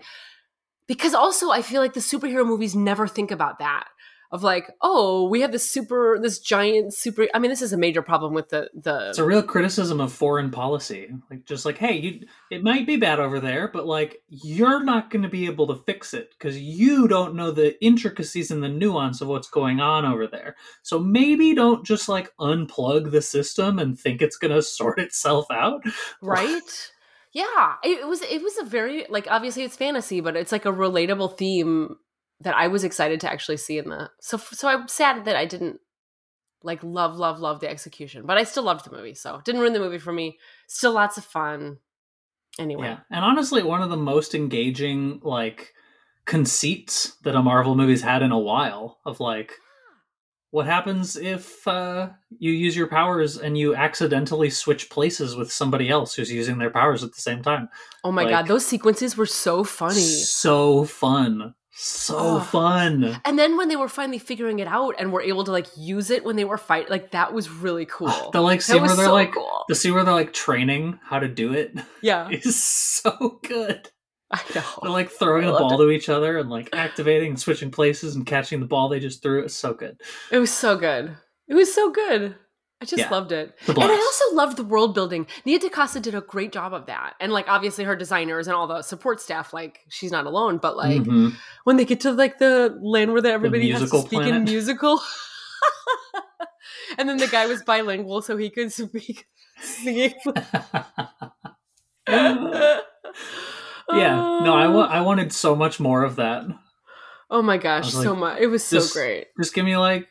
because 0.88 1.13
also 1.13 1.50
I 1.52 1.62
feel 1.62 1.82
like 1.82 1.93
the 1.93 2.00
superhero 2.00 2.45
movies 2.45 2.76
never 2.76 3.08
think 3.08 3.32
about 3.32 3.60
that 3.60 3.88
of 4.36 4.43
like 4.43 4.69
oh 4.82 5.28
we 5.30 5.39
have 5.39 5.54
this 5.54 5.69
super 5.71 6.19
this 6.21 6.39
giant 6.39 6.93
super 6.93 7.28
I 7.34 7.39
mean 7.39 7.50
this 7.50 7.62
is 7.62 7.71
a 7.71 7.78
major 7.78 8.02
problem 8.02 8.34
with 8.34 8.50
the 8.50 8.69
the 8.74 9.10
It's 9.10 9.17
a 9.17 9.24
real 9.24 9.41
criticism 9.41 10.02
of 10.02 10.12
foreign 10.12 10.52
policy. 10.52 11.10
Like 11.32 11.45
just 11.45 11.65
like, 11.65 11.78
hey, 11.78 11.93
you 11.93 12.28
it 12.52 12.63
might 12.63 12.86
be 12.86 12.98
bad 12.98 13.19
over 13.19 13.39
there, 13.39 13.69
but 13.69 13.88
like 13.88 14.21
you're 14.28 14.84
not 14.84 15.10
going 15.10 15.24
to 15.24 15.30
be 15.30 15.45
able 15.45 15.67
to 15.67 15.82
fix 15.86 16.13
it 16.13 16.32
because 16.38 16.60
you 16.60 17.08
don't 17.08 17.34
know 17.34 17.52
the 17.52 17.82
intricacies 17.84 18.52
and 18.52 18.62
the 18.62 18.69
nuance 18.69 19.21
of 19.21 19.30
what's 19.30 19.50
going 19.50 19.80
on 19.80 20.06
over 20.06 20.28
there. 20.28 20.58
So 20.84 21.00
maybe 21.00 21.56
don't 21.56 21.86
just 21.86 22.10
like 22.10 22.36
unplug 22.38 23.12
the 23.12 23.21
system 23.21 23.80
and 23.80 23.98
think 23.98 24.21
it's 24.21 24.38
going 24.38 24.54
to 24.54 24.62
sort 24.62 25.00
itself 25.00 25.48
out. 25.50 25.82
right 26.21 26.91
yeah 27.34 27.76
it, 27.84 28.00
it 28.00 28.08
was 28.08 28.21
it 28.21 28.41
was 28.41 28.58
a 28.58 28.63
very 28.63 29.06
like 29.10 29.28
obviously 29.30 29.63
it's 29.63 29.76
fantasy 29.76 30.21
but 30.21 30.36
it's 30.36 30.52
like 30.52 30.65
a 30.65 30.71
relatable 30.71 31.38
theme 31.38 31.98
that 32.41 32.56
I 32.56 32.67
was 32.67 32.84
excited 32.84 33.19
to 33.21 33.32
actually 33.32 33.58
see 33.58 33.78
in 33.78 33.89
the 33.89 34.10
so 34.21 34.38
so 34.38 34.67
I'm 34.67 34.88
sad 34.88 35.26
that 35.26 35.36
I 35.36 35.45
didn't 35.45 35.80
like 36.63 36.80
love 36.84 37.15
love 37.17 37.39
love 37.39 37.60
the 37.60 37.69
execution 37.69 38.26
but 38.26 38.38
I 38.38 38.43
still 38.43 38.63
loved 38.63 38.86
the 38.86 38.95
movie 38.95 39.13
so 39.13 39.41
didn't 39.45 39.62
ruin 39.62 39.74
the 39.74 39.80
movie 39.80 40.00
for 40.00 40.12
me 40.12 40.38
still 40.67 40.91
lots 40.93 41.17
of 41.17 41.24
fun 41.26 41.78
anyway 42.60 42.88
Yeah. 42.88 43.00
And 43.12 43.24
honestly, 43.24 43.63
one 43.63 43.82
of 43.82 43.89
the 43.89 43.98
most 43.98 44.34
engaging 44.36 45.19
like 45.24 45.74
conceits 46.26 47.15
that 47.24 47.36
a 47.36 47.41
Marvel 47.43 47.76
movie's 47.76 48.02
had 48.02 48.21
in 48.24 48.32
a 48.32 48.39
while 48.39 49.00
of 49.06 49.19
like 49.19 49.54
what 50.52 50.65
happens 50.65 51.17
if 51.17 51.67
uh, 51.67 52.10
you 52.39 52.52
use 52.52 52.78
your 52.78 52.88
powers 52.88 53.38
and 53.38 53.58
you 53.58 53.76
accidentally 53.76 54.50
switch 54.50 54.89
places 54.89 55.36
with 55.36 55.52
somebody 55.52 55.89
else 55.89 56.15
who's 56.15 56.32
using 56.32 56.58
their 56.58 56.69
powers 56.69 57.04
at 57.04 57.13
the 57.13 57.19
same 57.21 57.43
time? 57.43 57.67
Oh 58.06 58.12
my 58.12 58.24
Like- 58.24 58.32
god, 58.32 58.48
those 58.48 58.65
sequences 58.65 59.17
were 59.17 59.26
so 59.26 59.63
funny. 59.65 60.00
So 60.00 60.86
fun. 60.86 61.56
So 61.78 62.40
fun. 62.40 63.20
And 63.26 63.38
then 63.38 63.58
when 63.58 63.68
they 63.68 63.76
were 63.76 63.90
finally 63.90 64.18
figuring 64.18 64.60
it 64.60 64.68
out 64.68 64.96
and 64.98 65.12
were 65.12 65.22
able 65.22 65.44
to 65.44 65.52
like 65.52 65.68
use 65.76 66.10
it 66.10 66.24
when 66.24 66.38
they 66.38 66.46
were 66.46 66.58
fight, 66.58 66.90
like 66.90 67.12
that 67.12 67.34
was 67.34 67.50
really 67.50 67.86
cool. 67.90 68.32
The 68.32 68.42
like 68.42 68.62
scene 68.62 68.82
where 68.82 68.96
they're 68.96 69.06
so 69.08 69.14
like 69.14 69.34
cool. 69.34 69.66
the 69.68 69.76
scene 69.76 69.94
where 69.94 70.06
they're 70.06 70.14
like 70.14 70.32
training 70.32 71.00
how 71.04 71.20
to 71.20 71.28
do 71.28 71.54
it 71.54 71.76
Yeah, 72.02 72.30
is 72.30 72.64
so 72.64 73.40
good. 73.44 73.90
I 74.32 74.42
know. 74.56 74.64
They're 74.82 74.92
like 74.92 75.12
throwing 75.12 75.44
I 75.46 75.52
the 75.52 75.58
ball 75.58 75.78
to 75.78 75.90
each 75.92 76.08
other 76.10 76.38
and 76.40 76.50
like 76.50 76.70
activating 76.74 77.32
and 77.32 77.40
switching 77.40 77.72
places 77.72 78.16
and 78.16 78.26
catching 78.26 78.62
the 78.62 78.66
ball 78.66 78.88
they 78.90 79.00
just 79.00 79.22
threw. 79.22 79.44
It's 79.44 79.54
so 79.54 79.74
good. 79.74 80.00
It 80.32 80.40
was 80.40 80.52
so 80.52 80.78
good. 80.78 81.16
It 81.48 81.56
was 81.56 81.74
so 81.74 81.92
good. 81.92 82.36
I 82.86 82.88
just 82.88 83.00
Yeah. 83.00 83.10
loved 83.10 83.32
it. 83.32 83.56
And 83.67 83.80
I 83.80 83.95
also 83.95 84.36
loved 84.36 84.58
the 84.58 84.63
world 84.63 84.93
building. 84.93 85.26
Nia 85.43 85.58
DaCosta 85.58 86.00
did 86.00 86.13
a 86.13 86.21
great 86.21 86.52
job 86.52 86.71
of 86.71 86.86
that. 86.86 87.15
And 87.19 87.34
like 87.34 87.48
obviously 87.50 87.84
her 87.84 87.95
designers 87.95 88.48
and 88.48 88.56
all 88.56 88.67
the 88.67 88.84
support 88.84 89.19
staff, 89.19 89.54
like 89.54 89.80
she's 89.89 90.12
not 90.12 90.28
alone, 90.28 90.58
but 90.58 90.78
like 90.78 91.02
Mhm. 91.02 91.34
when 91.63 91.78
they 91.78 91.86
get 91.86 92.02
to 92.02 92.12
like 92.12 92.38
the 92.38 92.78
land 92.80 93.12
where 93.12 93.21
the, 93.21 93.32
everybody 93.32 93.71
has 93.71 93.80
to 93.80 93.84
musical 93.86 94.06
speak 94.06 94.21
in 94.21 94.43
musical. 94.43 95.02
and 97.00 97.10
then 97.10 97.17
the 97.17 97.26
guy 97.28 97.48
was 97.48 97.63
bilingual 97.63 98.21
so 98.21 98.38
he 98.38 98.52
could 98.52 98.71
speak 98.71 99.26
singing. 99.60 100.13
yeah. 102.08 102.80
No, 103.89 104.54
I 104.56 104.67
wa- 104.67 104.86
I 104.91 105.02
wanted 105.02 105.34
so 105.34 105.56
much 105.56 105.80
more 105.80 106.04
of 106.04 106.17
that. 106.17 106.45
Oh 107.32 107.41
my 107.41 107.58
gosh, 107.58 107.91
so 107.91 108.12
like, 108.12 108.19
much. 108.19 108.39
It 108.41 108.48
was 108.48 108.63
so 108.63 108.78
just- 108.78 108.93
great. 108.93 109.28
Just 109.39 109.56
give 109.56 109.65
me 109.65 109.76
like 109.76 110.08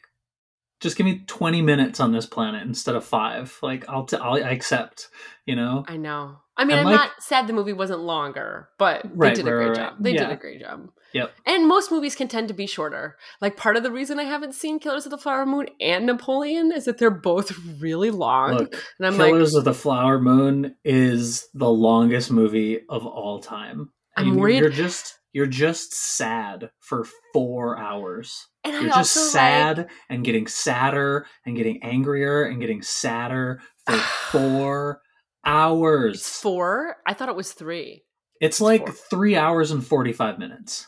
just 0.80 0.96
give 0.96 1.06
me 1.06 1.22
20 1.26 1.62
minutes 1.62 2.00
on 2.00 2.12
this 2.12 2.26
planet 2.26 2.62
instead 2.62 2.94
of 2.94 3.04
five. 3.04 3.56
Like 3.62 3.88
I'll 3.88 4.04
t- 4.04 4.16
I'll 4.16 4.34
I 4.34 4.50
accept, 4.50 5.08
you 5.46 5.56
know. 5.56 5.84
I 5.88 5.96
know. 5.96 6.36
I 6.56 6.64
mean, 6.64 6.78
And, 6.78 6.86
I'm 6.88 6.94
like- 6.94 7.08
not 7.08 7.22
sad 7.22 7.46
the 7.46 7.52
movie 7.52 7.72
wasn't 7.72 8.00
longer, 8.00 8.68
but 8.78 9.02
they 9.02 9.08
Right, 9.14 9.34
did 9.34 9.46
a 9.48 9.50
right, 9.54 9.64
great 9.64 9.78
right, 9.78 9.90
job. 9.90 9.94
They 10.00 10.12
did 10.12 10.30
a 10.30 10.36
great 10.36 10.60
job. 10.60 10.88
Yep. 11.12 11.32
And 11.46 11.66
most 11.68 11.90
movies 11.92 12.14
can 12.16 12.26
tend 12.28 12.48
to 12.48 12.54
be 12.54 12.66
shorter. 12.66 13.16
Like 13.40 13.56
part 13.56 13.76
of 13.76 13.82
the 13.82 13.90
reason 13.92 14.18
I 14.20 14.24
haven't 14.24 14.54
seen 14.54 14.78
Killers 14.80 15.04
of 15.06 15.10
the 15.10 15.18
Flower 15.18 15.46
Moon 15.46 15.68
and 15.80 16.06
Napoleon 16.06 16.72
is 16.72 16.84
that 16.86 16.98
they're 16.98 17.10
both 17.10 17.56
really 17.80 18.10
long. 18.10 18.54
Look, 18.54 18.74
and 18.98 19.06
I'm 19.06 19.16
like, 19.18 19.28
Killers 19.28 19.54
of 19.54 19.64
the 19.64 19.74
Flower 19.74 20.20
Moon 20.20 20.74
is 20.84 21.48
the 21.54 21.70
longest 21.70 22.30
movie 22.32 22.80
of 22.88 23.06
all 23.06 23.40
time. 23.40 23.90
I'm 24.16 24.30
And 24.30 24.40
worried- 24.40 24.58
You're 24.60 24.70
just 24.70 25.18
you're 25.34 25.46
just 25.46 25.92
sad 25.92 26.70
for 26.80 27.04
four 27.34 27.76
hours. 27.78 28.46
and 28.64 28.72
You're 28.74 28.84
also 28.94 29.00
just 29.20 29.32
sad 29.32 29.88
and 30.08 30.24
getting 30.24 30.46
sadder 30.46 31.26
and 31.44 31.56
getting 31.56 31.82
angrier 31.82 32.44
and 32.44 32.60
getting 32.60 32.80
sadder 32.80 33.60
for 33.86 33.98
four 34.30 35.00
hours. 35.44 36.14
it's 36.20 36.40
four. 36.40 36.96
I 37.06 37.12
thought 37.14 37.28
it 37.28 37.36
was 37.36 37.52
three. 37.52 38.04
It's 38.40 38.60
like 38.60 38.86
four. 38.86 38.94
three 39.10 39.36
hours 39.36 39.70
and 39.70 39.84
forty 39.86 40.12
five 40.12 40.38
minutes. 40.38 40.86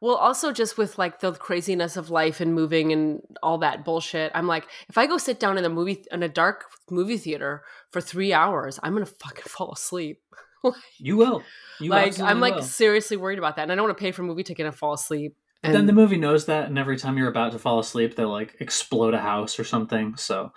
Well, 0.00 0.16
also 0.16 0.50
just 0.52 0.76
with 0.76 0.98
like 0.98 1.20
the 1.20 1.30
craziness 1.30 1.96
of 1.96 2.10
life 2.10 2.40
and 2.40 2.52
moving 2.52 2.92
and 2.92 3.22
all 3.40 3.58
that 3.58 3.84
bullshit. 3.84 4.32
I'm 4.34 4.48
like, 4.48 4.66
if 4.88 4.98
I 4.98 5.06
go 5.06 5.16
sit 5.16 5.38
down 5.38 5.58
in 5.58 5.64
a 5.64 5.68
movie 5.68 6.04
in 6.10 6.24
a 6.24 6.28
dark 6.28 6.64
movie 6.90 7.18
theater 7.18 7.62
for 7.92 8.00
three 8.00 8.32
hours, 8.32 8.80
I'm 8.82 8.94
gonna 8.94 9.06
fucking 9.06 9.44
fall 9.46 9.72
asleep. 9.72 10.20
You 10.98 11.16
will. 11.16 11.42
You 11.80 11.90
like 11.90 12.20
I'm 12.20 12.40
like 12.40 12.54
will. 12.54 12.62
seriously 12.62 13.16
worried 13.16 13.38
about 13.38 13.56
that, 13.56 13.62
and 13.62 13.72
I 13.72 13.74
don't 13.74 13.84
want 13.84 13.98
to 13.98 14.00
pay 14.00 14.12
for 14.12 14.22
a 14.22 14.24
movie 14.24 14.44
ticket 14.44 14.66
and 14.66 14.74
fall 14.74 14.92
asleep. 14.92 15.34
But 15.62 15.68
And 15.68 15.76
then 15.76 15.86
the 15.86 15.92
movie 15.92 16.16
knows 16.16 16.46
that, 16.46 16.68
and 16.68 16.78
every 16.78 16.96
time 16.96 17.18
you're 17.18 17.28
about 17.28 17.52
to 17.52 17.58
fall 17.58 17.80
asleep, 17.80 18.14
they 18.14 18.24
like 18.24 18.56
explode 18.60 19.14
a 19.14 19.18
house 19.18 19.58
or 19.58 19.64
something. 19.64 20.16
So 20.16 20.52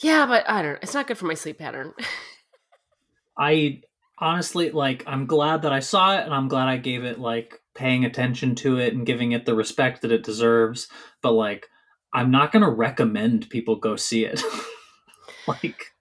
yeah, 0.00 0.26
but 0.26 0.48
I 0.48 0.62
don't. 0.62 0.72
know. 0.72 0.78
It's 0.82 0.94
not 0.94 1.06
good 1.06 1.18
for 1.18 1.26
my 1.26 1.34
sleep 1.34 1.58
pattern. 1.58 1.92
I 3.38 3.82
honestly 4.18 4.70
like 4.70 5.02
I'm 5.06 5.26
glad 5.26 5.62
that 5.62 5.72
I 5.72 5.80
saw 5.80 6.16
it 6.18 6.24
and 6.24 6.34
I'm 6.34 6.48
glad 6.48 6.68
I 6.68 6.76
gave 6.76 7.04
it 7.04 7.18
like 7.18 7.58
paying 7.74 8.04
attention 8.04 8.54
to 8.56 8.78
it 8.78 8.92
and 8.92 9.06
giving 9.06 9.32
it 9.32 9.46
the 9.46 9.54
respect 9.54 10.02
that 10.02 10.12
it 10.12 10.24
deserves, 10.24 10.88
but 11.22 11.32
like 11.32 11.66
I'm 12.12 12.30
not 12.30 12.52
going 12.52 12.64
to 12.64 12.70
recommend 12.70 13.48
people 13.50 13.76
go 13.76 13.96
see 13.96 14.24
it. 14.24 14.42
like 15.46 15.92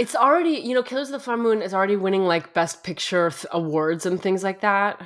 it's 0.00 0.16
already, 0.16 0.52
you 0.52 0.74
know, 0.74 0.82
Killers 0.82 1.08
of 1.08 1.12
the 1.12 1.20
Flower 1.20 1.36
Moon 1.36 1.60
is 1.60 1.74
already 1.74 1.94
winning 1.96 2.24
like 2.24 2.54
Best 2.54 2.82
Picture 2.82 3.30
th- 3.30 3.44
awards 3.52 4.06
and 4.06 4.20
things 4.20 4.42
like 4.42 4.62
that. 4.62 5.00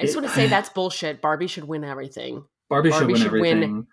I 0.00 0.02
just 0.02 0.14
It- 0.14 0.18
want 0.18 0.28
to 0.28 0.34
say 0.34 0.46
that's 0.48 0.68
bullshit. 0.70 1.22
Barbie 1.22 1.46
should 1.46 1.64
win 1.64 1.84
everything. 1.84 2.44
Barbie, 2.68 2.90
Barbie 2.90 3.14
should 3.14 3.14
win 3.14 3.22
should 3.22 3.32
win 3.32 3.46
everything. 3.62 3.86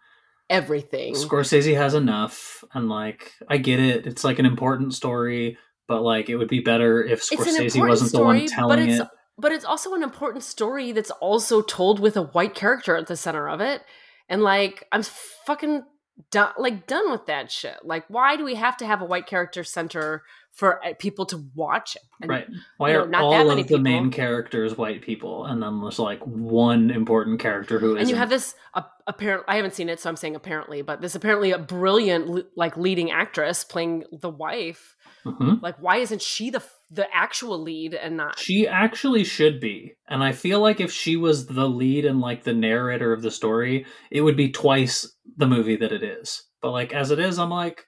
Everything. 0.49 1.13
Scorsese 1.13 1.75
has 1.75 1.93
enough 1.93 2.63
and 2.73 2.89
like 2.89 3.33
I 3.47 3.57
get 3.57 3.79
it. 3.79 4.05
It's 4.07 4.23
like 4.23 4.39
an 4.39 4.45
important 4.45 4.93
story, 4.93 5.57
but 5.87 6.01
like 6.01 6.27
it 6.29 6.37
would 6.37 6.49
be 6.49 6.59
better 6.59 7.03
if 7.03 7.21
Scorsese 7.21 7.87
wasn't 7.87 8.11
the 8.11 8.17
story, 8.17 8.25
one 8.25 8.39
but 8.39 8.49
telling 8.49 8.89
it's 8.89 9.01
it. 9.01 9.07
but 9.37 9.51
it's 9.51 9.63
also 9.65 9.93
an 9.93 10.03
important 10.03 10.43
story 10.43 10.91
that's 10.91 11.11
also 11.11 11.61
told 11.61 11.99
with 11.99 12.17
a 12.17 12.23
white 12.23 12.55
character 12.55 12.95
at 12.95 13.07
the 13.07 13.15
center 13.15 13.47
of 13.47 13.61
it. 13.61 13.83
And 14.27 14.41
like 14.41 14.85
I'm 14.91 15.03
fucking 15.03 15.83
done 16.31 16.53
like 16.57 16.87
done 16.87 17.11
with 17.11 17.25
that 17.25 17.51
shit. 17.51 17.77
Like 17.83 18.05
why 18.07 18.35
do 18.35 18.43
we 18.43 18.55
have 18.55 18.77
to 18.77 18.85
have 18.85 19.01
a 19.01 19.05
white 19.05 19.25
character 19.25 19.63
center 19.63 20.23
for 20.51 20.83
uh, 20.85 20.93
people 20.99 21.25
to 21.27 21.43
watch 21.55 21.95
it? 21.95 22.03
And 22.21 22.29
right. 22.29 22.47
Why 22.77 22.91
you 22.91 23.05
know, 23.07 23.17
are 23.17 23.21
all 23.23 23.49
of 23.51 23.67
the 23.67 23.79
main 23.79 24.05
people. 24.05 24.15
characters 24.15 24.77
white 24.77 25.01
people 25.01 25.45
and 25.45 25.61
then 25.61 25.81
there's 25.81 25.99
like 25.99 26.19
one 26.25 26.91
important 26.91 27.39
character 27.39 27.79
who 27.79 27.91
and 27.91 28.01
you 28.01 28.03
isn't? 28.03 28.17
have 28.17 28.29
this 28.29 28.55
uh, 28.73 28.83
apparent 29.07 29.43
I 29.47 29.55
haven't 29.55 29.73
seen 29.73 29.89
it 29.89 29.99
so 29.99 30.09
I'm 30.09 30.15
saying 30.15 30.35
apparently, 30.35 30.81
but 30.81 31.01
this 31.01 31.15
apparently 31.15 31.51
a 31.51 31.59
brilliant 31.59 32.45
like 32.55 32.77
leading 32.77 33.11
actress 33.11 33.63
playing 33.63 34.05
the 34.11 34.29
wife. 34.29 34.95
Mhm. 35.25 35.61
Like 35.61 35.77
why 35.77 35.97
isn't 35.97 36.21
she 36.21 36.49
the 36.49 36.63
the 36.89 37.07
actual 37.13 37.59
lead 37.61 37.93
and 37.93 38.17
not 38.17 38.37
She 38.37 38.67
actually 38.67 39.23
should 39.23 39.59
be. 39.59 39.95
And 40.07 40.23
I 40.23 40.31
feel 40.31 40.59
like 40.59 40.79
if 40.79 40.91
she 40.91 41.15
was 41.15 41.47
the 41.47 41.67
lead 41.67 42.05
and 42.05 42.21
like 42.21 42.43
the 42.43 42.53
narrator 42.53 43.11
of 43.13 43.21
the 43.21 43.31
story, 43.31 43.85
it 44.11 44.21
would 44.21 44.37
be 44.37 44.51
twice 44.51 45.11
the 45.37 45.47
movie 45.47 45.75
that 45.77 45.91
it 45.91 46.03
is. 46.03 46.43
But 46.61 46.71
like 46.71 46.93
as 46.93 47.09
it 47.09 47.19
is, 47.19 47.39
I'm 47.39 47.49
like, 47.49 47.85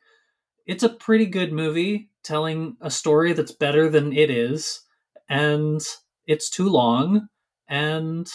it's 0.66 0.84
a 0.84 0.90
pretty 0.90 1.28
good 1.28 1.54
movie 1.54 2.10
telling 2.24 2.78
a 2.82 2.90
story 2.90 3.34
that's 3.34 3.52
better 3.52 3.90
than 3.90 4.12
it 4.12 4.32
is. 4.32 4.82
And 5.30 5.82
it's 6.26 6.50
too 6.50 6.70
long. 6.70 7.28
And 7.68 8.28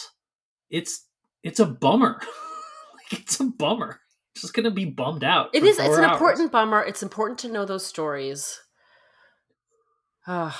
it's 0.70 1.06
it's 1.42 1.58
a 1.58 1.66
bummer. 1.66 2.20
like 3.10 3.20
it's 3.22 3.40
a 3.40 3.44
bummer. 3.44 4.00
Just 4.36 4.54
gonna 4.54 4.70
be 4.70 4.84
bummed 4.84 5.24
out. 5.24 5.50
It 5.52 5.64
is. 5.64 5.78
It's 5.78 5.96
an 5.96 6.04
hours. 6.04 6.12
important 6.12 6.52
bummer. 6.52 6.82
It's 6.82 7.02
important 7.02 7.38
to 7.40 7.48
know 7.48 7.64
those 7.64 7.84
stories. 7.84 8.60
Ah, 10.26 10.58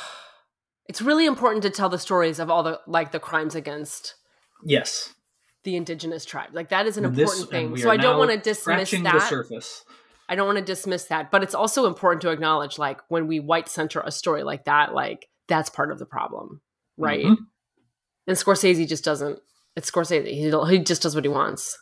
it's 0.87 1.03
really 1.03 1.27
important 1.27 1.63
to 1.63 1.71
tell 1.71 1.89
the 1.89 1.99
stories 1.99 2.39
of 2.39 2.51
all 2.51 2.63
the 2.63 2.81
like 2.87 3.13
the 3.13 3.21
crimes 3.21 3.55
against 3.55 4.15
Yes. 4.65 5.15
the 5.65 5.77
indigenous 5.77 6.25
tribe. 6.25 6.51
Like 6.53 6.71
that 6.71 6.87
is 6.87 6.97
an 6.97 7.05
this- 7.15 7.31
important 7.31 7.41
and 7.55 7.75
thing. 7.75 7.83
So 7.83 7.91
I 7.91 7.97
don't 7.97 8.19
want 8.19 8.31
to 8.31 8.39
dismiss 8.39 8.91
that. 8.91 9.29
surface. 9.29 9.85
I 10.29 10.35
don't 10.37 10.47
want 10.47 10.59
to 10.59 10.65
dismiss 10.65 11.05
that, 11.07 11.31
but 11.31 11.43
it's 11.43 11.55
also 11.55 11.87
important 11.87 12.23
to 12.23 12.31
acknowledge 12.31 12.79
like 12.79 13.01
when 13.09 13.27
we 13.27 13.41
white 13.41 13.69
center 13.69 14.01
a 14.01 14.13
story 14.13 14.43
like 14.45 14.65
that, 14.65 14.95
like 14.95 15.29
that's 15.49 15.69
part 15.71 15.91
of 15.91 15.99
the 15.99 16.07
problem, 16.07 16.61
right? 16.97 17.25
Mhm. 17.27 17.37
And 18.29 18.37
Scorsese 18.37 18.87
just 18.89 19.05
doesn't. 19.05 19.41
It's 19.77 19.91
Scorsese. 19.91 20.27
He 20.27 20.51
he 20.77 20.85
just 20.85 21.03
does 21.03 21.15
what 21.15 21.25
he 21.25 21.29
wants. 21.29 21.77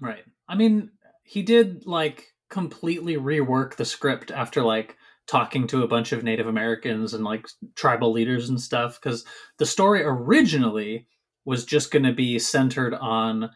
Right. 0.00 0.24
I 0.48 0.56
mean, 0.56 0.90
he 1.22 1.42
did 1.42 1.86
like 1.86 2.34
completely 2.50 3.16
rework 3.16 3.76
the 3.76 3.84
script 3.84 4.30
after 4.30 4.62
like 4.62 4.96
talking 5.32 5.66
to 5.66 5.82
a 5.82 5.88
bunch 5.88 6.12
of 6.12 6.22
Native 6.22 6.46
Americans 6.46 7.14
and 7.14 7.24
like 7.24 7.48
tribal 7.74 8.12
leaders 8.12 8.50
and 8.50 8.60
stuff 8.60 9.00
because 9.00 9.24
the 9.56 9.64
story 9.64 10.02
originally 10.02 11.06
was 11.46 11.64
just 11.64 11.90
going 11.90 12.02
to 12.02 12.12
be 12.12 12.38
centered 12.38 12.92
on 12.92 13.48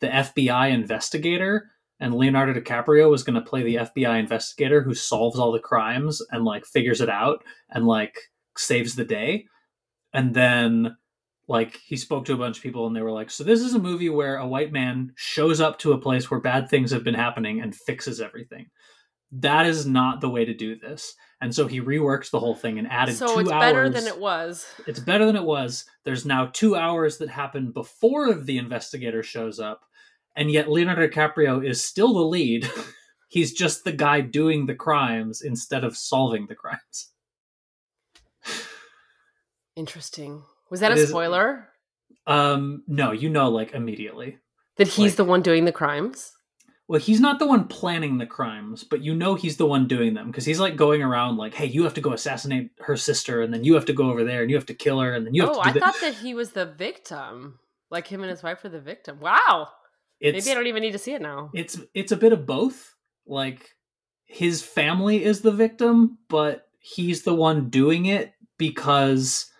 the 0.00 0.06
FBI 0.06 0.70
investigator 0.70 1.72
and 1.98 2.14
Leonardo 2.14 2.54
DiCaprio 2.54 3.10
was 3.10 3.24
going 3.24 3.34
to 3.34 3.40
play 3.40 3.64
the 3.64 3.74
FBI 3.74 4.20
investigator 4.20 4.80
who 4.80 4.94
solves 4.94 5.36
all 5.36 5.50
the 5.50 5.58
crimes 5.58 6.22
and 6.30 6.44
like 6.44 6.64
figures 6.66 7.00
it 7.00 7.10
out 7.10 7.42
and 7.68 7.84
like 7.84 8.16
saves 8.56 8.94
the 8.94 9.04
day. 9.04 9.46
And 10.12 10.34
then 10.34 10.96
like 11.48 11.80
he 11.84 11.96
spoke 11.96 12.26
to 12.26 12.34
a 12.34 12.38
bunch 12.38 12.58
of 12.58 12.62
people 12.62 12.86
and 12.86 12.94
they 12.94 13.02
were 13.02 13.10
like 13.10 13.30
so 13.30 13.42
this 13.42 13.60
is 13.60 13.74
a 13.74 13.78
movie 13.78 14.08
where 14.08 14.36
a 14.36 14.46
white 14.46 14.72
man 14.72 15.12
shows 15.16 15.60
up 15.60 15.78
to 15.80 15.92
a 15.92 16.00
place 16.00 16.30
where 16.30 16.40
bad 16.40 16.70
things 16.70 16.90
have 16.92 17.04
been 17.04 17.14
happening 17.14 17.60
and 17.60 17.74
fixes 17.74 18.20
everything 18.20 18.66
that 19.40 19.66
is 19.66 19.86
not 19.86 20.20
the 20.20 20.28
way 20.28 20.44
to 20.44 20.54
do 20.54 20.76
this 20.76 21.14
and 21.40 21.54
so 21.54 21.66
he 21.66 21.80
reworked 21.80 22.30
the 22.30 22.38
whole 22.40 22.54
thing 22.54 22.78
and 22.78 22.88
added 22.90 23.16
So 23.16 23.34
two 23.34 23.40
it's 23.40 23.50
hours 23.50 23.60
better 23.62 23.88
than 23.90 24.06
it 24.06 24.18
was. 24.18 24.66
it's 24.86 25.00
better 25.00 25.26
than 25.26 25.36
it 25.36 25.42
was 25.44 25.84
there's 26.04 26.24
now 26.24 26.46
two 26.52 26.76
hours 26.76 27.18
that 27.18 27.28
happen 27.28 27.70
before 27.72 28.34
the 28.34 28.58
investigator 28.58 29.22
shows 29.22 29.58
up 29.60 29.82
and 30.36 30.50
yet 30.50 30.70
leonardo 30.70 31.06
dicaprio 31.08 31.66
is 31.66 31.82
still 31.84 32.14
the 32.14 32.20
lead 32.20 32.70
he's 33.28 33.52
just 33.52 33.84
the 33.84 33.92
guy 33.92 34.20
doing 34.20 34.66
the 34.66 34.74
crimes 34.74 35.42
instead 35.42 35.82
of 35.84 35.96
solving 35.96 36.46
the 36.46 36.54
crimes 36.54 37.10
Interesting. 39.76 40.44
Was 40.70 40.80
that 40.80 40.92
It 40.92 40.98
a 40.98 41.00
is- 41.02 41.08
spoiler? 41.08 41.68
um 42.26 42.82
no 42.86 43.12
you 43.12 43.28
know 43.28 43.50
like 43.50 43.72
immediately 43.74 44.38
That 44.76 44.86
he's 44.88 45.12
like- 45.12 45.16
the 45.16 45.24
one 45.24 45.42
doing 45.42 45.64
the 45.66 45.72
crimes? 45.72 46.32
Well, 46.86 47.00
he's 47.00 47.20
not 47.20 47.38
the 47.38 47.46
one 47.46 47.66
planning 47.66 48.18
the 48.18 48.26
crimes, 48.26 48.84
but 48.84 49.02
you 49.02 49.14
know 49.14 49.34
he's 49.34 49.56
the 49.56 49.66
one 49.66 49.88
doing 49.88 50.12
them 50.12 50.26
because 50.26 50.44
he's 50.44 50.60
like 50.60 50.76
going 50.76 51.02
around 51.02 51.38
like, 51.38 51.54
"Hey, 51.54 51.64
you 51.66 51.82
have 51.84 51.94
to 51.94 52.02
go 52.02 52.12
assassinate 52.12 52.72
her 52.80 52.96
sister, 52.96 53.40
and 53.40 53.54
then 53.54 53.64
you 53.64 53.74
have 53.74 53.86
to 53.86 53.94
go 53.94 54.10
over 54.10 54.22
there, 54.22 54.42
and 54.42 54.50
you 54.50 54.56
have 54.56 54.66
to 54.66 54.74
kill 54.74 55.00
her, 55.00 55.14
and 55.14 55.26
then 55.26 55.34
you 55.34 55.42
have 55.42 55.52
oh, 55.52 55.62
to 55.62 55.68
I 55.68 55.72
do 55.72 55.80
that." 55.80 55.94
thought 55.94 56.00
that 56.02 56.14
he 56.14 56.34
was 56.34 56.52
the 56.52 56.66
victim. 56.66 57.58
Like 57.90 58.06
him 58.06 58.22
and 58.22 58.30
his 58.30 58.42
wife 58.42 58.62
were 58.62 58.70
the 58.70 58.80
victim. 58.80 59.20
Wow. 59.20 59.68
It's 60.20 60.44
Maybe 60.44 60.52
I 60.52 60.54
don't 60.54 60.66
even 60.66 60.82
need 60.82 60.92
to 60.92 60.98
see 60.98 61.14
it 61.14 61.22
now. 61.22 61.50
it's 61.54 61.80
it's 61.94 62.12
a 62.12 62.16
bit 62.16 62.32
of 62.32 62.46
both. 62.46 62.94
Like 63.26 63.70
his 64.26 64.62
family 64.62 65.24
is 65.24 65.40
the 65.40 65.52
victim, 65.52 66.18
but 66.28 66.66
he's 66.78 67.22
the 67.22 67.34
one 67.34 67.70
doing 67.70 68.06
it 68.06 68.34
because 68.58 69.50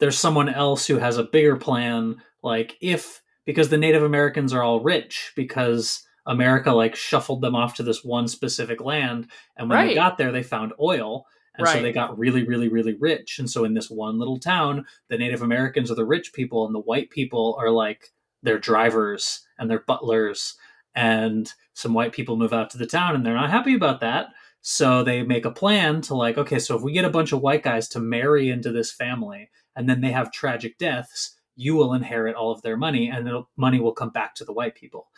there's 0.00 0.18
someone 0.18 0.48
else 0.48 0.86
who 0.86 0.98
has 0.98 1.16
a 1.16 1.24
bigger 1.24 1.56
plan. 1.56 2.16
Like 2.42 2.76
if 2.80 3.22
because 3.46 3.68
the 3.70 3.78
Native 3.78 4.02
Americans 4.02 4.52
are 4.52 4.62
all 4.62 4.80
rich 4.80 5.32
because 5.36 6.03
America 6.26 6.72
like 6.72 6.96
shuffled 6.96 7.42
them 7.42 7.54
off 7.54 7.74
to 7.74 7.82
this 7.82 8.04
one 8.04 8.28
specific 8.28 8.80
land, 8.80 9.30
and 9.56 9.68
when 9.68 9.86
they 9.86 9.94
got 9.94 10.18
there, 10.18 10.32
they 10.32 10.42
found 10.42 10.72
oil. 10.80 11.26
And 11.56 11.68
so 11.68 11.80
they 11.80 11.92
got 11.92 12.18
really, 12.18 12.42
really, 12.42 12.66
really 12.66 12.96
rich. 12.98 13.38
And 13.38 13.48
so 13.48 13.64
in 13.64 13.74
this 13.74 13.88
one 13.88 14.18
little 14.18 14.40
town, 14.40 14.86
the 15.08 15.16
Native 15.16 15.40
Americans 15.40 15.88
are 15.88 15.94
the 15.94 16.04
rich 16.04 16.32
people, 16.32 16.66
and 16.66 16.74
the 16.74 16.80
white 16.80 17.10
people 17.10 17.56
are 17.60 17.70
like 17.70 18.12
their 18.42 18.58
drivers 18.58 19.46
and 19.56 19.70
their 19.70 19.78
butlers. 19.78 20.56
And 20.96 21.52
some 21.72 21.94
white 21.94 22.12
people 22.12 22.36
move 22.36 22.52
out 22.52 22.70
to 22.70 22.78
the 22.78 22.88
town, 22.88 23.14
and 23.14 23.24
they're 23.24 23.34
not 23.34 23.50
happy 23.50 23.74
about 23.74 24.00
that. 24.00 24.30
So 24.62 25.04
they 25.04 25.22
make 25.22 25.44
a 25.44 25.52
plan 25.52 26.00
to 26.02 26.14
like, 26.16 26.38
okay, 26.38 26.58
so 26.58 26.74
if 26.74 26.82
we 26.82 26.90
get 26.90 27.04
a 27.04 27.10
bunch 27.10 27.30
of 27.30 27.40
white 27.40 27.62
guys 27.62 27.88
to 27.90 28.00
marry 28.00 28.50
into 28.50 28.72
this 28.72 28.90
family, 28.90 29.48
and 29.76 29.88
then 29.88 30.00
they 30.00 30.10
have 30.10 30.32
tragic 30.32 30.76
deaths, 30.76 31.36
you 31.54 31.76
will 31.76 31.94
inherit 31.94 32.34
all 32.34 32.50
of 32.50 32.62
their 32.62 32.76
money, 32.76 33.08
and 33.08 33.28
the 33.28 33.42
money 33.56 33.78
will 33.78 33.92
come 33.92 34.10
back 34.10 34.34
to 34.34 34.44
the 34.44 34.52
white 34.52 34.74
people. 34.74 35.08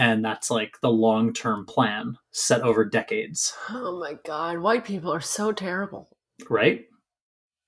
And 0.00 0.24
that's 0.24 0.50
like 0.50 0.80
the 0.80 0.90
long-term 0.90 1.66
plan 1.66 2.16
set 2.32 2.62
over 2.62 2.84
decades 2.84 3.52
Oh 3.68 3.98
my 4.00 4.14
god, 4.24 4.58
white 4.58 4.84
people 4.84 5.12
are 5.12 5.20
so 5.20 5.52
terrible. 5.52 6.08
right 6.48 6.86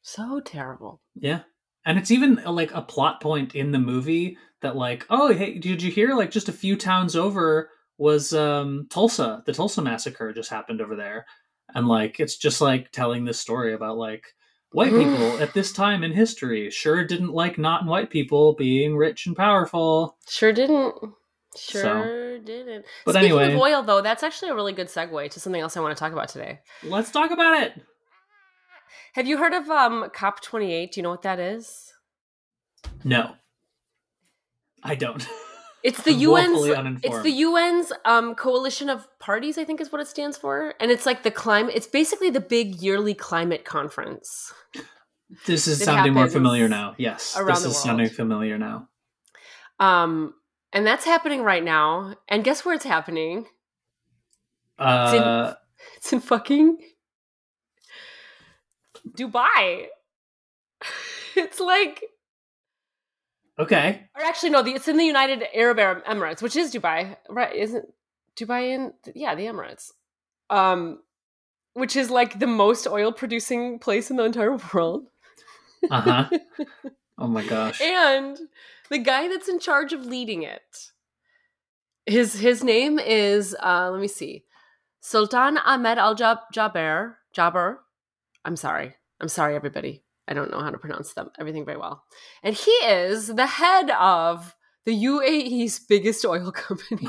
So 0.03 0.41
terrible. 0.41 1.01
yeah 1.15 1.41
and 1.85 1.99
it's 1.99 2.11
even 2.11 2.37
like 2.47 2.73
a 2.73 2.83
plot 2.83 3.21
point 3.21 3.55
in 3.55 3.73
the 3.73 3.79
movie 3.79 4.37
that 4.63 4.77
like 4.77 5.05
oh 5.11 5.33
hey 5.33 5.59
did 5.59 5.83
you 5.83 5.91
hear 5.91 6.15
like 6.15 6.31
just 6.31 6.49
a 6.49 6.53
few 6.53 6.77
towns 6.77 7.15
over 7.17 7.71
was 7.99 8.33
um 8.33 8.87
tulsa 8.91 9.43
the 9.47 9.53
tulsa 9.53 9.83
massacre 9.83 10.33
just 10.33 10.51
happened 10.51 10.81
over 10.81 10.97
there 10.97 11.27
and 11.75 11.87
like 11.87 12.19
it's 12.21 12.37
just 12.37 12.61
like 12.61 12.91
telling 12.93 13.25
this 13.25 13.39
story 13.41 13.75
about 13.75 13.97
like 13.99 14.25
white 14.73 14.91
people 15.01 15.39
at 15.41 15.53
this 15.55 15.73
time 15.73 16.03
in 16.03 16.13
history 16.13 16.71
sure 16.71 17.05
didn't 17.05 17.33
like 17.33 17.59
not 17.59 17.85
white 17.85 18.11
people 18.11 18.55
being 18.55 18.97
rich 18.97 19.27
and 19.27 19.37
powerful 19.37 20.17
Sure 20.29 20.53
didn't. 20.53 20.95
Sure 21.57 22.39
didn't. 22.39 22.85
But 23.05 23.13
Speaking 23.15 23.39
anyway- 23.39 23.55
of 23.55 23.61
oil, 23.61 23.83
though, 23.83 24.01
that's 24.01 24.23
actually 24.23 24.51
a 24.51 24.55
really 24.55 24.73
good 24.73 24.89
segue 24.89 25.31
to 25.31 25.41
something 25.41 25.61
else 25.61 25.77
I 25.77 25.81
want 25.81 25.97
to 25.97 26.01
talk 26.01 26.13
about 26.13 26.29
today. 26.29 26.61
let's 26.83 27.11
talk 27.11 27.31
about 27.31 27.63
it 27.63 27.83
Have 29.15 29.27
you 29.27 29.39
heard 29.39 29.53
of 29.53 29.69
um, 29.69 30.11
COP28? 30.15 30.93
Do 30.93 31.01
you 31.01 31.03
know 31.03 31.11
what 31.11 31.23
that 31.23 31.39
is? 31.39 31.93
no 33.05 33.35
i 34.83 34.95
don't 34.95 35.29
It's 35.85 36.03
the 36.03 36.13
UN's. 36.13 37.01
It's 37.03 37.23
the 37.23 37.43
UN's 37.43 37.93
um, 38.05 38.37
coalition 38.37 38.89
of 38.89 39.09
parties. 39.19 39.59
I 39.59 39.65
think 39.65 39.81
is 39.81 39.91
what 39.91 40.01
it 40.01 40.07
stands 40.07 40.37
for, 40.37 40.75
and 40.79 40.93
it's 40.93 41.07
like 41.07 41.25
the 41.25 41.31
climate. 41.33 41.73
It's 41.75 41.89
basically 41.89 42.31
the 42.31 42.39
big 42.41 42.77
yearly 42.77 43.15
climate 43.15 43.65
conference. 43.65 44.53
this 45.47 45.67
is 45.67 45.83
sounding 45.83 46.15
more 46.15 46.29
familiar 46.29 46.69
now 46.69 46.95
yes 46.99 47.37
this 47.47 47.65
is 47.65 47.77
sounding 47.77 48.09
familiar 48.09 48.59
now 48.59 48.89
Um, 49.81 50.35
and 50.73 50.87
that's 50.87 51.05
happening 51.05 51.43
right 51.43 51.63
now. 51.63 52.15
And 52.29 52.45
guess 52.45 52.65
where 52.65 52.75
it's 52.75 52.85
happening? 52.85 53.47
uh 54.79 55.55
It's 55.97 56.13
in 56.13 56.21
fucking 56.21 56.79
Dubai. 59.17 59.87
It's 61.37 61.61
like, 61.61 62.05
okay 63.59 64.07
or 64.15 64.23
actually, 64.23 64.51
no, 64.51 64.63
the, 64.63 64.73
it's 64.73 64.89
in 64.89 64.99
the 64.99 65.05
United 65.05 65.45
Arab 65.55 65.79
Emirates, 66.05 66.43
which 66.43 66.57
is 66.57 66.73
Dubai, 66.75 67.17
right? 67.31 67.55
Isn't 67.55 67.87
Dubai 68.37 68.71
in? 68.75 68.93
Yeah, 69.15 69.35
the 69.35 69.47
Emirates. 69.47 69.91
Um, 70.51 70.99
which 71.75 71.97
is 71.97 72.11
like 72.11 72.39
the 72.39 72.47
most 72.47 72.87
oil 72.87 73.13
producing 73.13 73.79
place 73.79 74.11
in 74.11 74.17
the 74.17 74.25
entire 74.25 74.57
world. 74.75 75.09
uh-huh 75.91 76.29
oh 77.19 77.27
my 77.29 77.45
gosh. 77.45 77.81
And 77.81 78.39
the 78.91 78.99
guy 78.99 79.29
that's 79.29 79.49
in 79.49 79.59
charge 79.59 79.93
of 79.93 80.05
leading 80.07 80.43
it 80.43 80.91
his 82.07 82.35
his 82.41 82.65
name 82.65 82.99
is 82.99 83.55
uh 83.63 83.89
let 83.91 84.01
me 84.01 84.09
see 84.09 84.45
sultan 85.01 85.57
ahmed 85.59 85.99
al 85.99 86.15
Jab- 86.15 86.51
jaber 86.55 87.15
jaber. 87.37 87.77
I'm 88.45 88.57
sorry. 88.57 88.97
I'm 89.21 89.29
sorry 89.29 89.55
everybody. 89.55 90.03
I 90.27 90.35
don't 90.35 90.51
know 90.51 90.61
how 90.61 90.71
to 90.71 90.79
pronounce 90.79 91.13
them 91.13 91.31
everything 91.39 91.65
very 91.65 91.79
well. 91.79 92.05
And 92.43 92.57
he 92.57 92.71
is 92.71 93.29
the 93.29 93.47
head 93.47 93.91
of 93.91 94.57
the 94.85 94.93
uae's 95.05 95.79
biggest 95.79 96.25
oil 96.25 96.51
company. 96.67 97.07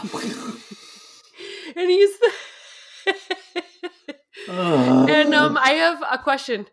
And 1.75 1.89
he's 1.89 2.19
the 2.19 2.31
Ugh. 4.49 5.09
and 5.09 5.33
um 5.33 5.57
i 5.57 5.71
have 5.71 6.01
a 6.09 6.17
question 6.17 6.65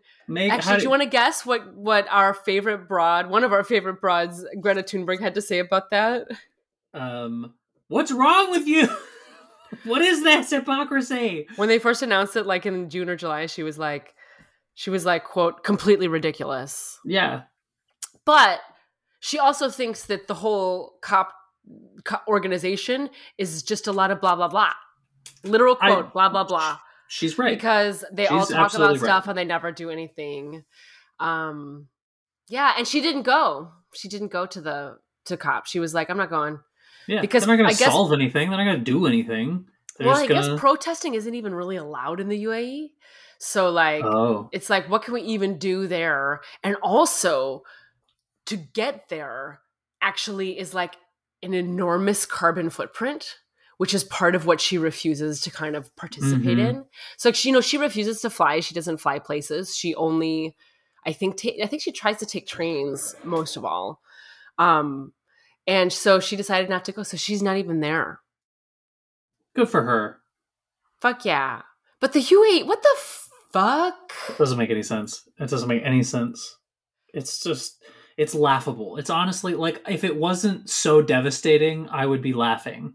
Actually, 0.51 0.77
do 0.77 0.83
you 0.83 0.89
want 0.89 1.01
to 1.03 1.09
guess 1.09 1.45
what 1.45 1.73
what 1.73 2.07
our 2.09 2.33
favorite 2.33 2.87
broad, 2.87 3.29
one 3.29 3.43
of 3.43 3.51
our 3.53 3.63
favorite 3.63 3.99
broads, 4.01 4.45
Greta 4.59 4.83
Thunberg, 4.83 5.19
had 5.19 5.35
to 5.35 5.41
say 5.41 5.59
about 5.59 5.89
that? 5.91 6.27
um 6.93 7.53
what's 7.87 8.11
wrong 8.11 8.51
with 8.51 8.67
you 8.67 8.85
what 9.85 10.01
is 10.01 10.21
this 10.23 10.49
hypocrisy 10.49 11.47
When 11.55 11.69
they 11.69 11.79
first 11.79 12.01
announced 12.01 12.35
it, 12.35 12.45
like 12.45 12.65
in 12.65 12.89
June 12.89 13.09
or 13.09 13.15
July, 13.15 13.45
she 13.45 13.63
was 13.63 13.77
like, 13.79 14.13
she 14.73 14.89
was 14.89 15.05
like, 15.05 15.23
"quote 15.23 15.63
completely 15.63 16.07
ridiculous." 16.09 16.99
yeah 17.05 17.43
But 18.25 18.59
she 19.19 19.39
also 19.39 19.69
thinks 19.69 20.05
that 20.07 20.27
the 20.27 20.33
whole 20.33 20.97
cop, 21.01 21.31
co- 22.03 22.17
organization 22.27 23.09
is 23.37 23.63
just 23.63 23.87
a 23.87 23.91
lot 23.91 24.11
of 24.11 24.19
blah 24.19 24.35
blah 24.35 24.47
blah, 24.49 24.73
literal 25.43 25.77
I- 25.79 25.91
quote 25.91 26.13
blah 26.13 26.29
blah 26.29 26.43
blah. 26.43 26.77
She's 27.11 27.37
right 27.37 27.55
because 27.55 28.05
they 28.11 28.27
all 28.27 28.45
talk 28.45 28.73
about 28.73 28.91
right. 28.91 28.99
stuff 28.99 29.27
and 29.27 29.37
they 29.37 29.45
never 29.45 29.71
do 29.71 29.89
anything. 29.89 30.63
Um, 31.19 31.87
yeah, 32.47 32.73
and 32.77 32.87
she 32.87 33.01
didn't 33.01 33.23
go. 33.23 33.71
She 33.93 34.07
didn't 34.07 34.31
go 34.31 34.45
to 34.45 34.61
the 34.61 34.97
to 35.25 35.37
cop. 35.37 35.67
She 35.67 35.79
was 35.79 35.93
like, 35.93 36.09
"I'm 36.09 36.17
not 36.17 36.29
going." 36.29 36.59
yeah 37.07 37.21
because 37.21 37.45
they're 37.45 37.55
not 37.55 37.63
gonna 37.63 37.69
I 37.69 37.77
guess- 37.77 37.91
solve 37.91 38.13
anything 38.13 38.49
they're 38.49 38.57
not 38.57 38.71
gonna 38.71 38.83
do 38.83 39.07
anything 39.07 39.65
they're 39.97 40.07
well, 40.07 40.17
I 40.17 40.27
gonna 40.27 40.51
guess 40.51 40.59
protesting 40.59 41.15
isn't 41.15 41.35
even 41.35 41.53
really 41.53 41.75
allowed 41.75 42.19
in 42.19 42.27
the 42.27 42.43
UAE. 42.45 42.91
So 43.37 43.69
like, 43.69 44.03
oh 44.03 44.49
it's 44.51 44.69
like, 44.69 44.89
what 44.89 45.03
can 45.03 45.13
we 45.13 45.21
even 45.21 45.57
do 45.57 45.87
there? 45.87 46.41
And 46.63 46.75
also, 46.81 47.63
to 48.45 48.55
get 48.55 49.09
there 49.09 49.61
actually 50.01 50.57
is 50.57 50.73
like 50.73 50.95
an 51.43 51.53
enormous 51.53 52.25
carbon 52.25 52.69
footprint. 52.69 53.37
Which 53.81 53.95
is 53.95 54.03
part 54.03 54.35
of 54.35 54.45
what 54.45 54.61
she 54.61 54.77
refuses 54.77 55.41
to 55.41 55.49
kind 55.49 55.75
of 55.75 55.89
participate 55.95 56.57
Mhm. 56.59 56.69
in. 56.69 56.85
So, 57.17 57.29
like, 57.29 57.35
she, 57.35 57.49
you 57.49 57.53
know, 57.53 57.61
she 57.61 57.77
refuses 57.79 58.21
to 58.21 58.29
fly. 58.29 58.59
She 58.59 58.75
doesn't 58.75 58.97
fly 58.97 59.17
places. 59.17 59.75
She 59.75 59.95
only, 59.95 60.55
I 61.03 61.13
think, 61.13 61.41
ta- 61.41 61.57
I 61.63 61.65
think 61.65 61.81
she 61.81 61.91
tries 61.91 62.17
to 62.17 62.27
take 62.27 62.45
trains 62.47 63.15
most 63.23 63.57
of 63.57 63.65
all. 63.65 63.99
Um, 64.59 65.13
and 65.65 65.91
so 65.91 66.19
she 66.19 66.35
decided 66.35 66.69
not 66.69 66.85
to 66.85 66.91
go. 66.91 67.01
So 67.01 67.17
she's 67.17 67.41
not 67.41 67.57
even 67.57 67.79
there. 67.79 68.21
good 69.55 69.67
for 69.69 69.81
her 69.83 70.21
Fuck 71.01 71.25
yeah. 71.25 71.63
But 71.99 72.13
the 72.13 72.19
UAE, 72.21 72.63
what 72.67 72.83
the 72.83 72.95
fuck? 73.51 74.13
doesn't 74.37 74.57
make 74.59 74.69
any 74.69 74.83
sense 74.83 75.27
it 75.39 75.49
doesn't 75.49 75.67
make 75.67 75.83
any 75.83 76.03
sense 76.03 76.57
it's 77.13 77.43
just 77.43 77.83
it's 78.15 78.33
laughable 78.35 78.95
it's 78.97 79.09
honestly 79.09 79.55
like 79.55 79.81
if 79.89 80.03
it 80.03 80.15
wasn't 80.15 80.69
so 80.69 81.01
devastating 81.01 81.89
i 81.89 82.05
would 82.05 82.21
be 82.21 82.31
laughing 82.33 82.93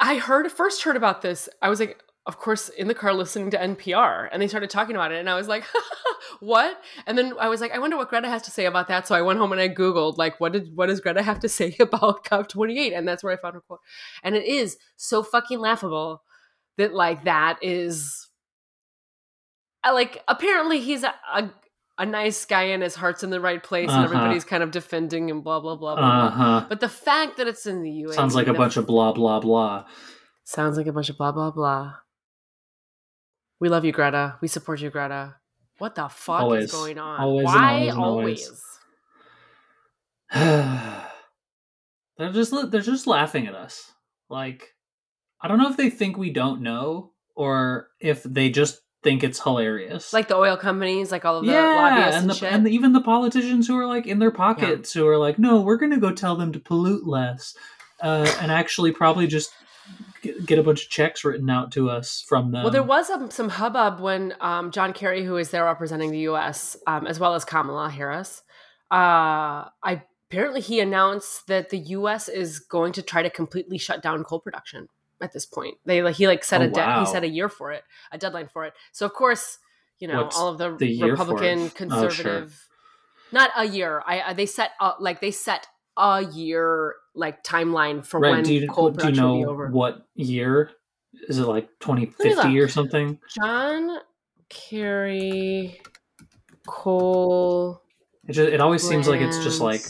I 0.00 0.16
heard 0.16 0.50
first 0.50 0.82
heard 0.82 0.96
about 0.96 1.22
this. 1.22 1.48
I 1.60 1.68
was 1.68 1.78
like, 1.78 2.02
of 2.26 2.38
course, 2.38 2.68
in 2.70 2.88
the 2.88 2.94
car 2.94 3.12
listening 3.12 3.50
to 3.50 3.58
NPR, 3.58 4.28
and 4.32 4.40
they 4.40 4.48
started 4.48 4.70
talking 4.70 4.96
about 4.96 5.12
it, 5.12 5.18
and 5.18 5.28
I 5.28 5.34
was 5.34 5.46
like, 5.48 5.64
what? 6.40 6.80
And 7.06 7.16
then 7.18 7.34
I 7.38 7.48
was 7.48 7.60
like, 7.60 7.72
I 7.72 7.78
wonder 7.78 7.96
what 7.96 8.08
Greta 8.08 8.28
has 8.28 8.42
to 8.42 8.50
say 8.50 8.64
about 8.66 8.88
that. 8.88 9.06
So 9.06 9.14
I 9.14 9.22
went 9.22 9.38
home 9.38 9.52
and 9.52 9.60
I 9.60 9.68
googled 9.68 10.16
like, 10.16 10.40
what 10.40 10.52
did 10.52 10.74
what 10.74 10.86
does 10.86 11.00
Greta 11.00 11.22
have 11.22 11.40
to 11.40 11.48
say 11.48 11.76
about 11.80 12.24
COP28? 12.24 12.96
And 12.96 13.06
that's 13.06 13.22
where 13.22 13.32
I 13.32 13.36
found 13.36 13.54
her 13.54 13.60
quote. 13.60 13.80
And 14.22 14.34
it 14.34 14.44
is 14.44 14.78
so 14.96 15.22
fucking 15.22 15.60
laughable 15.60 16.22
that 16.78 16.94
like 16.94 17.24
that 17.24 17.58
is, 17.62 18.28
uh, 19.84 19.92
like 19.92 20.22
apparently 20.28 20.80
he's 20.80 21.02
a. 21.04 21.14
a 21.32 21.50
a 22.00 22.06
nice 22.06 22.44
guy 22.46 22.64
and 22.74 22.82
his 22.82 22.94
heart's 22.96 23.22
in 23.22 23.28
the 23.30 23.40
right 23.40 23.62
place, 23.62 23.90
and 23.90 23.98
Uh-huh. 24.04 24.04
everybody's 24.08 24.44
kind 24.44 24.62
of 24.64 24.70
defending 24.72 25.28
him, 25.28 25.42
blah 25.42 25.60
blah 25.60 25.76
blah 25.76 25.94
blah. 25.94 26.04
blah. 26.10 26.26
uh-huh 26.26 26.66
But 26.68 26.80
the 26.80 26.88
fact 26.88 27.36
that 27.36 27.46
it's 27.46 27.66
in 27.66 27.82
the 27.82 27.90
UAE 27.90 28.14
sounds 28.14 28.34
like 28.34 28.48
a 28.48 28.54
bunch 28.54 28.76
of 28.76 28.86
blah 28.86 29.12
blah 29.12 29.38
blah 29.40 29.84
Sounds 30.44 30.76
like 30.76 30.86
a 30.88 30.92
bunch 30.92 31.10
of 31.10 31.16
blah 31.18 31.30
blah 31.32 31.50
blah. 31.52 31.94
We 33.60 33.68
love 33.68 33.84
you, 33.84 33.92
Greta. 33.92 34.38
We 34.40 34.48
support 34.48 34.80
you, 34.80 34.90
Greta. 34.90 35.36
What 35.78 35.94
the 35.94 36.08
fuck 36.08 36.40
Always. 36.42 36.64
is 36.64 36.72
going 36.72 36.98
on? 36.98 37.20
Always 37.20 37.48
and 37.48 37.56
always 37.64 37.88
and 37.92 37.98
always? 37.98 38.46
always. 38.48 38.62
they're 42.18 42.32
just 42.32 42.52
they're 42.70 42.80
just 42.80 43.06
laughing 43.06 43.46
at 43.46 43.54
us. 43.54 43.92
Like 44.28 44.68
I 45.40 45.48
don't 45.48 45.58
know 45.58 45.70
if 45.70 45.76
they 45.76 45.90
think 45.90 46.16
we 46.16 46.30
don't 46.32 46.62
know 46.62 47.12
or 47.34 47.88
if 48.00 48.22
they 48.22 48.50
just 48.50 48.80
think 49.02 49.24
it's 49.24 49.42
hilarious. 49.42 50.12
Like 50.12 50.28
the 50.28 50.36
oil 50.36 50.56
companies, 50.56 51.10
like 51.10 51.24
all 51.24 51.38
of 51.38 51.46
the 51.46 51.52
yeah, 51.52 51.62
lobbyists 51.62 52.16
and, 52.16 52.22
and, 52.22 52.30
the, 52.30 52.34
shit. 52.34 52.52
and 52.52 52.68
even 52.68 52.92
the 52.92 53.00
politicians 53.00 53.66
who 53.66 53.76
are 53.78 53.86
like 53.86 54.06
in 54.06 54.18
their 54.18 54.30
pockets 54.30 54.92
who 54.92 55.06
are 55.06 55.16
like, 55.16 55.38
no, 55.38 55.60
we're 55.60 55.76
gonna 55.76 55.98
go 55.98 56.12
tell 56.12 56.36
them 56.36 56.52
to 56.52 56.60
pollute 56.60 57.06
less, 57.06 57.54
uh, 58.02 58.30
and 58.40 58.52
actually 58.52 58.92
probably 58.92 59.26
just 59.26 59.52
get, 60.22 60.44
get 60.46 60.58
a 60.58 60.62
bunch 60.62 60.84
of 60.84 60.90
checks 60.90 61.24
written 61.24 61.48
out 61.48 61.72
to 61.72 61.88
us 61.88 62.24
from 62.28 62.52
them. 62.52 62.62
well, 62.62 62.72
there 62.72 62.82
was 62.82 63.10
um, 63.10 63.30
some 63.30 63.48
hubbub 63.48 64.00
when 64.00 64.34
um, 64.40 64.70
John 64.70 64.92
Kerry, 64.92 65.24
who 65.24 65.36
is 65.36 65.50
there 65.50 65.64
representing 65.64 66.10
the 66.10 66.20
U.S., 66.20 66.76
um, 66.86 67.06
as 67.06 67.18
well 67.18 67.34
as 67.34 67.44
Kamala 67.44 67.90
Harris, 67.90 68.42
uh, 68.90 69.70
I 69.82 70.02
apparently 70.30 70.60
he 70.60 70.80
announced 70.80 71.46
that 71.46 71.70
the 71.70 71.78
U.S. 71.78 72.28
is 72.28 72.58
going 72.58 72.92
to 72.92 73.02
try 73.02 73.22
to 73.22 73.30
completely 73.30 73.78
shut 73.78 74.02
down 74.02 74.24
coal 74.24 74.40
production 74.40 74.88
at 75.20 75.32
this 75.32 75.46
point. 75.46 75.76
They 75.84 76.02
like 76.02 76.16
he 76.16 76.26
like 76.26 76.44
set 76.44 76.60
Oh, 76.60 76.64
a 76.64 76.68
de- 76.68 76.80
wow. 76.80 77.00
he 77.00 77.06
set 77.10 77.24
a 77.24 77.28
year 77.28 77.48
for 77.48 77.72
it, 77.72 77.84
a 78.12 78.18
deadline 78.18 78.48
for 78.52 78.64
it. 78.64 78.74
So 78.92 79.06
of 79.06 79.12
course, 79.12 79.58
you 79.98 80.08
know, 80.08 80.22
What's 80.22 80.36
all 80.38 80.48
of 80.48 80.58
the, 80.58 80.76
the 80.76 81.02
Republican 81.10 81.60
it? 81.60 81.72
Oh, 81.72 81.76
conservative, 81.76 82.66
not 83.32 83.50
a 83.56 83.64
year. 83.66 84.02
I, 84.06 84.20
I 84.22 84.32
they 84.34 84.46
set 84.46 84.70
uh, 84.80 84.92
like 84.98 85.20
they 85.20 85.30
set 85.30 85.66
a 85.96 86.24
year 86.24 86.94
like 87.14 87.42
timeline 87.44 88.04
for 88.06 88.20
right? 88.20 88.30
when 88.30 88.44
Do 88.44 88.54
you, 88.54 88.68
coal 88.68 88.90
do 88.90 88.92
you 88.92 88.98
production 88.98 89.24
will 89.24 89.34
be 89.36 89.42
know 89.42 89.50
over. 89.50 89.68
what 89.68 90.06
year? 90.14 90.70
Is 91.28 91.38
it 91.38 91.46
like 91.46 91.68
2050 91.80 92.58
or 92.60 92.68
something? 92.68 93.18
John 93.34 93.98
Kerry 94.48 95.80
coal. 96.66 97.82
It 98.28 98.32
just, 98.32 98.48
it 98.52 98.60
always 98.60 98.86
seems 98.86 99.08
like 99.08 99.20
it's 99.20 99.42
just 99.42 99.60
like 99.60 99.82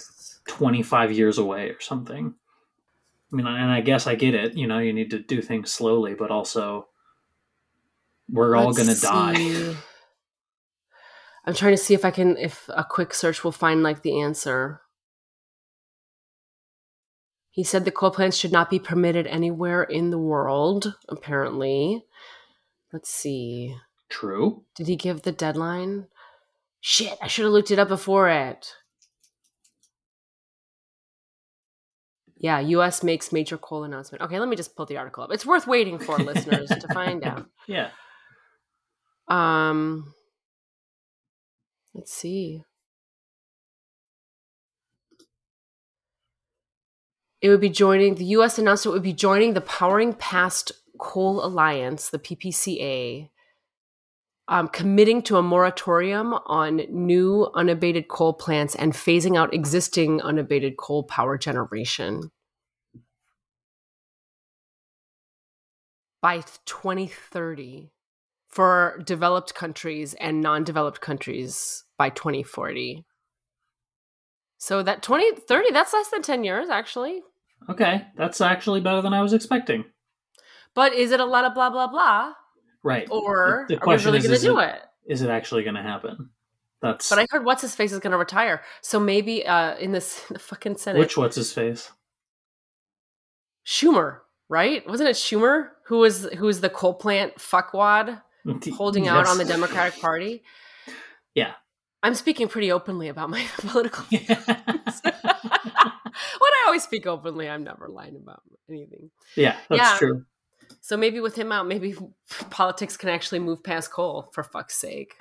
twenty 0.49 0.83
five 0.83 1.12
years 1.12 1.39
away 1.39 1.68
or 1.70 1.81
something. 1.81 2.35
I 3.33 3.37
mean, 3.37 3.47
and 3.47 3.70
I 3.70 3.81
guess 3.81 4.07
I 4.07 4.14
get 4.14 4.35
it. 4.35 4.57
You 4.57 4.66
know, 4.66 4.78
you 4.78 4.93
need 4.93 5.11
to 5.11 5.18
do 5.18 5.41
things 5.41 5.72
slowly, 5.72 6.14
but 6.14 6.31
also 6.31 6.89
we're 8.28 8.57
all 8.57 8.70
Let's 8.70 8.78
going 8.78 8.95
to 8.95 9.01
die. 9.01 9.76
I'm 11.45 11.55
trying 11.55 11.72
to 11.72 11.83
see 11.83 11.95
if 11.95 12.05
I 12.05 12.11
can, 12.11 12.37
if 12.37 12.68
a 12.68 12.85
quick 12.85 13.14
search 13.14 13.43
will 13.45 13.53
find 13.53 13.83
like 13.83 14.03
the 14.03 14.20
answer. 14.20 14.83
He 17.51 17.64
said 17.64 17.85
the 17.85 17.91
coal 17.91 18.11
plants 18.11 18.37
should 18.37 18.53
not 18.53 18.70
be 18.70 18.78
permitted 18.78 19.26
anywhere 19.26 19.83
in 19.83 20.11
the 20.11 20.18
world, 20.18 20.95
apparently. 21.09 22.05
Let's 22.93 23.11
see. 23.11 23.76
True. 24.09 24.64
Did 24.74 24.87
he 24.87 24.97
give 24.97 25.22
the 25.22 25.33
deadline? 25.33 26.07
Shit, 26.81 27.18
I 27.20 27.26
should 27.26 27.45
have 27.45 27.53
looked 27.53 27.70
it 27.70 27.78
up 27.78 27.89
before 27.89 28.28
it. 28.28 28.74
Yeah, 32.41 32.59
US 32.59 33.03
makes 33.03 33.32
major 33.32 33.59
coal 33.59 33.84
announcement. 33.84 34.22
Okay, 34.22 34.41
let 34.41 34.49
me 34.49 34.57
just 34.57 34.74
pull 34.74 34.86
the 34.86 34.97
article 34.97 35.22
up. 35.22 35.30
It's 35.30 35.45
worth 35.45 35.66
waiting 35.66 35.99
for 35.99 36.16
listeners 36.18 36.70
to 36.70 36.88
find 36.88 37.22
out. 37.22 37.47
Yeah. 37.68 37.91
Um 39.28 40.14
let's 41.95 42.12
see. 42.12 42.64
It 47.43 47.51
would 47.51 47.61
be 47.61 47.68
joining 47.68 48.14
the 48.14 48.24
US 48.36 48.59
announced 48.59 48.86
it 48.86 48.91
would 48.91 49.03
be 49.03 49.12
joining 49.12 49.53
the 49.53 49.61
Powering 49.61 50.14
Past 50.14 50.72
Coal 50.99 51.45
Alliance, 51.45 52.09
the 52.09 52.18
PPCA, 52.18 53.28
um, 54.51 54.66
committing 54.66 55.22
to 55.22 55.36
a 55.36 55.42
moratorium 55.42 56.34
on 56.46 56.82
new 56.90 57.48
unabated 57.55 58.09
coal 58.09 58.34
plants 58.34 58.74
and 58.74 58.92
phasing 58.92 59.38
out 59.38 59.55
existing 59.55 60.20
unabated 60.20 60.76
coal 60.76 61.05
power 61.05 61.38
generation 61.38 62.32
by 66.20 66.42
2030 66.66 67.92
for 68.48 69.01
developed 69.07 69.55
countries 69.55 70.14
and 70.14 70.40
non-developed 70.40 71.01
countries 71.01 71.84
by 71.96 72.11
2040. 72.11 73.05
So 74.59 74.82
that 74.82 75.03
2030, 75.03 75.70
that's 75.70 75.92
less 75.92 76.11
than 76.11 76.22
10 76.22 76.42
years 76.42 76.68
actually. 76.68 77.22
Okay. 77.68 78.05
That's 78.16 78.40
actually 78.40 78.80
better 78.80 79.01
than 79.01 79.14
I 79.14 79.22
was 79.22 79.32
expecting. 79.32 79.84
But 80.74 80.92
is 80.92 81.12
it 81.12 81.20
a 81.20 81.24
lot 81.24 81.44
of 81.44 81.55
blah 81.55 81.70
blah 81.70 81.86
blah 81.86 82.34
Right. 82.83 83.07
or 83.11 83.66
The- 83.68 83.76
the 83.76 83.83
are 83.83 83.87
we 83.97 84.05
really 84.05 84.18
is, 84.18 84.26
going 84.26 84.39
to 84.39 84.45
do 84.47 84.59
it- 84.61 84.68
it? 84.74 84.83
Is 85.07 85.22
it 85.22 85.31
actually 85.31 85.62
going 85.64 85.74
to 85.76 85.83
happen? 85.83 86.31
That's 86.83 87.11
But 87.11 87.18
I 87.18 87.26
heard 87.31 87.45
what's 87.45 87.61
his 87.62 87.74
face 87.74 87.93
is 87.93 87.99
going 87.99 88.12
to 88.12 88.16
retire. 88.18 88.62
So 88.81 88.99
maybe 88.99 89.47
uh 89.47 89.76
in 89.76 89.93
this 89.93 90.20
the 90.31 90.39
fucking 90.39 90.76
Senate 90.78 90.99
which 90.99 91.16
what's 91.16 91.37
his 91.37 91.53
face? 91.53 91.91
Schumer, 93.66 94.20
right? 94.49 94.87
Wasn't 94.89 95.09
it 95.09 95.16
Schumer 95.16 95.68
who 95.87 95.99
was 95.99 96.24
who 96.39 96.47
was 96.47 96.61
the 96.61 96.70
coal 96.70 96.95
plant 96.95 97.37
fuckwad 97.37 98.22
holding 98.74 99.09
out 99.09 99.26
on 99.26 99.37
the 99.39 99.45
Democratic 99.45 100.01
Party? 100.01 100.43
Yeah. 101.35 101.53
I'm 102.03 102.14
speaking 102.14 102.49
pretty 102.49 102.72
openly 102.72 103.09
about 103.09 103.28
my 103.28 103.45
political 103.59 104.05
Yeah. 104.09 104.43
when 105.05 105.12
I 105.14 106.62
always 106.66 106.83
speak 106.83 107.07
openly, 107.07 107.49
I'm 107.49 107.64
never 107.64 107.89
lying 107.89 108.16
about 108.16 108.43
anything. 108.70 109.11
yeah, 109.37 109.57
that's 109.68 109.81
Yeah. 109.83 109.99
true. 109.99 110.24
So 110.81 110.97
maybe 110.97 111.21
with 111.21 111.37
him 111.37 111.53
out, 111.53 111.66
maybe 111.66 111.95
politics 112.51 112.97
can 112.97 113.09
actually 113.09 113.39
move 113.41 113.62
past 113.62 113.91
coal 113.93 114.31
for 114.33 114.43
fuck's 114.43 114.77
sake. 114.77 115.14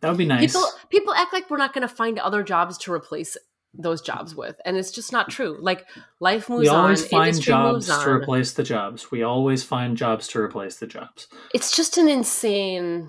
That 0.00 0.08
would 0.10 0.18
be 0.18 0.26
nice. 0.26 0.52
People 0.52 0.68
people 0.90 1.14
act 1.14 1.32
like 1.32 1.48
we're 1.50 1.56
not 1.56 1.72
going 1.72 1.86
to 1.86 1.94
find 1.94 2.18
other 2.18 2.42
jobs 2.42 2.76
to 2.78 2.92
replace 2.92 3.36
those 3.72 4.00
jobs 4.02 4.34
with, 4.36 4.56
and 4.64 4.76
it's 4.76 4.90
just 4.92 5.12
not 5.12 5.30
true. 5.30 5.56
Like 5.60 5.86
life 6.20 6.48
moves 6.48 6.62
we 6.62 6.68
always 6.68 7.02
on, 7.02 7.08
find 7.08 7.40
jobs 7.40 7.86
to 7.86 8.10
replace 8.10 8.52
the 8.52 8.62
jobs. 8.62 9.10
We 9.10 9.22
always 9.22 9.64
find 9.64 9.96
jobs 9.96 10.28
to 10.28 10.40
replace 10.40 10.76
the 10.76 10.86
jobs. 10.86 11.26
it's 11.54 11.74
just 11.74 11.98
an 11.98 12.08
insane 12.08 13.08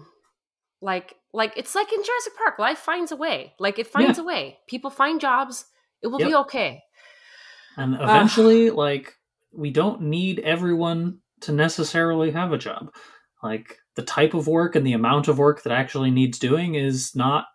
like 0.82 1.15
like 1.34 1.53
it's 1.57 1.76
like 1.76 1.91
in 1.91 2.03
Jurassic 2.03 2.34
Park 2.38 2.59
life 2.59 2.78
finds 2.78 3.11
a 3.11 3.15
way 3.15 3.53
like 3.59 3.80
it 3.80 3.88
finds 3.88 4.17
Yeah. 4.17 4.23
a 4.23 4.28
way 4.28 4.59
people 4.67 4.89
find 4.89 5.19
jobs 5.21 5.65
it 6.01 6.07
will 6.07 6.19
Yep. 6.19 6.30
be 6.30 6.36
okay 6.36 6.84
And 7.78 7.95
eventually, 7.95 8.69
like, 8.69 9.15
we 9.55 9.71
don't 9.71 10.01
need 10.01 10.39
everyone 10.39 11.19
to 11.41 11.51
necessarily 11.51 12.31
have 12.31 12.51
a 12.53 12.57
job. 12.57 12.91
Like, 13.43 13.77
the 13.95 14.03
type 14.03 14.33
of 14.33 14.47
work 14.47 14.75
and 14.75 14.85
the 14.85 14.93
amount 14.93 15.27
of 15.27 15.37
work 15.37 15.63
that 15.63 15.71
actually 15.73 16.11
needs 16.11 16.37
doing 16.39 16.75
is 16.75 17.15
not 17.15 17.45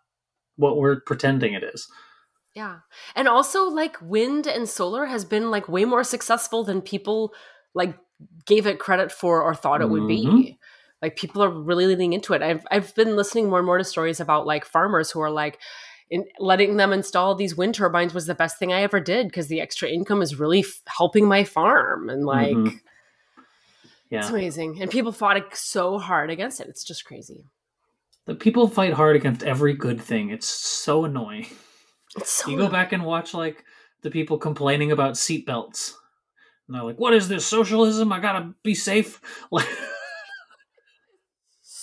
what 0.55 0.77
we're 0.77 1.01
pretending 1.01 1.53
it 1.53 1.63
is. 1.63 1.87
yeah 2.53 2.79
and 3.15 3.27
also 3.27 3.63
like 3.69 3.95
wind 4.01 4.45
and 4.47 4.67
solar 4.67 5.05
has 5.05 5.23
been 5.23 5.49
like 5.51 5.69
way 5.69 5.85
more 5.85 6.03
successful 6.03 6.63
than 6.65 6.81
people 6.81 7.33
like 7.73 7.95
gave 8.45 8.67
it 8.67 8.77
credit 8.79 9.11
for 9.11 9.41
or 9.41 9.55
thought 9.55 9.81
it 9.81 9.89
would 9.89 10.07
be 10.07 10.25
Mhm. 10.25 10.57
like 11.01 11.15
people 11.15 11.41
are 11.41 11.49
really 11.49 11.85
leaning 11.85 12.11
into 12.13 12.33
it 12.33 12.41
I've, 12.41 12.65
I've 12.69 12.93
been 12.95 13.15
listening 13.15 13.49
more 13.49 13.59
and 13.59 13.65
more 13.65 13.77
to 13.77 13.83
stories 13.85 14.19
about 14.19 14.45
like 14.45 14.65
farmers 14.65 15.11
who 15.11 15.21
are 15.21 15.31
like 15.31 15.59
in 16.11 16.25
letting 16.39 16.77
them 16.77 16.93
install 16.93 17.33
these 17.33 17.55
wind 17.57 17.73
turbines 17.73 18.13
was 18.13 18.27
the 18.27 18.35
best 18.35 18.59
thing 18.59 18.71
i 18.71 18.81
ever 18.83 18.99
did 18.99 19.27
because 19.27 19.47
the 19.47 19.59
extra 19.61 19.89
income 19.89 20.21
is 20.21 20.35
really 20.39 20.59
f- 20.59 20.81
helping 20.85 21.25
my 21.25 21.43
farm 21.43 22.09
and 22.09 22.25
like 22.25 22.55
Mhm. 22.55 22.79
It's 24.13 24.29
amazing. 24.29 24.81
And 24.81 24.91
people 24.91 25.13
fought 25.13 25.55
so 25.55 25.97
hard 25.97 26.29
against 26.29 26.59
it. 26.59 26.67
It's 26.67 26.83
just 26.83 27.05
crazy. 27.05 27.45
The 28.25 28.35
people 28.35 28.67
fight 28.67 28.91
hard 28.93 29.15
against 29.15 29.41
every 29.41 29.73
good 29.73 30.01
thing. 30.01 30.31
It's 30.31 30.47
so 30.47 31.05
annoying. 31.05 31.47
It's 32.17 32.29
so 32.29 32.51
you 32.51 32.57
go 32.57 32.67
back 32.67 32.91
and 32.91 33.05
watch, 33.05 33.33
like, 33.33 33.63
the 34.01 34.11
people 34.11 34.37
complaining 34.37 34.91
about 34.91 35.13
seatbelts. 35.13 35.93
And 36.67 36.75
they're 36.75 36.83
like, 36.83 36.99
what 36.99 37.13
is 37.13 37.29
this, 37.29 37.45
socialism? 37.45 38.11
I 38.11 38.19
gotta 38.19 38.53
be 38.63 38.75
safe. 38.75 39.21
Like, 39.49 39.67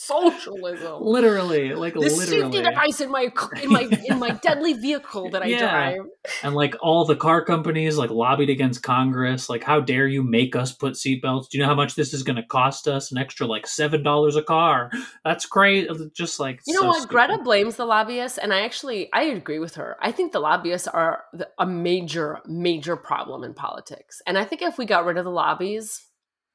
socialism. 0.09 1.02
literally, 1.02 1.74
like, 1.74 1.94
The 1.94 2.00
literally. 2.00 2.26
safety 2.26 2.62
device 2.62 3.00
in 3.00 3.11
my 3.11 3.28
in 3.62 3.70
my 3.70 3.88
in 4.06 4.18
my 4.24 4.30
deadly 4.30 4.72
vehicle 4.74 5.30
that 5.30 5.42
I 5.42 5.46
Yeah. 5.46 5.59
drive. 5.70 6.00
and 6.42 6.54
like 6.54 6.74
all 6.82 7.04
the 7.04 7.16
car 7.16 7.44
companies 7.44 7.96
like 7.98 8.11
lobbied 8.11 8.50
against 8.50 8.82
Congress. 8.82 9.48
Like, 9.48 9.62
how 9.64 9.80
dare 9.80 10.06
you 10.06 10.22
make 10.22 10.56
us 10.56 10.72
put 10.72 10.94
seatbelts? 10.94 11.48
Do 11.48 11.59
you 11.59 11.62
know 11.62 11.68
how 11.68 11.74
much 11.74 11.94
this 11.94 12.12
is 12.14 12.22
going 12.22 12.36
to 12.36 12.42
cost 12.42 12.88
us? 12.88 13.11
An 13.12 13.18
extra 13.18 13.46
like 13.46 13.66
seven 13.66 14.02
dollars 14.02 14.36
a 14.36 14.42
car. 14.42 14.90
That's 15.24 15.46
great. 15.46 15.88
Just 16.14 16.40
like 16.40 16.61
You 16.66 16.74
know 16.74 16.80
so 16.80 16.86
what? 16.88 16.96
stupid. 17.02 17.12
Greta 17.12 17.38
blames 17.42 17.76
the 17.76 17.86
lobbyists, 17.86 18.38
and 18.38 18.52
I 18.52 18.61
actually 18.62 19.09
I 19.12 19.22
agree 19.22 19.59
with 19.59 19.74
her. 19.76 19.96
I 20.00 20.12
think 20.12 20.32
the 20.32 20.40
lobbyists 20.40 20.88
are 20.88 21.24
the, 21.32 21.48
a 21.59 21.66
major 21.66 22.40
major 22.46 22.96
problem 22.96 23.44
in 23.44 23.54
politics, 23.54 24.20
and 24.26 24.36
I 24.38 24.44
think 24.44 24.62
if 24.62 24.78
we 24.78 24.84
got 24.86 25.04
rid 25.04 25.16
of 25.18 25.24
the 25.24 25.30
lobbies, 25.30 26.04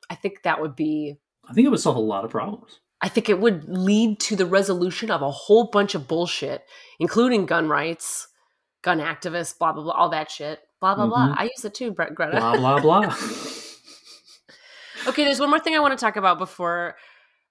I 0.10 0.16
think 0.16 0.44
that 0.44 0.62
would 0.62 0.76
be. 0.76 1.16
I 1.50 1.54
think 1.54 1.66
it 1.66 1.70
would 1.70 1.80
solve 1.80 1.98
a 1.98 2.00
lot 2.00 2.24
of 2.26 2.32
problems. 2.32 2.80
I 3.04 3.10
think 3.10 3.28
it 3.28 3.40
would 3.40 3.68
lead 3.68 4.22
to 4.22 4.36
the 4.38 4.46
resolution 4.46 5.12
of 5.12 5.22
a 5.22 5.30
whole 5.30 5.66
bunch 5.66 5.94
of 5.94 6.08
bullshit, 6.08 6.64
including 7.00 7.46
gun 7.46 7.68
rights, 7.68 8.30
gun 8.82 9.00
activists, 9.00 9.58
blah 9.60 9.74
blah 9.74 9.84
blah, 9.84 9.94
all 9.94 10.10
that 10.10 10.32
shit. 10.32 10.62
Blah 10.80 10.96
blah 10.96 11.08
blah. 11.08 11.28
Mhm. 11.28 11.36
I 11.38 11.44
use 11.44 11.66
it 11.66 11.74
too, 11.74 11.92
Bre- 11.92 12.14
Greta. 12.14 12.38
Blah 12.38 12.58
blah 12.58 12.80
blah. 12.80 13.16
Okay, 15.06 15.26
there's 15.26 15.40
one 15.40 15.50
more 15.50 15.60
thing 15.60 15.76
I 15.76 15.80
want 15.80 15.98
to 15.98 16.02
talk 16.02 16.16
about 16.16 16.38
before 16.38 16.96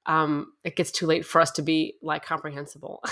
um, 0.06 0.52
it 0.64 0.74
gets 0.74 0.90
too 0.90 1.06
late 1.06 1.26
for 1.26 1.38
us 1.38 1.50
to 1.52 1.62
be 1.62 1.96
like 2.00 2.24
comprehensible. 2.24 3.02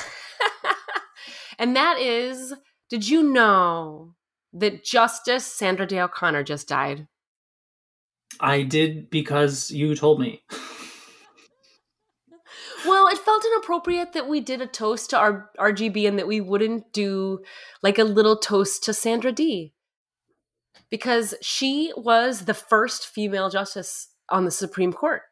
and 1.59 1.77
that 1.77 1.99
is 1.99 2.55
did 2.89 3.07
you 3.07 3.23
know 3.23 4.15
that 4.55 4.83
Justice 4.83 5.45
Sandra 5.45 5.87
Day 5.87 6.01
O'Connor 6.01 6.45
just 6.45 6.69
died? 6.69 7.07
I 8.41 8.63
did 8.63 9.11
because 9.11 9.71
you 9.71 9.95
told 9.95 10.21
me. 10.21 10.43
It 13.31 13.33
felt 13.33 13.45
inappropriate 13.45 14.13
that 14.15 14.29
we 14.29 14.41
did 14.41 14.61
a 14.61 14.67
toast 14.67 15.11
to 15.11 15.19
our 15.19 15.51
RGB 15.59 16.09
and 16.09 16.19
that 16.19 16.27
we 16.27 16.41
wouldn't 16.41 16.93
do 16.93 17.41
like 17.81 17.99
a 17.99 18.05
little 18.05 18.37
toast 18.37 18.83
to 18.85 18.93
Sandra 18.93 19.31
D. 19.31 19.73
Because 20.91 21.35
she 21.41 21.93
was 21.97 22.47
the 22.47 22.55
first 22.55 23.07
female 23.07 23.49
justice 23.49 24.09
on 24.31 24.45
the 24.45 24.51
Supreme 24.51 24.93
Court 24.93 25.23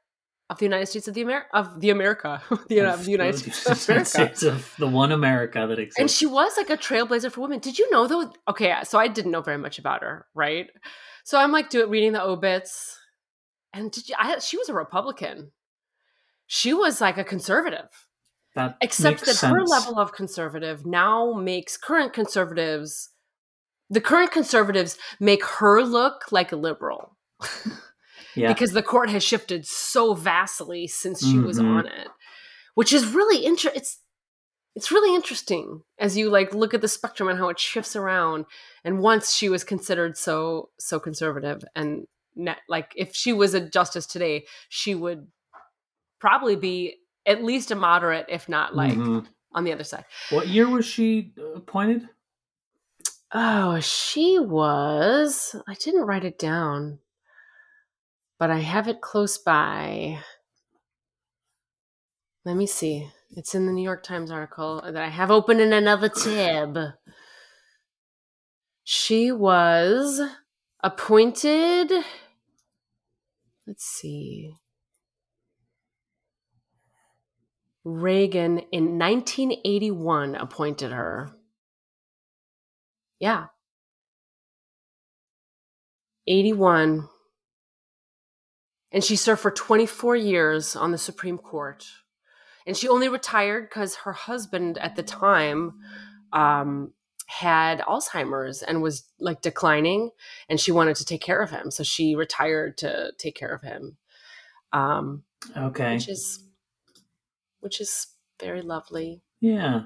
of 0.49 0.59
the 0.59 0.64
United 0.64 0.86
States 0.86 1.09
of 1.09 1.14
the 1.14 1.22
Amer- 1.22 1.46
of 1.53 1.80
the 1.80 1.90
America, 1.90 2.40
the, 2.68 2.82
uh, 2.82 2.94
of 2.94 3.05
the 3.05 3.11
United 3.11 3.38
States 3.38 3.66
of 3.88 3.88
America. 3.88 4.49
Of 4.49 4.74
the 4.78 4.86
one 4.86 5.11
America 5.11 5.66
that 5.68 5.80
exists. 5.80 5.99
And 5.99 6.09
she 6.09 6.26
was 6.26 6.57
like 6.57 6.70
a 6.70 6.76
trailblazer 6.76 7.32
for 7.32 7.40
women. 7.40 7.59
Did 7.59 7.80
you 7.80 7.90
know 7.90 8.07
though? 8.07 8.32
Okay, 8.49 8.74
so 8.84 9.01
I 9.01 9.09
didn't 9.09 9.32
know 9.32 9.42
very 9.42 9.59
much 9.59 9.80
about 9.80 10.03
her, 10.03 10.26
right? 10.34 10.68
So 11.24 11.38
I'm 11.38 11.51
like 11.51 11.68
doing 11.70 11.90
reading 11.90 12.12
the 12.12 12.22
obits, 12.22 12.96
and 13.74 13.90
did 13.90 14.09
you? 14.09 14.14
I, 14.16 14.38
she 14.38 14.57
was 14.57 14.68
a 14.68 14.74
Republican. 14.74 15.51
She 16.49 16.72
was 16.74 17.01
like 17.01 17.18
a 17.18 17.24
conservative, 17.24 17.88
that 18.57 18.76
except 18.80 19.20
that 19.20 19.26
makes 19.26 19.40
her 19.42 19.62
level 19.64 20.01
of 20.01 20.12
conservative 20.12 20.84
now 20.86 21.34
makes 21.34 21.76
current 21.76 22.12
conservatives. 22.12 23.11
The 23.90 24.01
current 24.01 24.32
conservatives 24.32 24.99
make 25.20 25.44
her 25.44 25.82
look 25.82 26.32
like 26.32 26.51
a 26.51 26.57
liberal 26.57 27.16
yeah. 28.34 28.49
because 28.53 28.72
the 28.72 28.82
court 28.82 29.11
has 29.11 29.22
shifted 29.22 29.66
so 29.66 30.14
vastly 30.14 30.86
since 30.86 31.20
she 31.24 31.38
was 31.38 31.59
Mhm. 31.59 31.76
on 31.78 31.86
it, 31.86 32.09
which 32.74 32.92
is 32.92 33.07
really 33.14 33.44
interesting. 33.44 33.80
It's 33.80 33.99
it's 34.74 34.92
really 34.92 35.14
interesting 35.14 35.82
as 35.99 36.16
you 36.16 36.30
like 36.30 36.55
look 36.55 36.72
at 36.72 36.80
the 36.80 36.88
spectrum 36.88 37.28
and 37.28 37.38
how 37.38 37.49
it 37.51 37.59
shifts 37.59 37.94
around. 37.96 38.46
And 38.84 39.01
once 39.01 39.34
she 39.34 39.49
was 39.49 39.64
considered 39.64 40.16
so 40.16 40.70
so 40.78 40.99
conservative, 40.99 41.62
and 41.76 42.07
ne- 42.36 42.57
like 42.68 42.92
if 42.96 43.14
she 43.14 43.32
was 43.32 43.53
a 43.55 43.68
justice 43.68 44.07
today, 44.07 44.46
she 44.68 44.94
would 44.94 45.26
probably 46.20 46.56
be 46.56 46.96
at 47.26 47.44
least 47.44 47.70
a 47.70 47.74
moderate, 47.74 48.26
if 48.28 48.48
not 48.48 48.74
like 48.74 48.94
Mhm. 48.94 49.26
on 49.52 49.64
the 49.64 49.72
other 49.72 49.84
side. 49.84 50.04
What 50.30 50.48
year 50.48 50.68
was 50.68 50.84
she 50.86 51.32
appointed? 51.54 52.08
Oh, 53.32 53.78
she 53.80 54.38
was. 54.38 55.54
I 55.66 55.74
didn't 55.74 56.06
write 56.06 56.24
it 56.24 56.38
down, 56.38 57.00
but 58.38 58.50
I 58.50 58.58
have 58.60 58.88
it 58.88 59.00
close 59.02 59.36
by. 59.36 60.22
Let 62.44 62.56
me 62.56 62.66
see. 62.66 63.10
It's 63.36 63.54
in 63.54 63.66
the 63.66 63.72
New 63.72 63.82
York 63.82 64.02
Times 64.02 64.30
article 64.30 64.80
that 64.82 64.96
I 64.96 65.08
have 65.08 65.30
open 65.30 65.60
in 65.60 65.74
another 65.74 66.08
tab. 66.08 66.78
She 68.84 69.30
was 69.30 70.22
appointed. 70.82 71.92
Let's 73.66 73.84
see. 73.84 74.54
Reagan 77.97 78.59
in 78.70 78.99
1981 78.99 80.34
appointed 80.34 80.93
her. 80.93 81.30
Yeah. 83.18 83.47
81. 86.26 87.09
And 88.93 89.03
she 89.05 89.16
served 89.16 89.41
for 89.41 89.51
24 89.51 90.16
years 90.16 90.76
on 90.76 90.93
the 90.93 90.99
Supreme 90.99 91.39
Court. 91.39 91.86
And 92.66 92.76
she 92.76 92.89
only 92.89 93.09
retired 93.09 93.68
because 93.68 93.97
her 93.97 94.12
husband 94.12 94.76
at 94.78 94.95
the 94.97 95.03
time 95.03 95.74
um, 96.32 96.93
had 97.26 97.80
Alzheimer's 97.80 98.62
and 98.62 98.82
was 98.82 99.05
like 99.18 99.41
declining, 99.41 100.11
and 100.49 100.61
she 100.61 100.72
wanted 100.72 100.97
to 100.97 101.05
take 101.07 101.22
care 101.22 101.41
of 101.41 101.51
him. 101.51 101.70
So 101.70 101.82
she 101.82 102.14
retired 102.14 102.76
to 102.78 103.12
take 103.18 103.34
care 103.36 103.55
of 103.55 103.62
him. 103.62 103.97
Um, 104.72 105.22
Okay. 105.57 105.95
which 105.95 106.09
is 106.09 106.45
which 107.61 107.80
is 107.80 108.09
very 108.40 108.62
lovely. 108.62 109.22
Yeah. 109.40 109.82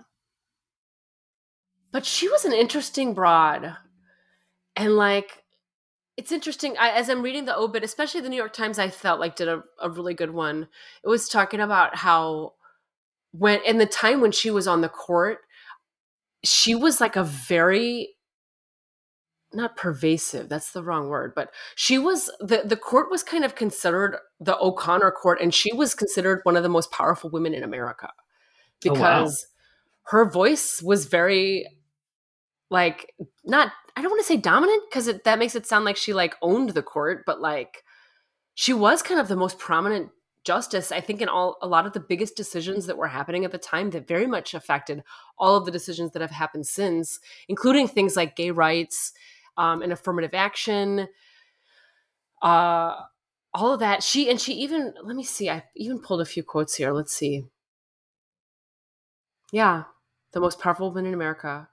but 1.90 2.06
she 2.06 2.28
was 2.28 2.44
an 2.44 2.52
interesting 2.54 3.12
broad 3.14 3.76
and 4.76 4.96
like 4.96 5.42
it's 6.16 6.32
interesting 6.32 6.74
I, 6.78 6.90
as 6.90 7.08
i'm 7.10 7.22
reading 7.22 7.44
the 7.44 7.56
obit 7.56 7.84
especially 7.84 8.22
the 8.22 8.28
new 8.30 8.36
york 8.36 8.52
times 8.54 8.78
i 8.78 8.88
felt 8.88 9.20
like 9.20 9.36
did 9.36 9.48
a, 9.48 9.62
a 9.80 9.90
really 9.90 10.14
good 10.14 10.30
one 10.30 10.68
it 11.04 11.08
was 11.08 11.28
talking 11.28 11.60
about 11.60 11.96
how 11.96 12.54
when 13.32 13.60
in 13.66 13.78
the 13.78 13.86
time 13.86 14.20
when 14.20 14.32
she 14.32 14.50
was 14.50 14.66
on 14.66 14.80
the 14.80 14.88
court 14.88 15.40
she 16.44 16.74
was 16.74 17.00
like 17.00 17.16
a 17.16 17.24
very 17.24 18.14
not 19.54 19.76
pervasive 19.76 20.48
that's 20.48 20.72
the 20.72 20.82
wrong 20.82 21.08
word 21.08 21.32
but 21.34 21.50
she 21.74 21.98
was 21.98 22.30
the 22.40 22.62
the 22.64 22.76
court 22.76 23.10
was 23.10 23.22
kind 23.22 23.44
of 23.44 23.54
considered 23.54 24.16
the 24.40 24.56
o'connor 24.58 25.10
court 25.10 25.40
and 25.40 25.54
she 25.54 25.72
was 25.72 25.94
considered 25.94 26.40
one 26.44 26.56
of 26.56 26.62
the 26.62 26.68
most 26.68 26.90
powerful 26.90 27.30
women 27.30 27.54
in 27.54 27.62
america 27.62 28.10
Oh, 28.84 28.90
wow. 28.90 28.94
because 28.94 29.46
her 30.04 30.24
voice 30.28 30.82
was 30.82 31.06
very 31.06 31.66
like 32.70 33.12
not 33.44 33.72
i 33.96 34.02
don't 34.02 34.10
want 34.10 34.20
to 34.20 34.26
say 34.26 34.36
dominant 34.36 34.82
because 34.90 35.06
that 35.24 35.38
makes 35.38 35.54
it 35.54 35.66
sound 35.66 35.84
like 35.84 35.96
she 35.96 36.12
like 36.12 36.34
owned 36.42 36.70
the 36.70 36.82
court 36.82 37.24
but 37.26 37.40
like 37.40 37.84
she 38.54 38.72
was 38.72 39.02
kind 39.02 39.20
of 39.20 39.28
the 39.28 39.36
most 39.36 39.58
prominent 39.58 40.10
justice 40.44 40.90
i 40.90 41.00
think 41.00 41.20
in 41.20 41.28
all 41.28 41.56
a 41.62 41.68
lot 41.68 41.86
of 41.86 41.92
the 41.92 42.00
biggest 42.00 42.36
decisions 42.36 42.86
that 42.86 42.96
were 42.96 43.06
happening 43.08 43.44
at 43.44 43.52
the 43.52 43.58
time 43.58 43.90
that 43.90 44.08
very 44.08 44.26
much 44.26 44.54
affected 44.54 45.02
all 45.38 45.54
of 45.54 45.64
the 45.64 45.70
decisions 45.70 46.10
that 46.12 46.22
have 46.22 46.30
happened 46.32 46.66
since 46.66 47.20
including 47.48 47.86
things 47.86 48.16
like 48.16 48.34
gay 48.34 48.50
rights 48.50 49.12
um, 49.56 49.82
and 49.82 49.92
affirmative 49.92 50.34
action 50.34 51.08
uh 52.42 52.96
all 53.54 53.72
of 53.74 53.80
that 53.80 54.02
she 54.02 54.28
and 54.28 54.40
she 54.40 54.54
even 54.54 54.92
let 55.04 55.14
me 55.14 55.22
see 55.22 55.48
i 55.48 55.62
even 55.76 56.00
pulled 56.00 56.20
a 56.20 56.24
few 56.26 56.42
quotes 56.42 56.74
here 56.74 56.92
let's 56.92 57.12
see 57.12 57.44
yeah 59.52 59.84
the 60.32 60.40
most 60.40 60.58
powerful 60.58 60.88
woman 60.88 61.06
in 61.06 61.14
america 61.14 61.68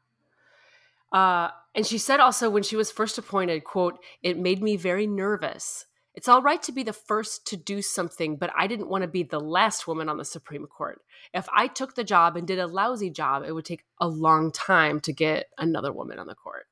uh, 1.12 1.50
and 1.76 1.86
she 1.86 1.98
said 1.98 2.20
also 2.20 2.50
when 2.50 2.64
she 2.64 2.76
was 2.76 2.92
first 2.92 3.18
appointed, 3.18 3.64
quote, 3.64 4.00
it 4.22 4.38
made 4.38 4.62
me 4.62 4.76
very 4.76 5.08
nervous. 5.08 5.86
It's 6.16 6.28
all 6.28 6.42
right 6.42 6.62
to 6.64 6.72
be 6.72 6.84
the 6.84 6.94
first 6.94 7.48
to 7.48 7.58
do 7.58 7.82
something, 7.82 8.36
but 8.36 8.52
I 8.58 8.68
didn't 8.68 8.90
want 8.90 9.04
to 9.04 9.08
be 9.08 9.24
the 9.24 9.40
last 9.40 9.88
woman 9.88 10.10
on 10.10 10.18
the 10.18 10.26
Supreme 10.26 10.66
Court. 10.66 11.02
If 11.34 11.48
I 11.56 11.68
took 11.68 11.96
the 11.96 12.04
job 12.04 12.36
and 12.36 12.48
did 12.48 12.60
a 12.60 12.68
lousy 12.68 13.10
job, 13.10 13.44
it 13.46 13.54
would 13.54 13.66
take 13.66 13.86
a 14.00 14.08
long 14.08 14.52
time 14.52 15.00
to 15.02 15.14
get 15.14 15.48
another 15.58 15.94
woman 15.94 16.20
on 16.20 16.28
the 16.28 16.36
court. 16.36 16.66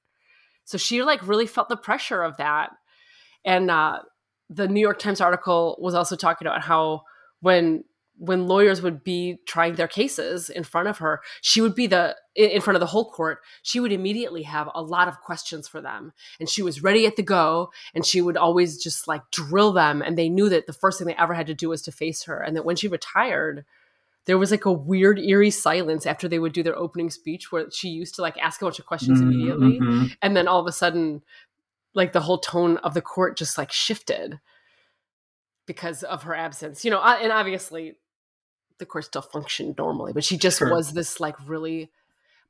So 0.68 0.78
she 0.78 1.02
like 1.02 1.26
really 1.26 1.48
felt 1.48 1.70
the 1.70 1.78
pressure 1.78 2.22
of 2.22 2.38
that. 2.38 2.72
And 3.46 3.72
uh, 3.72 4.00
the 4.50 4.68
New 4.68 4.82
York 4.82 5.00
Times 5.00 5.22
article 5.22 5.78
was 5.80 5.96
also 5.96 6.18
talking 6.18 6.46
about 6.46 6.62
how 6.62 7.04
when 7.40 7.86
when 8.20 8.48
lawyers 8.48 8.82
would 8.82 9.04
be 9.04 9.38
trying 9.48 9.76
their 9.76 9.88
cases 9.88 10.50
in 10.50 10.64
front 10.64 10.88
of 10.88 10.98
her, 10.98 11.22
she 11.42 11.62
would 11.62 11.76
be 11.76 11.88
the 11.88 12.16
in 12.36 12.62
front 12.62 12.76
of 12.76 12.80
the 12.82 12.88
whole 12.88 13.10
court. 13.10 13.40
She 13.62 13.80
would 13.80 13.94
immediately 13.94 14.44
have 14.44 14.68
a 14.74 14.82
lot 14.82 15.08
of 15.08 15.22
questions 15.22 15.70
for 15.70 15.80
them, 15.80 16.12
and 16.38 16.50
she 16.50 16.62
was 16.62 16.84
ready 16.84 17.06
at 17.06 17.16
the 17.16 17.24
go. 17.24 17.72
And 17.96 18.06
she 18.06 18.20
would 18.20 18.36
always 18.36 18.84
just 18.84 19.08
like 19.08 19.22
drill 19.32 19.72
them, 19.72 20.02
and 20.02 20.18
they 20.18 20.28
knew 20.28 20.50
that 20.50 20.68
the 20.68 20.74
first 20.74 20.98
thing 20.98 21.08
they 21.08 21.16
ever 21.16 21.34
had 21.34 21.48
to 21.48 21.54
do 21.54 21.70
was 21.70 21.82
to 21.84 21.94
face 21.94 22.24
her. 22.24 22.42
And 22.42 22.58
that 22.58 22.66
when 22.66 22.76
she 22.76 22.90
retired, 22.90 23.64
there 24.28 24.38
was 24.38 24.52
like 24.52 24.66
a 24.66 24.72
weird, 24.72 25.18
eerie 25.20 25.50
silence 25.50 26.06
after 26.06 26.28
they 26.28 26.38
would 26.40 26.54
do 26.54 26.62
their 26.64 26.78
opening 26.78 27.10
speech, 27.10 27.52
where 27.52 27.70
she 27.72 27.90
used 27.90 28.14
to 28.16 28.22
like 28.22 28.38
ask 28.38 28.62
a 28.62 28.66
bunch 28.66 28.78
of 28.80 28.86
questions 28.86 29.20
immediately, 29.20 29.80
Mhm. 29.80 30.16
and 30.22 30.38
then 30.38 30.48
all 30.48 30.60
of 30.60 30.68
a 30.68 30.72
sudden, 30.72 31.24
like 31.94 32.14
the 32.14 32.22
whole 32.22 32.38
tone 32.38 32.78
of 32.78 32.94
the 32.94 33.02
court 33.02 33.36
just 33.38 33.58
like 33.58 33.72
shifted 33.72 34.40
because 35.66 36.04
of 36.04 36.24
her 36.24 36.36
absence. 36.36 36.86
You 36.86 36.92
know, 36.92 37.02
and 37.02 37.32
obviously 37.32 37.96
the 38.78 38.86
court 38.86 39.06
still 39.06 39.22
functioned 39.24 39.76
normally, 39.78 40.14
but 40.14 40.24
she 40.24 40.38
just 40.38 40.60
Sure. 40.60 40.72
was 40.72 40.94
this 40.94 41.20
like 41.20 41.36
really 41.48 41.90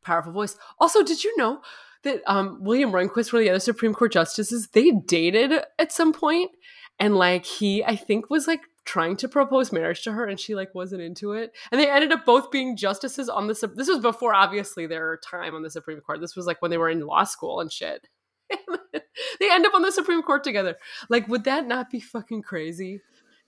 powerful 0.01 0.33
voice. 0.33 0.57
Also, 0.79 1.03
did 1.03 1.23
you 1.23 1.35
know 1.37 1.61
that 2.03 2.21
um, 2.27 2.63
William 2.63 2.91
Rehnquist, 2.91 3.31
one 3.33 3.41
of 3.41 3.45
the 3.45 3.49
other 3.49 3.59
Supreme 3.59 3.93
Court 3.93 4.11
justices, 4.11 4.67
they 4.69 4.91
dated 4.91 5.53
at 5.79 5.91
some 5.91 6.11
point, 6.13 6.51
and 6.99 7.15
like 7.15 7.45
he, 7.45 7.83
I 7.83 7.95
think, 7.95 8.29
was 8.29 8.47
like 8.47 8.61
trying 8.87 9.17
to 9.17 9.27
propose 9.27 9.71
marriage 9.71 10.01
to 10.03 10.13
her, 10.13 10.25
and 10.25 10.39
she 10.39 10.55
like 10.55 10.73
wasn't 10.73 11.01
into 11.01 11.33
it, 11.33 11.51
and 11.71 11.79
they 11.79 11.89
ended 11.89 12.11
up 12.11 12.25
both 12.25 12.49
being 12.49 12.75
justices 12.75 13.29
on 13.29 13.45
the. 13.45 13.71
This 13.75 13.89
was 13.89 13.99
before, 13.99 14.33
obviously, 14.33 14.87
their 14.87 15.17
time 15.17 15.53
on 15.53 15.61
the 15.61 15.69
Supreme 15.69 15.99
Court. 15.99 16.21
This 16.21 16.35
was 16.35 16.47
like 16.47 16.61
when 16.61 16.71
they 16.71 16.77
were 16.77 16.89
in 16.89 17.01
law 17.01 17.25
school 17.25 17.59
and 17.59 17.71
shit. 17.71 18.07
they 18.49 19.51
end 19.51 19.65
up 19.65 19.75
on 19.75 19.81
the 19.81 19.91
Supreme 19.91 20.23
Court 20.23 20.43
together. 20.43 20.77
Like, 21.09 21.27
would 21.27 21.43
that 21.43 21.67
not 21.67 21.91
be 21.91 21.99
fucking 21.99 22.41
crazy? 22.41 23.01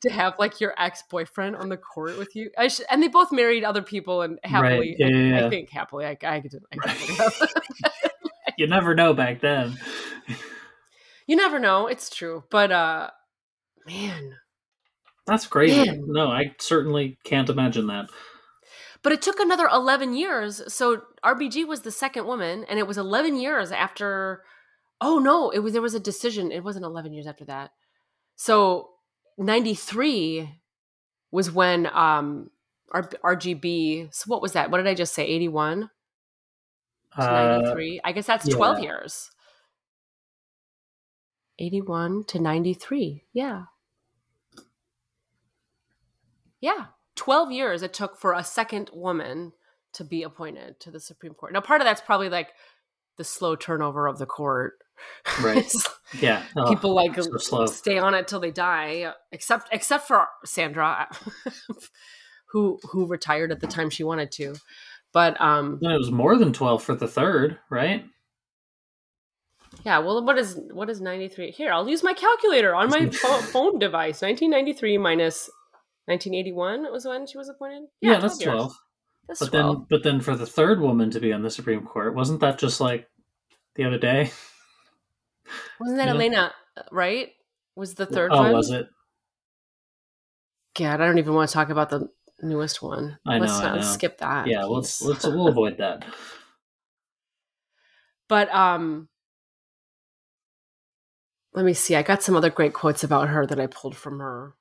To 0.03 0.09
have 0.09 0.35
like 0.39 0.61
your 0.61 0.73
ex 0.77 1.03
boyfriend 1.09 1.57
on 1.57 1.67
the 1.67 1.75
court 1.75 2.17
with 2.17 2.33
you, 2.33 2.51
I 2.57 2.69
sh- 2.69 2.79
and 2.89 3.03
they 3.03 3.09
both 3.09 3.33
married 3.33 3.65
other 3.65 3.81
people 3.81 4.21
and 4.21 4.39
happily. 4.45 4.95
Yeah, 4.97 5.07
yeah, 5.07 5.17
I, 5.17 5.39
yeah. 5.41 5.45
I 5.45 5.49
think 5.49 5.69
happily. 5.69 6.05
I, 6.05 6.11
I 6.23 6.39
could. 6.39 6.55
I 6.71 6.77
could 6.77 7.49
You 8.57 8.67
never 8.67 8.95
know 8.95 9.13
back 9.13 9.41
then. 9.41 9.77
you 11.27 11.35
never 11.35 11.59
know. 11.59 11.87
It's 11.87 12.09
true, 12.09 12.45
but 12.49 12.71
uh, 12.71 13.09
man, 13.85 14.37
That's 15.29 15.45
crazy. 15.47 16.01
No, 16.07 16.27
I 16.29 16.55
certainly 16.57 17.17
can't 17.23 17.49
imagine 17.49 17.87
that. 17.87 18.09
But 19.03 19.13
it 19.13 19.21
took 19.21 19.39
another 19.39 19.67
11 19.71 20.15
years. 20.15 20.61
So 20.73 21.03
RBG 21.23 21.65
was 21.67 21.81
the 21.81 21.91
second 21.91 22.25
woman, 22.25 22.65
and 22.67 22.79
it 22.79 22.87
was 22.87 22.97
11 22.97 23.37
years 23.37 23.71
after. 23.71 24.43
Oh 24.99 25.19
no, 25.19 25.49
it 25.51 25.59
was 25.59 25.73
there 25.73 25.81
was 25.81 25.93
a 25.93 25.99
decision. 25.99 26.51
It 26.51 26.63
wasn't 26.63 26.83
11 26.85 27.13
years 27.13 27.27
after 27.27 27.45
that. 27.45 27.71
So 28.35 28.89
93 29.37 30.49
was 31.31 31.51
when 31.51 31.85
um 31.93 32.49
R- 32.91 33.03
RGB. 33.23 34.13
So 34.13 34.25
what 34.27 34.41
was 34.41 34.53
that? 34.53 34.71
What 34.71 34.77
did 34.77 34.87
I 34.87 34.95
just 34.95 35.13
say? 35.13 35.25
81 35.25 35.89
to 37.15 37.21
Uh, 37.21 37.59
93. 37.61 38.01
I 38.03 38.11
guess 38.11 38.25
that's 38.25 38.49
12 38.49 38.79
years. 38.83 39.29
81 41.59 42.23
to 42.25 42.39
93. 42.39 43.23
Yeah. 43.33 43.63
Yeah. 46.61 46.85
12 47.15 47.51
years 47.51 47.83
it 47.83 47.93
took 47.93 48.17
for 48.17 48.33
a 48.33 48.43
second 48.43 48.89
woman 48.93 49.51
to 49.93 50.03
be 50.03 50.23
appointed 50.23 50.79
to 50.81 50.91
the 50.91 50.99
Supreme 50.99 51.33
Court. 51.33 51.51
Now, 51.51 51.61
part 51.61 51.81
of 51.81 51.85
that's 51.85 52.01
probably 52.01 52.29
like 52.29 52.49
the 53.17 53.23
slow 53.23 53.55
turnover 53.55 54.07
of 54.07 54.17
the 54.19 54.25
court. 54.25 54.73
Right. 55.41 55.71
Yeah. 56.19 56.41
Oh, 56.57 56.67
People 56.67 56.95
like 56.95 57.13
so 57.21 57.37
slow. 57.37 57.65
stay 57.67 57.99
on 57.99 58.15
it 58.15 58.27
till 58.27 58.39
they 58.39 58.49
die, 58.49 59.13
except 59.31 59.69
except 59.71 60.07
for 60.07 60.25
Sandra, 60.43 61.07
who 62.51 62.79
who 62.91 63.05
retired 63.05 63.51
at 63.51 63.59
the 63.59 63.67
time 63.67 63.91
she 63.91 64.03
wanted 64.03 64.31
to. 64.31 64.55
But 65.13 65.39
um, 65.39 65.77
Then 65.83 65.91
it 65.91 65.99
was 65.99 66.09
more 66.09 66.35
than 66.35 66.51
12 66.51 66.81
for 66.81 66.95
the 66.95 67.07
third, 67.07 67.59
right? 67.69 68.05
Yeah, 69.85 69.99
well, 69.99 70.25
what 70.25 70.39
is 70.39 70.59
what 70.71 70.89
is 70.89 70.99
ninety 70.99 71.27
three? 71.27 71.51
Here, 71.51 71.71
I'll 71.71 71.87
use 71.87 72.03
my 72.03 72.13
calculator 72.13 72.73
on 72.73 72.89
my 72.89 73.09
phone 73.09 73.77
device. 73.77 74.23
Nineteen 74.23 74.49
ninety 74.49 74.73
three 74.73 74.97
minus 74.97 75.47
nineteen 76.09 76.33
eighty 76.33 76.51
one 76.51 76.91
was 76.91 77.05
when 77.05 77.25
she 77.27 77.37
was 77.37 77.47
appointed. 77.47 77.83
Yeah, 78.01 78.19
that's 78.19 78.37
12 78.39 78.41
years. 78.41 78.53
12. 78.55 78.77
That's 79.27 79.39
But 79.39 79.49
swell. 79.49 79.73
then, 79.73 79.85
but 79.89 80.03
then 80.03 80.19
for 80.21 80.35
the 80.35 80.45
third 80.47 80.81
woman 80.81 81.11
to 81.11 81.19
be 81.19 81.31
on 81.31 81.43
the 81.43 81.51
Supreme 81.51 81.85
Court, 81.85 82.15
wasn't 82.15 82.39
that 82.41 82.57
just 82.57 82.81
like 82.81 83.07
the 83.75 83.85
other 83.85 83.99
day? 83.99 84.31
Wasn't 85.79 85.97
that 85.97 86.07
Yeah. 86.07 86.13
Elena, 86.13 86.53
uh, 86.77 86.81
right? 86.91 87.29
Was 87.75 87.95
the 87.95 88.05
third 88.05 88.29
oh, 88.31 88.41
one? 88.41 88.51
was 88.51 88.69
it? 88.69 88.87
God, 90.77 91.01
I 91.01 91.07
don't 91.07 91.17
even 91.17 91.33
want 91.33 91.49
to 91.49 91.53
talk 91.53 91.69
about 91.69 91.89
the 91.89 92.07
newest 92.41 92.81
one. 92.83 93.17
I 93.25 93.39
let's 93.39 93.59
know, 93.59 93.65
I 93.65 93.75
know. 93.77 93.81
skip 93.81 94.19
that. 94.19 94.45
Yeah, 94.47 94.65
let's 94.65 95.01
let's 95.01 95.25
we'll 95.25 95.47
avoid 95.55 95.77
that. 95.77 96.05
But 98.27 98.53
um 98.53 99.09
let 101.53 101.65
me 101.65 101.73
see. 101.73 101.95
I 101.95 102.03
got 102.03 102.21
some 102.21 102.35
other 102.35 102.51
great 102.51 102.73
quotes 102.73 103.03
about 103.03 103.29
her 103.29 103.45
that 103.47 103.59
I 103.59 103.67
pulled 103.67 103.97
from 103.97 104.19
her. 104.19 104.53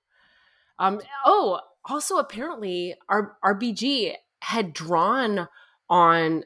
Um 0.78 1.00
oh, 1.24 1.60
also 1.84 2.18
apparently 2.18 2.94
our 3.08 3.36
RBG 3.44 4.14
had 4.42 4.72
drawn 4.72 5.48
on 5.90 6.44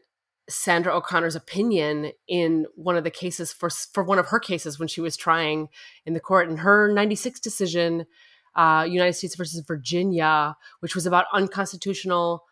Sandra 0.48 0.96
O'Connor's 0.96 1.36
opinion 1.36 2.12
in 2.26 2.66
one 2.74 2.96
of 2.96 3.04
the 3.04 3.10
cases 3.10 3.52
for 3.52 3.70
for 3.70 4.02
one 4.02 4.18
of 4.18 4.28
her 4.28 4.40
cases 4.40 4.78
when 4.78 4.88
she 4.88 5.00
was 5.00 5.16
trying 5.16 5.68
in 6.04 6.14
the 6.14 6.20
court 6.20 6.48
in 6.48 6.58
her 6.58 6.92
96 6.92 7.40
decision 7.40 8.06
uh 8.54 8.86
United 8.88 9.14
States 9.14 9.34
versus 9.36 9.64
Virginia, 9.66 10.56
which 10.80 10.94
was 10.94 11.06
about 11.06 11.26
unconstitutional 11.32 12.44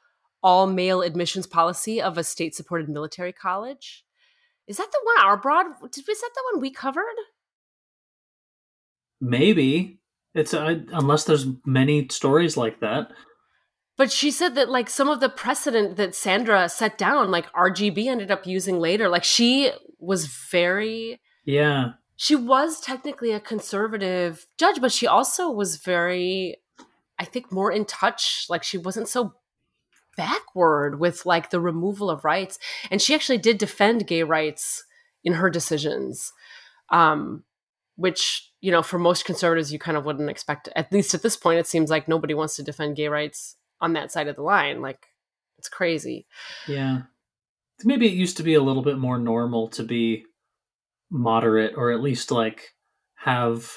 all 0.42 0.66
male 0.66 1.02
admissions 1.02 1.46
policy 1.46 2.00
of 2.00 2.16
a 2.16 2.24
state 2.24 2.54
supported 2.54 2.88
military 2.88 3.32
college. 3.32 4.04
Is 4.66 4.76
that 4.76 4.90
the 4.92 5.00
one 5.02 5.24
our 5.24 5.36
broad? 5.36 5.66
did 5.90 6.08
Is 6.08 6.20
that 6.20 6.30
the 6.34 6.42
one 6.52 6.60
we 6.60 6.70
covered? 6.70 7.04
Maybe 9.20 9.99
it's 10.34 10.54
uh, 10.54 10.80
unless 10.92 11.24
there's 11.24 11.46
many 11.64 12.08
stories 12.08 12.56
like 12.56 12.80
that. 12.80 13.10
But 13.96 14.10
she 14.10 14.30
said 14.30 14.54
that 14.54 14.70
like 14.70 14.88
some 14.88 15.08
of 15.08 15.20
the 15.20 15.28
precedent 15.28 15.96
that 15.96 16.14
Sandra 16.14 16.68
set 16.68 16.96
down, 16.96 17.30
like 17.30 17.52
RGB 17.52 18.06
ended 18.06 18.30
up 18.30 18.46
using 18.46 18.78
later. 18.78 19.08
Like 19.08 19.24
she 19.24 19.72
was 19.98 20.26
very, 20.26 21.20
Yeah, 21.44 21.92
she 22.16 22.36
was 22.36 22.80
technically 22.80 23.32
a 23.32 23.40
conservative 23.40 24.46
judge, 24.58 24.80
but 24.80 24.92
she 24.92 25.06
also 25.06 25.50
was 25.50 25.76
very, 25.76 26.56
I 27.18 27.24
think, 27.24 27.52
more 27.52 27.72
in 27.72 27.84
touch. 27.84 28.46
Like 28.48 28.62
she 28.62 28.78
wasn't 28.78 29.08
so 29.08 29.34
backward 30.16 31.00
with 31.00 31.26
like 31.26 31.50
the 31.50 31.60
removal 31.60 32.08
of 32.08 32.24
rights, 32.24 32.58
and 32.90 33.02
she 33.02 33.14
actually 33.14 33.38
did 33.38 33.58
defend 33.58 34.06
gay 34.06 34.22
rights 34.22 34.84
in 35.24 35.34
her 35.34 35.50
decisions. 35.50 36.32
Um, 36.88 37.44
which 37.96 38.49
you 38.60 38.70
know 38.70 38.82
for 38.82 38.98
most 38.98 39.24
conservatives 39.24 39.72
you 39.72 39.78
kind 39.78 39.96
of 39.96 40.04
wouldn't 40.04 40.30
expect 40.30 40.68
at 40.76 40.92
least 40.92 41.14
at 41.14 41.22
this 41.22 41.36
point 41.36 41.58
it 41.58 41.66
seems 41.66 41.90
like 41.90 42.08
nobody 42.08 42.34
wants 42.34 42.56
to 42.56 42.62
defend 42.62 42.96
gay 42.96 43.08
rights 43.08 43.56
on 43.80 43.92
that 43.94 44.12
side 44.12 44.28
of 44.28 44.36
the 44.36 44.42
line 44.42 44.82
like 44.82 45.06
it's 45.58 45.68
crazy 45.68 46.26
yeah. 46.68 47.02
Maybe 47.84 48.06
it 48.06 48.12
used 48.12 48.36
to 48.36 48.42
be 48.42 48.54
a 48.54 48.62
little 48.62 48.82
bit 48.82 48.98
more 48.98 49.18
normal 49.18 49.68
to 49.68 49.82
be 49.82 50.24
moderate, 51.10 51.74
or 51.76 51.90
at 51.90 52.02
least 52.02 52.30
like 52.30 52.74
have 53.16 53.70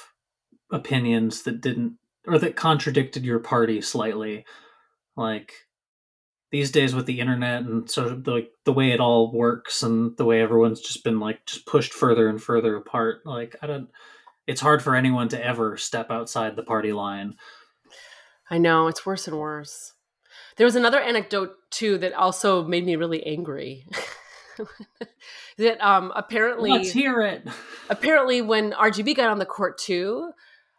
opinions 0.70 1.42
that 1.42 1.60
didn't 1.60 1.96
or 2.26 2.38
that 2.38 2.56
contradicted 2.56 3.24
your 3.24 3.38
party 3.38 3.80
slightly. 3.80 4.44
Like 5.16 5.52
these 6.50 6.70
days 6.70 6.94
with 6.94 7.06
the 7.06 7.20
internet 7.20 7.62
and 7.62 7.90
sort 7.90 8.08
of 8.08 8.24
the 8.24 8.48
the 8.64 8.72
way 8.72 8.90
it 8.90 9.00
all 9.00 9.32
works 9.32 9.82
and 9.82 10.16
the 10.16 10.24
way 10.24 10.42
everyone's 10.42 10.80
just 10.80 11.04
been 11.04 11.20
like 11.20 11.46
just 11.46 11.66
pushed 11.66 11.92
further 11.92 12.28
and 12.28 12.42
further 12.42 12.76
apart. 12.76 13.24
Like 13.24 13.56
I 13.62 13.66
don't 13.66 13.88
it's 14.46 14.60
hard 14.60 14.82
for 14.82 14.94
anyone 14.94 15.28
to 15.28 15.44
ever 15.44 15.76
step 15.76 16.10
outside 16.10 16.56
the 16.56 16.62
party 16.62 16.92
line. 16.92 17.34
i 18.50 18.58
know 18.58 18.86
it's 18.86 19.06
worse 19.06 19.26
and 19.26 19.38
worse 19.38 19.92
there 20.56 20.66
was 20.66 20.76
another 20.76 21.00
anecdote 21.00 21.54
too 21.70 21.98
that 21.98 22.12
also 22.12 22.64
made 22.64 22.84
me 22.84 22.96
really 22.96 23.24
angry 23.26 23.86
that 25.58 25.80
um 25.84 26.12
apparently 26.14 26.70
Let's 26.70 26.92
hear 26.92 27.20
it. 27.22 27.46
apparently 27.90 28.42
when 28.42 28.72
RGB 28.72 29.16
got 29.16 29.30
on 29.30 29.38
the 29.38 29.46
court 29.46 29.78
too, 29.78 30.30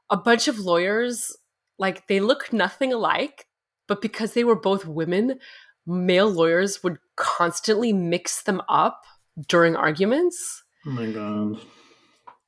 a 0.09 0.17
bunch 0.17 0.47
of 0.47 0.59
lawyers 0.59 1.35
like 1.77 2.07
they 2.07 2.19
look 2.19 2.53
nothing 2.53 2.93
alike, 2.93 3.47
but 3.87 4.01
because 4.01 4.33
they 4.33 4.43
were 4.43 4.55
both 4.55 4.85
women, 4.85 5.39
male 5.85 6.29
lawyers 6.29 6.83
would 6.83 6.97
constantly 7.15 7.91
mix 7.91 8.43
them 8.43 8.61
up 8.69 9.03
during 9.47 9.75
arguments. 9.75 10.63
Oh 10.85 10.91
my 10.91 11.07
god. 11.07 11.59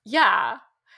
Yeah. 0.06 0.58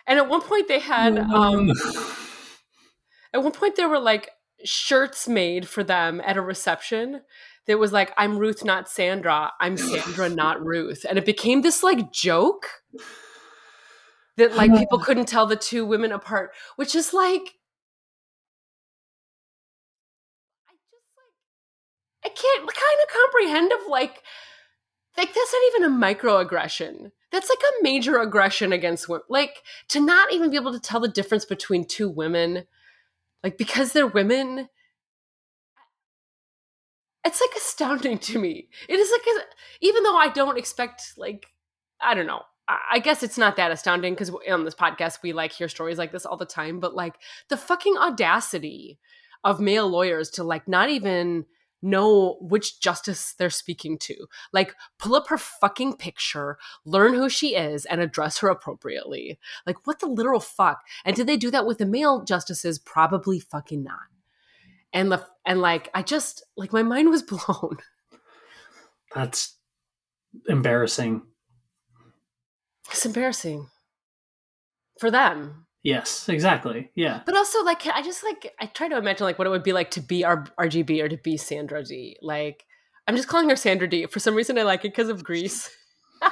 And 0.10 0.18
at 0.18 0.28
one 0.28 0.41
point 0.41 0.68
they 0.68 0.80
had 0.80 1.20
um 1.20 1.72
at 3.34 3.43
one 3.43 3.51
point 3.51 3.76
there 3.76 3.88
were 3.88 3.99
like 3.99 4.32
shirts 4.66 5.28
made 5.28 5.68
for 5.68 5.84
them 5.84 6.20
at 6.26 6.36
a 6.36 6.41
reception 6.41 7.22
that 7.68 7.78
was 7.78 7.93
like 7.93 8.12
I'm 8.18 8.39
Ruth 8.39 8.66
not 8.66 8.89
Sandra, 8.89 9.53
I'm 9.60 9.78
Sandra 9.78 10.28
not 10.36 10.66
Ruth. 10.66 11.05
And 11.07 11.20
it 11.20 11.26
became 11.26 11.62
this 11.62 11.84
like 11.84 12.12
joke 12.12 12.68
that 14.38 14.55
like 14.55 14.76
people 14.78 14.97
couldn't 14.97 15.28
tell 15.28 15.45
the 15.45 15.55
two 15.55 15.86
women 15.86 16.12
apart, 16.12 16.51
which 16.76 16.95
is 16.95 17.14
like 17.14 17.41
I 20.66 20.74
just 20.74 21.05
like 21.16 22.26
I 22.26 22.30
can't 22.30 22.68
kind 22.68 22.99
of 23.03 23.14
comprehend 23.14 23.72
of 23.74 23.88
like 23.88 24.24
like 25.20 25.34
that's 25.34 25.53
not 25.53 25.61
even 25.67 25.84
a 25.84 26.15
microaggression. 26.15 27.11
That's 27.30 27.49
like 27.49 27.59
a 27.59 27.84
major 27.84 28.20
aggression 28.20 28.72
against 28.72 29.09
women. 29.09 29.26
Like 29.28 29.63
to 29.89 29.99
not 29.99 30.32
even 30.32 30.49
be 30.49 30.55
able 30.55 30.72
to 30.72 30.80
tell 30.80 31.01
the 31.01 31.09
difference 31.09 31.43
between 31.43 31.84
two 31.84 32.09
women, 32.09 32.63
like 33.43 33.57
because 33.57 33.91
they're 33.91 34.07
women. 34.07 34.70
It's 37.26 37.41
like 37.41 37.49
astounding 37.57 38.17
to 38.20 38.39
me. 38.39 38.70
It 38.88 38.97
is 38.97 39.11
like, 39.11 39.22
a, 39.22 39.39
even 39.82 40.03
though 40.03 40.15
I 40.15 40.30
don't 40.30 40.57
expect 40.57 41.13
like, 41.17 41.47
I 42.01 42.13
don't 42.13 42.26
know. 42.26 42.43
I 42.70 42.99
guess 42.99 43.24
it's 43.24 43.38
not 43.38 43.57
that 43.57 43.72
astounding 43.72 44.13
because 44.13 44.32
on 44.49 44.63
this 44.63 44.76
podcast 44.76 45.17
we 45.22 45.34
like 45.34 45.51
hear 45.51 45.67
stories 45.67 45.97
like 45.97 46.13
this 46.13 46.26
all 46.26 46.38
the 46.38 46.45
time. 46.45 46.80
But 46.80 46.95
like 46.95 47.15
the 47.49 47.57
fucking 47.57 47.97
audacity 47.97 48.99
of 49.43 49.59
male 49.59 49.89
lawyers 49.89 50.30
to 50.32 50.45
like 50.45 50.67
not 50.67 50.89
even 50.89 51.45
know 51.82 52.38
which 52.41 52.80
justice 52.80 53.34
they're 53.34 53.49
speaking 53.49 53.97
to. 53.99 54.27
Like, 54.51 54.75
pull 54.97 55.15
up 55.15 55.27
her 55.27 55.38
fucking 55.38 55.97
picture, 55.97 56.57
learn 56.86 57.13
who 57.13 57.30
she 57.30 57.55
is, 57.55 57.86
and 57.86 58.01
address 58.01 58.39
her 58.39 58.49
appropriately. 58.49 59.39
Like, 59.65 59.86
what 59.86 59.99
the 59.99 60.07
literal 60.07 60.39
fuck? 60.39 60.82
And 61.05 61.15
did 61.15 61.27
they 61.27 61.38
do 61.38 61.51
that 61.51 61.65
with 61.65 61.77
the 61.77 61.86
male 61.86 62.23
justices? 62.23 62.80
Probably 62.80 63.39
fucking 63.39 63.84
not. 63.84 63.99
And 64.91 65.11
the 65.11 65.25
and 65.45 65.61
like, 65.61 65.89
I 65.93 66.01
just 66.01 66.43
like 66.57 66.73
my 66.73 66.84
mind 66.84 67.09
was 67.09 67.23
blown. 67.47 67.77
That's 69.13 69.55
embarrassing. 70.47 71.23
It's 72.91 73.05
embarrassing 73.05 73.67
for 74.99 75.11
them. 75.11 75.67
Yes, 75.84 76.27
exactly. 76.27 76.91
Yeah. 76.95 77.21
But 77.25 77.38
also, 77.38 77.63
like, 77.63 77.86
I 77.88 78.01
just 78.01 78.23
like 78.23 78.53
I 78.59 78.65
try 78.65 78.89
to 78.89 78.97
imagine 78.97 79.25
like 79.25 79.38
what 79.38 79.47
it 79.47 79.51
would 79.51 79.63
be 79.63 79.73
like 79.73 79.91
to 79.91 80.01
be 80.01 80.25
R- 80.25 80.47
RGB 80.59 81.01
or 81.01 81.09
to 81.09 81.17
be 81.17 81.38
Sandra 81.38 81.84
Dee. 81.84 82.17
Like, 82.21 82.65
I'm 83.07 83.15
just 83.15 83.30
calling 83.30 83.49
her 83.49 83.55
Sandra 83.55 83.88
Dee. 83.88 84.05
For 84.05 84.19
some 84.19 84.36
reason, 84.36 84.57
I 84.57 84.63
like 84.63 84.84
it 84.84 84.91
because 84.91 85.09
of 85.09 85.23
Grease. 85.23 85.69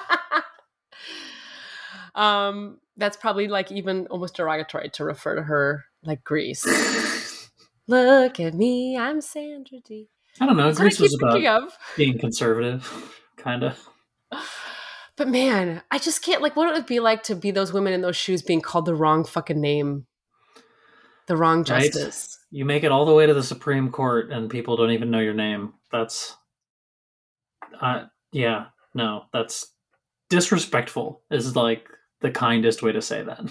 um, 2.15 2.79
that's 2.97 3.15
probably 3.15 3.47
like 3.47 3.71
even 3.71 4.07
almost 4.07 4.35
derogatory 4.35 4.89
to 4.89 5.05
refer 5.05 5.35
to 5.35 5.43
her 5.43 5.85
like 6.03 6.23
Grease. 6.23 6.65
Look 7.87 8.39
at 8.41 8.53
me, 8.53 8.97
I'm 8.97 9.21
Sandra 9.21 9.79
Dee. 9.79 10.09
I 10.41 10.45
don't 10.45 10.57
know. 10.57 10.65
That's 10.65 10.79
Grease 10.79 10.99
was 10.99 11.15
about 11.15 11.43
of. 11.45 11.71
being 11.95 12.19
conservative, 12.19 13.13
kind 13.37 13.63
of. 13.63 13.79
But 15.17 15.27
man, 15.27 15.81
I 15.89 15.97
just 15.97 16.23
can't 16.23 16.41
like 16.43 16.55
what 16.55 16.69
it 16.69 16.73
would 16.73 16.85
be 16.85 16.99
like 16.99 17.23
to 17.23 17.35
be 17.35 17.49
those 17.51 17.73
women 17.73 17.91
in 17.91 18.01
those 18.01 18.15
shoes 18.15 18.41
being 18.43 18.61
called 18.61 18.85
the 18.85 18.95
wrong 18.95 19.25
fucking 19.25 19.59
name, 19.59 20.05
the 21.25 21.35
wrong 21.35 21.63
Right. 21.67 21.91
justice. 21.91 22.37
You 22.51 22.63
make 22.65 22.83
it 22.83 22.91
all 22.91 23.05
the 23.05 23.13
way 23.13 23.25
to 23.25 23.33
the 23.33 23.43
Supreme 23.43 23.91
Court, 23.91 24.31
and 24.31 24.49
people 24.49 24.77
don't 24.77 24.91
even 24.91 25.09
know 25.11 25.19
your 25.19 25.33
name. 25.33 25.73
That's, 25.91 26.37
uh, 27.81 28.05
yeah, 28.31 28.67
no, 28.93 29.23
that's 29.33 29.73
disrespectful. 30.29 31.23
Is 31.31 31.55
like 31.55 31.89
the 32.21 32.31
kindest 32.31 32.83
way 32.83 32.91
to 32.91 33.01
say 33.01 33.23
that. 33.23 33.41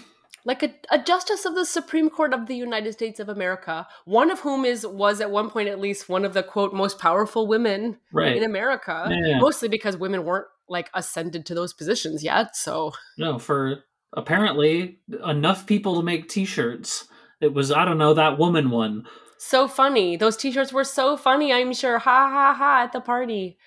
like 0.45 0.63
a, 0.63 0.73
a 0.93 0.99
justice 1.03 1.45
of 1.45 1.57
the 1.57 1.67
Supreme 1.67 2.09
Court 2.09 2.33
of 2.33 2.47
the 2.47 2.55
United 2.57 2.93
States 2.93 3.19
of 3.19 3.29
America, 3.29 3.87
one 4.05 4.31
of 4.31 4.39
whom 4.41 4.65
is 4.65 4.87
was 4.87 5.21
at 5.21 5.31
one 5.33 5.51
point 5.51 5.69
at 5.69 5.81
least 5.81 6.09
one 6.09 6.25
of 6.25 6.33
the 6.33 6.43
quote 6.45 6.73
most 6.73 6.99
powerful 7.01 7.47
women 7.49 7.99
Right. 8.13 8.37
in 8.37 8.45
America, 8.45 9.09
Yeah. 9.11 9.41
mostly 9.41 9.69
because 9.69 9.97
women 9.97 10.25
weren't 10.25 10.47
like 10.69 10.91
ascended 10.95 11.47
to 11.47 11.55
those 11.55 11.73
positions 11.73 12.23
yet. 12.25 12.57
So 12.57 12.93
No, 13.19 13.39
for 13.39 13.85
apparently 14.17 14.99
enough 15.25 15.67
people 15.67 15.97
to 15.97 16.03
make 16.03 16.29
T-shirts. 16.29 17.07
It 17.41 17.53
was 17.53 17.71
I 17.71 17.85
don't 17.85 17.99
know 17.99 18.15
that 18.15 18.39
woman 18.39 18.71
one. 18.71 19.07
so 19.39 19.69
funny. 19.69 20.17
Those 20.17 20.37
t-shirts 20.39 20.73
were 20.73 20.85
so 20.85 21.17
funny, 21.19 21.53
I'm 21.53 21.75
sure. 21.75 21.99
Ha 21.99 22.31
ha 22.31 22.55
ha 22.55 22.83
at 22.85 22.93
the 22.93 23.01
party. 23.01 23.59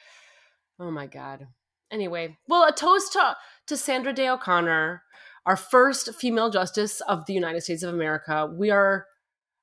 Oh 0.80 0.90
my 0.92 1.06
god. 1.06 1.48
Anyway, 1.92 2.38
well, 2.48 2.68
a 2.68 2.72
toast 2.72 3.14
to 3.14 3.36
to 3.68 3.78
Sandra 3.78 4.12
Day 4.14 4.28
O'Connor, 4.28 5.04
our 5.46 5.56
first 5.56 6.16
female 6.16 6.50
justice 6.50 7.02
of 7.02 7.26
the 7.28 7.34
United 7.34 7.62
States 7.62 7.84
of 7.84 7.94
America. 7.94 8.52
We 8.52 8.72
are 8.72 9.06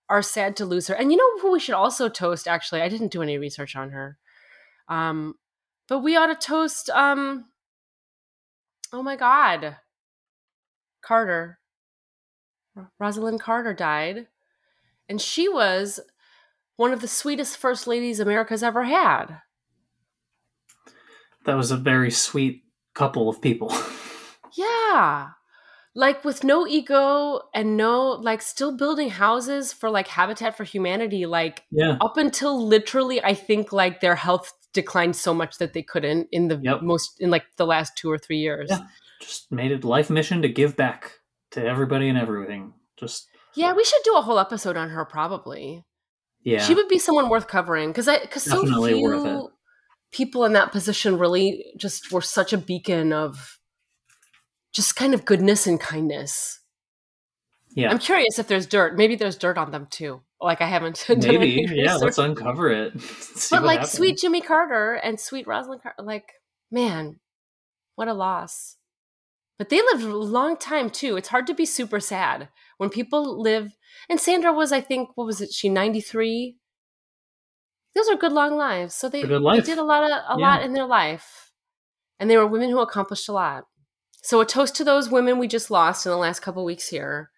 are 0.08 0.22
sad 0.22 0.54
to 0.56 0.64
lose 0.64 0.86
her. 0.86 0.94
And 0.94 1.10
you 1.10 1.18
know 1.18 1.40
who 1.42 1.50
we 1.50 1.58
should 1.58 1.74
also 1.74 2.08
toast 2.08 2.46
actually? 2.46 2.82
I 2.82 2.88
didn't 2.88 3.10
do 3.10 3.22
any 3.22 3.38
research 3.38 3.74
on 3.74 3.90
her. 3.90 4.18
Um, 4.88 5.34
but 5.88 6.00
we 6.00 6.16
ought 6.16 6.26
to 6.26 6.34
toast. 6.34 6.90
Um, 6.90 7.46
oh 8.92 9.02
my 9.02 9.16
God, 9.16 9.76
Carter. 11.02 11.58
Rosalynn 13.00 13.40
Carter 13.40 13.72
died, 13.72 14.26
and 15.08 15.20
she 15.20 15.48
was 15.48 15.98
one 16.76 16.92
of 16.92 17.00
the 17.00 17.08
sweetest 17.08 17.56
first 17.56 17.86
ladies 17.86 18.20
America's 18.20 18.62
ever 18.62 18.84
had. 18.84 19.40
That 21.44 21.56
was 21.56 21.70
a 21.70 21.76
very 21.76 22.10
sweet 22.10 22.64
couple 22.94 23.28
of 23.28 23.40
people. 23.40 23.72
Yeah. 24.56 25.28
Like 25.94 26.24
with 26.24 26.44
no 26.44 26.66
ego 26.66 27.40
and 27.54 27.76
no 27.76 28.10
like 28.10 28.42
still 28.42 28.76
building 28.76 29.10
houses 29.10 29.72
for 29.72 29.88
like 29.88 30.08
Habitat 30.08 30.56
for 30.56 30.64
Humanity 30.64 31.26
like 31.26 31.64
yeah. 31.70 31.96
up 32.00 32.16
until 32.16 32.66
literally 32.66 33.22
I 33.22 33.34
think 33.34 33.72
like 33.72 34.00
their 34.00 34.16
health 34.16 34.52
declined 34.76 35.16
so 35.16 35.34
much 35.34 35.58
that 35.58 35.72
they 35.72 35.82
couldn't 35.82 36.28
in 36.30 36.46
the 36.48 36.58
Yep. 36.62 36.82
most 36.82 37.20
in 37.20 37.30
like 37.30 37.44
the 37.56 37.66
last 37.66 37.96
2 37.98 38.08
or 38.10 38.18
3 38.18 38.36
years. 38.38 38.68
Yeah. 38.70 38.86
Just 39.20 39.50
made 39.50 39.72
it 39.72 39.82
life 39.84 40.08
mission 40.10 40.42
to 40.42 40.48
give 40.48 40.76
back 40.76 41.20
to 41.50 41.64
everybody 41.64 42.08
and 42.08 42.16
everything. 42.18 42.74
Just 42.96 43.26
Yeah, 43.54 43.72
we 43.74 43.82
should 43.84 44.02
do 44.04 44.14
a 44.16 44.22
whole 44.22 44.38
episode 44.38 44.76
on 44.76 44.90
her 44.90 45.04
probably. 45.04 45.84
yeah. 46.42 46.62
She 46.62 46.74
would 46.74 46.88
be 46.88 46.98
someone 46.98 47.28
worth 47.28 47.48
covering 47.48 47.92
cuz 47.92 48.06
I 48.06 48.18
cuz 48.26 48.44
so 48.44 48.62
few 48.64 49.50
people 50.12 50.44
in 50.44 50.52
that 50.52 50.70
position 50.70 51.18
really 51.18 51.64
just 51.76 52.12
were 52.12 52.22
such 52.22 52.52
a 52.52 52.58
beacon 52.58 53.12
of 53.12 53.58
just 54.72 54.94
kind 54.94 55.14
of 55.14 55.24
goodness 55.24 55.66
and 55.66 55.80
kindness. 55.80 56.60
yeah. 57.74 57.90
I'm 57.90 57.98
curious 57.98 58.38
if 58.38 58.46
there's 58.48 58.66
dirt. 58.66 58.96
Maybe 58.96 59.16
there's 59.16 59.36
dirt 59.38 59.58
on 59.58 59.70
them 59.70 59.86
too. 59.90 60.22
Like 60.40 60.60
I 60.60 60.66
haven't 60.66 61.04
done 61.08 61.20
Maybe. 61.20 61.66
Yeah, 61.68 61.96
let's 61.96 62.18
uncover 62.18 62.70
it. 62.70 62.92
But 63.50 63.64
like 63.64 63.78
happens. 63.80 63.92
sweet 63.92 64.18
Jimmy 64.18 64.40
Carter 64.40 64.94
and 64.94 65.18
sweet 65.20 65.46
Rosalynn 65.46 65.82
Carter, 65.82 66.02
like 66.02 66.32
man, 66.70 67.20
what 67.94 68.08
a 68.08 68.14
loss. 68.14 68.76
But 69.58 69.70
they 69.70 69.80
lived 69.80 70.02
a 70.04 70.14
long 70.16 70.56
time 70.58 70.90
too. 70.90 71.16
It's 71.16 71.28
hard 71.28 71.46
to 71.46 71.54
be 71.54 71.64
super 71.64 72.00
sad 72.00 72.48
when 72.76 72.90
people 72.90 73.40
live. 73.40 73.72
And 74.10 74.20
Sandra 74.20 74.52
was, 74.52 74.70
I 74.70 74.82
think, 74.82 75.10
what 75.14 75.24
was 75.26 75.40
it? 75.40 75.52
She 75.52 75.70
93. 75.70 76.56
Those 77.94 78.08
are 78.10 78.16
good 78.16 78.32
long 78.32 78.56
lives. 78.58 78.94
So 78.94 79.08
they, 79.08 79.22
they 79.22 79.60
did 79.60 79.78
a 79.78 79.82
lot 79.84 80.02
of 80.04 80.10
a 80.10 80.38
Yeah. 80.38 80.46
lot 80.48 80.62
in 80.62 80.74
their 80.74 80.84
life, 80.84 81.50
and 82.20 82.28
they 82.28 82.36
were 82.36 82.46
women 82.46 82.68
who 82.68 82.80
accomplished 82.80 83.28
a 83.28 83.32
lot. 83.32 83.64
So 84.22 84.40
a 84.40 84.44
toast 84.44 84.74
to 84.76 84.84
those 84.84 85.08
women 85.08 85.38
we 85.38 85.48
just 85.48 85.70
lost 85.70 86.04
in 86.04 86.10
the 86.12 86.18
last 86.18 86.40
couple 86.42 86.62
weeks 86.64 86.88
here. 86.88 87.30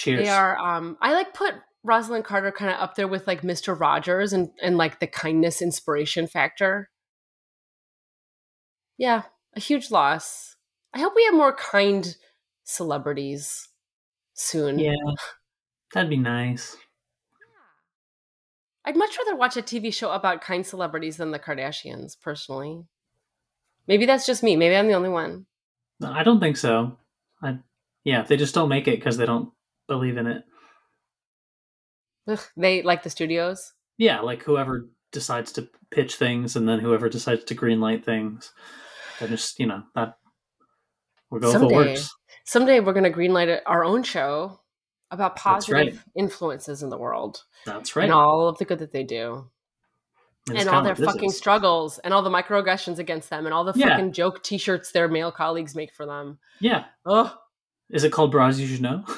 Cheers. 0.00 0.24
They 0.24 0.30
are 0.30 0.56
um 0.56 0.96
I 1.02 1.12
like 1.12 1.34
put 1.34 1.54
Rosalynn 1.86 2.24
Carter 2.24 2.50
kind 2.50 2.70
of 2.72 2.80
up 2.80 2.94
there 2.94 3.06
with 3.06 3.26
like 3.26 3.42
Mr. 3.42 3.78
Rogers 3.78 4.32
and 4.32 4.48
and 4.62 4.78
like 4.78 4.98
the 4.98 5.06
kindness 5.06 5.60
inspiration 5.60 6.26
factor. 6.26 6.88
Yeah, 8.96 9.24
a 9.54 9.60
huge 9.60 9.90
loss. 9.90 10.56
I 10.94 11.00
hope 11.00 11.12
we 11.14 11.26
have 11.26 11.34
more 11.34 11.54
kind 11.54 12.16
celebrities 12.64 13.68
soon. 14.32 14.78
Yeah. 14.78 14.94
That'd 15.92 16.08
be 16.08 16.16
nice. 16.16 16.78
I'd 18.86 18.96
much 18.96 19.18
rather 19.18 19.36
watch 19.36 19.58
a 19.58 19.62
TV 19.62 19.92
show 19.92 20.12
about 20.12 20.40
kind 20.40 20.66
celebrities 20.66 21.18
than 21.18 21.30
the 21.30 21.38
Kardashians, 21.38 22.18
personally. 22.18 22.86
Maybe 23.86 24.06
that's 24.06 24.24
just 24.24 24.42
me. 24.42 24.56
Maybe 24.56 24.76
I'm 24.76 24.88
the 24.88 24.94
only 24.94 25.10
one. 25.10 25.44
No, 26.00 26.10
I 26.10 26.22
don't 26.22 26.40
think 26.40 26.56
so. 26.56 26.96
I 27.42 27.58
yeah, 28.02 28.22
they 28.22 28.38
just 28.38 28.54
don't 28.54 28.70
make 28.70 28.88
it 28.88 28.96
because 28.96 29.18
they 29.18 29.26
don't 29.26 29.52
believe 29.90 30.16
in 30.16 30.26
it. 30.26 30.44
Ugh, 32.28 32.40
they 32.56 32.82
like 32.82 33.02
the 33.02 33.10
studios. 33.10 33.72
Yeah, 33.98 34.20
like 34.20 34.42
whoever 34.42 34.88
decides 35.12 35.52
to 35.52 35.68
pitch 35.90 36.14
things 36.16 36.56
and 36.56 36.68
then 36.68 36.78
whoever 36.78 37.08
decides 37.08 37.44
to 37.44 37.54
greenlight 37.54 38.04
things. 38.04 38.52
They're 39.18 39.28
just 39.28 39.58
you 39.58 39.66
know 39.66 39.82
that 39.94 40.14
we'll 41.30 41.40
go 41.40 41.52
with 41.52 41.62
what 41.62 41.70
Someday. 41.70 41.90
works. 41.92 42.10
Someday 42.46 42.80
we're 42.80 42.92
going 42.94 43.10
to 43.12 43.16
greenlight 43.18 43.60
our 43.66 43.84
own 43.84 44.02
show 44.02 44.60
about 45.10 45.34
That's 45.36 45.68
right. 45.68 45.86
positive 45.88 46.04
influences 46.16 46.82
in 46.82 46.88
the 46.90 46.98
world. 46.98 47.42
That's 47.66 47.96
right. 47.96 48.04
and 48.04 48.12
all 48.12 48.48
of 48.48 48.58
the 48.58 48.64
good 48.64 48.78
that 48.78 48.92
they 48.92 49.02
do 49.04 49.50
And 50.48 50.56
and 50.58 50.68
all 50.68 50.82
their 50.82 50.94
fucking 50.96 51.30
struggles 51.30 51.98
and 51.98 52.14
all 52.14 52.22
the 52.22 52.30
microaggressions 52.30 52.98
against 52.98 53.28
them 53.28 53.44
and 53.44 53.52
all 53.52 53.64
the 53.64 53.72
Yeah. 53.76 53.88
fucking 53.88 54.12
joke 54.12 54.42
t-shirts 54.42 54.92
their 54.92 55.08
male 55.08 55.32
colleagues 55.32 55.74
make 55.74 55.92
for 55.92 56.06
them 56.06 56.38
Yeah. 56.60 56.84
oh 57.04 57.36
Is 57.90 58.04
it 58.04 58.12
called 58.12 58.30
Bras 58.30 58.58
You 58.58 58.66
Should 58.68 58.82
Know? 58.82 59.04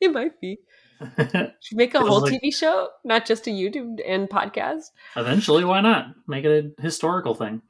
it 0.06 0.12
might 0.12 0.40
be 0.40 0.58
should 1.18 1.76
make 1.76 1.94
a 1.94 2.00
whole 2.00 2.20
like- 2.20 2.32
tv 2.42 2.54
show 2.54 2.88
not 3.04 3.24
just 3.26 3.46
a 3.46 3.50
youtube 3.50 3.98
and 4.06 4.28
podcast 4.28 4.84
Eventually, 5.16 5.64
why 5.64 5.80
not? 5.80 6.08
Make 6.28 6.44
it 6.44 6.74
a 6.78 6.82
historical 6.82 7.34
thing. 7.34 7.62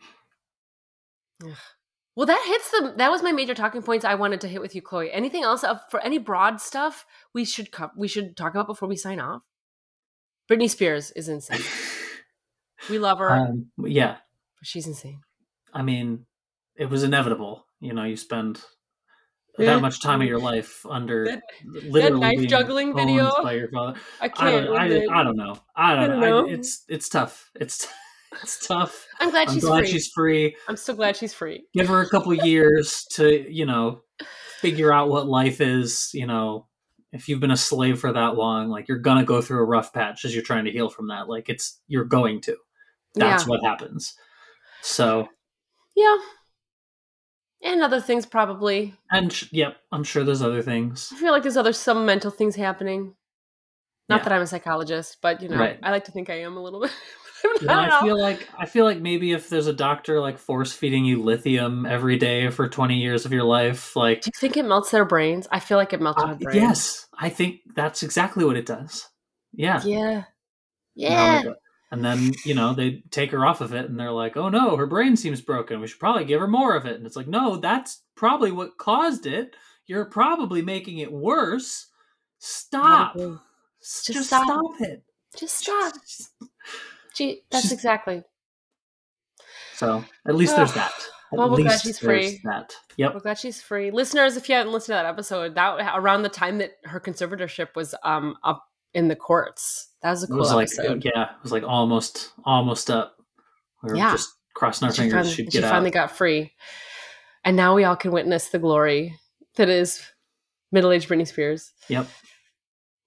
well 2.16 2.26
that 2.26 2.42
hits 2.46 2.70
the 2.70 2.94
that 2.98 3.10
was 3.10 3.22
my 3.22 3.32
major 3.32 3.54
talking 3.54 3.82
points 3.82 4.04
i 4.04 4.14
wanted 4.14 4.40
to 4.40 4.48
hit 4.48 4.60
with 4.60 4.74
you 4.74 4.82
chloe 4.82 5.10
anything 5.12 5.42
else 5.42 5.64
for 5.90 6.00
any 6.00 6.18
broad 6.18 6.60
stuff 6.60 7.06
we 7.34 7.44
should 7.44 7.70
co- 7.72 7.90
we 7.96 8.08
should 8.08 8.36
talk 8.36 8.52
about 8.52 8.66
before 8.66 8.88
we 8.88 8.96
sign 8.96 9.18
off 9.20 9.42
britney 10.50 10.68
spears 10.68 11.10
is 11.12 11.28
insane 11.28 11.60
we 12.90 12.98
love 12.98 13.18
her 13.18 13.30
Um, 13.30 13.70
yeah. 13.84 14.16
but 14.58 14.66
she's 14.66 14.86
insane 14.86 15.20
I 15.72 15.82
mean, 15.82 16.26
it 16.74 16.86
was 16.90 17.04
inevitable. 17.04 17.64
You 17.78 17.92
know, 17.92 18.02
you 18.02 18.16
spend. 18.16 18.60
That 19.58 19.80
much 19.80 20.00
time 20.00 20.22
of 20.22 20.28
your 20.28 20.38
life 20.38 20.84
under 20.88 21.24
That- 21.26 21.42
literally 21.64 22.20
knife 22.20 22.36
being 22.38 22.48
juggling 22.48 22.94
video? 22.94 23.30
by 23.42 23.52
your 23.54 23.68
father. 23.68 23.98
i 24.20 24.24
I 24.24 24.28
can't 24.28 24.66
don't, 24.66 24.76
I. 24.76 24.84
I 24.84 25.22
don't 25.22 25.36
know. 25.36 25.56
I 25.76 25.94
don't, 25.94 26.04
I 26.04 26.06
don't 26.06 26.20
know. 26.20 26.42
know. 26.42 26.48
I, 26.48 26.52
it's 26.52 26.84
it's 26.88 27.08
tough. 27.08 27.50
It's 27.54 27.86
it's 28.42 28.64
tough. 28.66 29.06
i'm 29.18 29.30
glad 29.30 29.48
I'm 29.48 29.54
she's 29.54 29.64
glad 29.64 29.80
free 29.80 29.88
she's 29.90 30.08
free. 30.08 30.56
i'm 30.68 30.76
so 30.76 30.94
glad 30.94 31.16
she's 31.16 31.34
free 31.34 31.64
Give 31.74 31.88
her 31.88 32.00
a 32.00 32.08
couple 32.08 32.32
years 32.32 33.04
to 33.14 33.44
you 33.52 33.66
know 33.66 34.02
figure 34.60 34.92
out 34.92 35.08
what 35.08 35.26
life 35.26 35.60
is. 35.60 36.10
You 36.12 36.26
know, 36.26 36.66
if 37.12 37.28
you've 37.28 37.40
been 37.40 37.50
a 37.50 37.56
slave 37.56 37.98
for 37.98 38.12
that 38.12 38.36
long, 38.36 38.68
like 38.68 38.88
you're 38.88 38.98
gonna 38.98 39.24
go 39.24 39.40
through 39.40 39.60
a 39.60 39.64
rough 39.64 39.92
patch 39.92 40.24
as 40.24 40.34
you're 40.34 40.44
trying 40.44 40.66
to 40.66 40.70
heal 40.70 40.88
from 40.90 41.08
that. 41.08 41.28
Like 41.28 41.48
it's 41.48 41.80
you're 41.88 42.04
going 42.04 42.40
to. 42.42 42.56
That's 43.14 43.44
yeah. 43.44 43.48
what 43.48 43.64
happens. 43.64 44.14
So 44.82 45.28
Yeah. 45.96 46.16
And 47.62 47.82
other 47.82 48.00
things 48.00 48.24
probably. 48.26 48.94
and 49.10 49.32
sh- 49.32 49.48
yep, 49.52 49.76
I'm 49.92 50.02
sure 50.04 50.24
there's 50.24 50.42
other 50.42 50.62
things. 50.62 51.10
I 51.12 51.16
feel 51.16 51.32
like 51.32 51.42
there's 51.42 51.56
other 51.58 51.72
some 51.74 52.06
mental 52.06 52.30
things 52.30 52.56
happening. 52.56 53.14
Not 54.08 54.20
Yeah. 54.20 54.24
that 54.24 54.32
I'm 54.32 54.42
a 54.42 54.46
psychologist, 54.46 55.18
but 55.20 55.42
you 55.42 55.48
know, 55.48 55.58
Right. 55.58 55.78
I 55.82 55.90
like 55.90 56.04
to 56.04 56.12
think 56.12 56.30
I 56.30 56.40
am 56.40 56.56
a 56.56 56.62
little 56.62 56.80
bit. 56.80 56.90
Yeah, 57.62 57.68
not 57.74 57.92
I 57.92 58.00
feel 58.02 58.20
like 58.20 58.46
I 58.58 58.66
feel 58.66 58.84
like 58.84 58.98
maybe 59.00 59.32
if 59.32 59.48
there's 59.48 59.66
a 59.66 59.72
doctor 59.72 60.20
like 60.20 60.36
force 60.36 60.74
feeding 60.74 61.06
you 61.06 61.22
lithium 61.22 61.86
every 61.86 62.18
day 62.18 62.50
for 62.50 62.68
20 62.68 62.96
years 62.98 63.24
of 63.24 63.32
your 63.32 63.44
life, 63.44 63.96
like 63.96 64.20
Do 64.20 64.28
you 64.28 64.38
think 64.38 64.58
it 64.58 64.66
melts 64.66 64.90
their 64.90 65.06
brains? 65.06 65.48
I 65.50 65.58
feel 65.58 65.78
like 65.78 65.94
it 65.94 66.02
melts 66.02 66.22
uh, 66.22 66.26
my 66.26 66.34
brain. 66.34 66.56
yes, 66.56 67.06
I 67.18 67.30
think 67.30 67.60
that's 67.74 68.02
exactly 68.02 68.44
what 68.44 68.58
it 68.58 68.66
does. 68.66 69.08
Yeah. 69.54 69.80
Yeah. 69.84 70.24
Yeah. 70.94 71.42
And 71.92 72.04
then 72.04 72.32
you 72.44 72.54
know 72.54 72.72
they 72.72 73.02
take 73.10 73.32
her 73.32 73.44
off 73.44 73.60
of 73.60 73.74
it, 73.74 73.86
and 73.90 73.98
they're 73.98 74.12
like, 74.12 74.36
"Oh 74.36 74.48
no, 74.48 74.76
her 74.76 74.86
brain 74.86 75.16
seems 75.16 75.40
broken. 75.40 75.80
We 75.80 75.88
should 75.88 75.98
probably 75.98 76.24
give 76.24 76.40
her 76.40 76.46
more 76.46 76.76
of 76.76 76.86
it." 76.86 76.94
And 76.96 77.04
it's 77.04 77.16
like, 77.16 77.26
"No, 77.26 77.56
that's 77.56 78.02
probably 78.14 78.52
what 78.52 78.78
caused 78.78 79.26
it. 79.26 79.56
You're 79.86 80.04
probably 80.04 80.62
making 80.62 80.98
it 80.98 81.10
worse. 81.12 81.88
Stop. 82.38 83.16
Just 83.80 84.06
Just, 84.06 84.26
stop. 84.28 84.44
stop. 84.44 84.80
it." 84.80 85.02
Just 85.36 85.58
stop. 85.58 85.94
Gee, 87.14 87.42
that's 87.50 87.64
She's- 87.64 87.72
exactly. 87.72 88.22
So 89.74 90.04
at 90.28 90.34
least 90.36 90.56
there's 90.56 90.74
that. 90.74 90.92
At 91.32 91.38
Well, 91.38 91.50
we're 91.50 91.56
glad 91.58 91.72
least 91.72 91.84
she's 91.84 91.98
free. 91.98 92.40
That. 92.44 92.74
Yep. 92.96 93.14
We're 93.14 93.20
glad 93.20 93.38
she's 93.38 93.62
free. 93.62 93.90
Listeners, 93.90 94.36
if 94.36 94.48
you 94.48 94.54
haven't 94.56 94.72
listened 94.72 94.88
to 94.92 95.02
that 95.02 95.06
episode, 95.06 95.54
that 95.54 95.92
around 95.96 96.22
the 96.22 96.28
time 96.28 96.58
that 96.58 96.72
her 96.84 97.00
conservatorship 97.00 97.74
was 97.74 97.94
um 98.04 98.36
up 98.44 98.64
in 98.94 99.08
the 99.08 99.16
courts. 99.16 99.88
That 100.02 100.10
was 100.10 100.22
a 100.22 100.26
It 100.26 100.28
cool 100.30 100.38
was 100.38 100.52
like 100.52 100.68
episode. 100.68 101.04
yeah, 101.04 101.24
it 101.24 101.42
was 101.42 101.52
like 101.52 101.62
almost 101.64 102.32
almost 102.44 102.90
up. 102.90 103.16
We 103.82 103.90
were 103.92 103.96
Yeah. 103.96 104.12
just 104.12 104.30
crossing 104.54 104.86
our 104.88 104.92
she 104.94 105.02
fingers 105.02 105.14
finally, 105.14 105.34
she'd 105.34 105.52
she 105.52 105.62
out. 105.64 105.70
finally 105.70 105.90
got 105.90 106.10
free. 106.16 106.52
And 107.44 107.56
now 107.56 107.74
we 107.74 107.84
all 107.84 107.96
can 107.96 108.10
witness 108.12 108.48
the 108.50 108.58
glory 108.58 109.18
that 109.56 109.68
is 109.68 110.02
middle 110.72 110.92
aged 110.92 111.08
Britney 111.08 111.26
Spears. 111.26 111.72
Yep. 111.88 112.06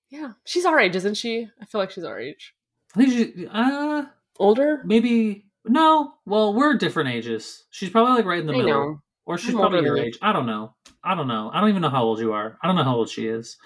Yeah. 0.10 0.34
She's 0.46 0.66
our 0.66 0.80
age, 0.80 0.96
isn't 0.96 1.16
she? 1.16 1.48
I 1.62 1.66
feel 1.66 1.80
like 1.82 1.92
she's 1.92 2.04
our 2.04 2.20
age. 2.20 2.54
I 2.96 3.00
think 3.04 3.12
she, 3.14 3.48
uh 3.48 4.06
Older? 4.40 4.82
maybe 4.86 5.46
no. 5.66 6.14
Well, 6.26 6.54
we're 6.54 6.76
different 6.78 7.10
ages. 7.10 7.64
She's 7.72 7.90
probably 7.90 8.14
like 8.16 8.26
right 8.26 8.40
in 8.40 8.48
the 8.48 8.54
I 8.54 8.58
middle. 8.58 8.72
know. 8.72 9.00
Or 9.26 9.38
she's 9.38 9.52
I'm 9.54 9.60
probably 9.62 9.80
older 9.80 9.96
your 9.96 10.06
age. 10.06 10.18
I 10.22 10.34
don't 10.34 10.46
know. 10.46 10.76
I 11.04 11.16
don't 11.16 11.28
know. 11.28 11.50
I 11.54 11.62
don't 11.62 11.70
even 11.70 11.82
know 11.82 11.90
how 11.90 12.04
old 12.04 12.20
you 12.20 12.34
are. 12.34 12.58
I 12.62 12.68
don't 12.68 12.76
know 12.76 12.84
how 12.84 12.96
old 12.96 13.10
she 13.10 13.28
is. 13.28 13.58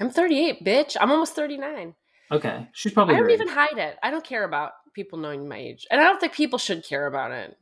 I'm 0.00 0.10
38, 0.10 0.64
bitch. 0.64 0.96
I'm 1.00 1.10
almost 1.10 1.34
39. 1.34 1.94
Okay. 2.32 2.68
She's 2.72 2.92
probably 2.92 3.14
I 3.14 3.18
don't 3.18 3.30
even 3.30 3.48
hide 3.48 3.78
it. 3.78 3.96
I 4.02 4.10
don't 4.10 4.24
care 4.24 4.44
about 4.44 4.72
people 4.94 5.18
knowing 5.18 5.48
my 5.48 5.56
age. 5.58 5.86
And 5.90 6.00
I 6.00 6.04
don't 6.04 6.20
think 6.20 6.32
people 6.32 6.58
should 6.58 6.84
care 6.84 7.06
about 7.06 7.30
it. 7.30 7.56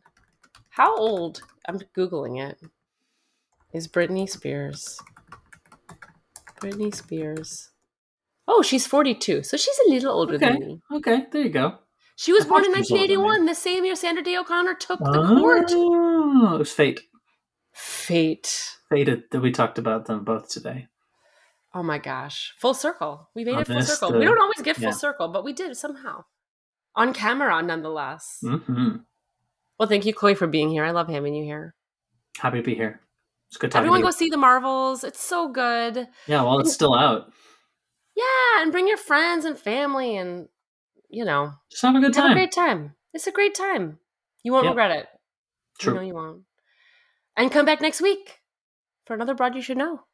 How 0.71 0.97
old? 0.97 1.43
I'm 1.69 1.79
Googling 1.97 2.41
it. 2.43 2.59
Is 3.73 3.89
Britney 3.89 4.29
Spears. 4.29 4.99
Britney 6.61 6.95
Spears. 6.95 7.71
Oh, 8.49 8.63
she's 8.63 8.87
42. 8.87 9.43
So 9.43 9.57
she's 9.57 9.79
a 9.87 9.91
little 9.91 10.13
older 10.13 10.35
Okay. 10.35 10.51
than 10.53 10.61
me. 10.61 10.81
Okay, 10.93 11.27
there 11.31 11.43
you 11.43 11.51
go. 11.51 11.79
She 12.17 12.33
was 12.33 12.45
I 12.45 12.49
born 12.49 12.65
in 12.65 12.73
thought 12.73 12.87
she 12.87 12.93
was 12.95 13.01
older 13.01 13.07
than 13.09 13.19
me. 13.21 13.25
1981, 13.25 13.47
the 13.47 13.55
same 13.55 13.85
year 13.85 13.97
Sandra 13.97 14.23
Day 14.23 14.37
O'Connor 14.37 14.75
took 14.75 14.99
the 14.99 15.05
court. 15.39 15.71
Oh, 15.73 16.55
it 16.55 16.59
was 16.59 16.73
fate. 16.73 17.01
Fate. 17.73 18.77
Fated 18.91 19.25
that 19.31 19.41
we 19.41 19.51
talked 19.51 19.79
about 19.79 20.07
them 20.07 20.25
both 20.25 20.49
today. 20.51 20.89
Oh 21.75 21.83
my 21.83 21.99
gosh. 21.99 22.55
Full 22.59 22.75
circle. 22.75 23.31
We 23.35 23.45
made 23.45 23.59
it 23.59 23.67
full 23.67 23.81
circle. 23.83 24.13
the- 24.13 24.19
we 24.19 24.25
don't 24.25 24.41
always 24.41 24.61
get 24.63 24.77
full 24.77 24.85
yeah. 24.85 24.91
circle, 24.91 25.29
but 25.29 25.45
we 25.45 25.53
did 25.53 25.77
somehow. 25.77 26.25
On 26.95 27.15
camera, 27.15 27.63
nonetheless. 27.63 28.39
hmm 28.43 28.97
Well, 29.79 29.89
thank 29.89 30.05
you, 30.05 30.13
Chloe, 30.13 30.35
for 30.35 30.47
being 30.47 30.69
here. 30.71 30.85
I 30.85 30.91
love 30.91 31.09
having 31.09 31.35
you 31.35 31.45
here. 31.45 31.75
Happy 32.39 32.59
to 32.59 32.63
be 32.63 32.75
here. 32.75 33.01
It's 33.49 33.57
good 33.57 33.75
Everyone 33.75 34.01
go 34.03 34.11
see 34.11 34.29
the 34.31 34.37
Marvels. 34.37 35.05
It's 35.05 35.21
so 35.21 35.49
good. 35.49 36.09
Yeah, 36.27 36.43
well, 36.43 36.59
it's 36.61 36.73
still 36.73 36.95
out. 36.95 37.33
Yeah, 38.17 38.63
and 38.63 38.73
bring 38.73 38.89
your 38.89 38.97
friends 38.99 39.45
and 39.47 39.59
family 39.59 40.17
and, 40.17 40.49
you 41.09 41.25
know, 41.25 41.53
Just 41.71 41.83
have 41.83 41.95
a 41.95 42.01
good 42.01 42.13
time. 42.13 42.29
have 42.29 42.37
a 42.37 42.41
great 42.41 42.53
time. 42.53 42.95
It's 43.15 43.27
a 43.27 43.33
great 43.33 43.55
time. 43.55 43.99
You 44.43 44.53
won't 44.53 44.65
Yep. 44.65 44.71
regret 44.73 44.91
it. 44.99 45.07
True. 45.79 45.93
You 45.95 45.99
know 46.01 46.07
you 46.07 46.15
won't. 46.15 46.43
And 47.37 47.51
come 47.51 47.65
back 47.65 47.81
next 47.81 48.01
week 48.03 48.41
for 49.07 49.15
another 49.15 49.35
Broad 49.35 49.55
You 49.55 49.63
Should 49.63 49.79
Know. 49.79 50.05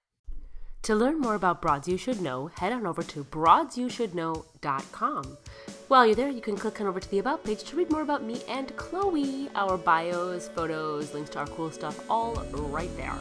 To 0.82 0.94
learn 0.94 1.20
more 1.20 1.34
about 1.34 1.60
Broads 1.60 1.86
You 1.86 1.98
Should 1.98 2.22
Know, 2.22 2.46
head 2.46 2.72
on 2.72 2.86
over 2.86 3.02
to 3.02 3.24
broadsyoushouldknow.com. 3.24 5.36
While 5.88 6.06
you're 6.06 6.14
there, 6.14 6.30
you 6.30 6.40
can 6.40 6.56
click 6.56 6.80
on 6.80 6.86
over 6.86 7.00
to 7.00 7.10
the 7.10 7.18
About 7.18 7.44
page 7.44 7.62
to 7.64 7.76
read 7.76 7.90
more 7.90 8.02
about 8.02 8.22
me 8.22 8.40
and 8.48 8.74
Chloe. 8.76 9.50
Our 9.54 9.76
bios, 9.76 10.48
photos, 10.48 11.12
links 11.12 11.30
to 11.30 11.40
our 11.40 11.46
cool 11.48 11.70
stuff, 11.70 12.00
all 12.10 12.34
right 12.52 12.94
there. 12.96 13.12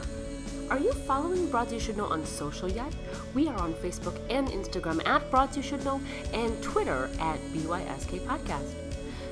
Are 0.69 0.79
you 0.79 0.93
following 0.93 1.49
Broads 1.49 1.73
You 1.73 1.79
Should 1.79 1.97
Know 1.97 2.05
on 2.05 2.25
social 2.25 2.69
yet? 2.69 2.93
We 3.33 3.47
are 3.47 3.57
on 3.57 3.73
Facebook 3.73 4.17
and 4.29 4.47
Instagram 4.49 5.05
at 5.07 5.29
Broads 5.31 5.57
You 5.57 5.63
Should 5.63 5.83
Know 5.83 5.99
and 6.33 6.61
Twitter 6.61 7.09
at 7.19 7.39
BYSK 7.53 8.19
Podcast. 8.21 8.75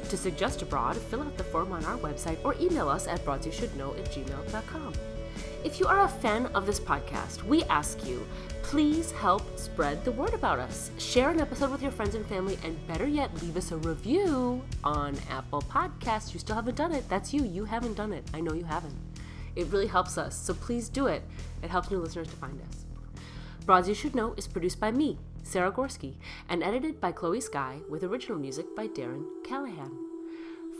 To 0.09 0.17
suggest 0.17 0.61
a 0.61 0.65
broad, 0.65 0.97
fill 0.97 1.21
out 1.21 1.37
the 1.37 1.43
form 1.43 1.71
on 1.71 1.85
our 1.85 1.97
website 1.97 2.37
or 2.43 2.55
email 2.59 2.89
us 2.89 3.07
at 3.07 3.23
broadsyoushouldknow 3.25 3.97
at 3.97 4.11
gmail.com. 4.11 4.93
If 5.65 5.79
you 5.79 5.87
are 5.87 6.03
a 6.03 6.07
fan 6.07 6.45
of 6.53 6.67
this 6.67 6.79
podcast, 6.79 7.41
we 7.41 7.63
ask 7.63 8.05
you, 8.05 8.23
please 8.61 9.11
help 9.13 9.57
spread 9.57 10.05
the 10.05 10.11
word 10.11 10.35
about 10.35 10.59
us. 10.59 10.91
Share 10.99 11.31
an 11.31 11.41
episode 11.41 11.71
with 11.71 11.81
your 11.81 11.89
friends 11.89 12.13
and 12.13 12.23
family, 12.27 12.59
and 12.63 12.77
better 12.87 13.07
yet, 13.07 13.33
leave 13.41 13.57
us 13.57 13.71
a 13.71 13.77
review 13.77 14.61
on 14.83 15.17
Apple 15.27 15.63
Podcasts. 15.63 16.35
You 16.35 16.39
still 16.39 16.55
haven't 16.55 16.77
done 16.77 16.91
it. 16.91 17.09
That's 17.09 17.33
you. 17.33 17.43
You 17.43 17.65
haven't 17.65 17.95
done 17.95 18.13
it. 18.13 18.23
I 18.31 18.41
know 18.41 18.53
you 18.53 18.63
haven't. 18.63 18.93
It 19.55 19.65
really 19.71 19.87
helps 19.87 20.19
us, 20.19 20.37
so 20.37 20.53
please 20.53 20.87
do 20.87 21.07
it. 21.07 21.23
It 21.63 21.71
helps 21.71 21.89
new 21.89 21.97
listeners 21.97 22.27
to 22.27 22.35
find 22.35 22.61
us. 22.61 22.85
Broads 23.65 23.89
You 23.89 23.95
Should 23.95 24.13
Know 24.13 24.35
is 24.37 24.47
produced 24.47 24.79
by 24.79 24.91
me, 24.91 25.17
Sara 25.41 25.71
Gorski, 25.71 26.13
and 26.47 26.61
edited 26.61 27.01
by 27.01 27.11
Chloe 27.11 27.41
Skye 27.41 27.79
with 27.89 28.03
original 28.03 28.37
music 28.37 28.67
by 28.75 28.87
Darren 28.87 29.25
Callahan. 29.43 30.04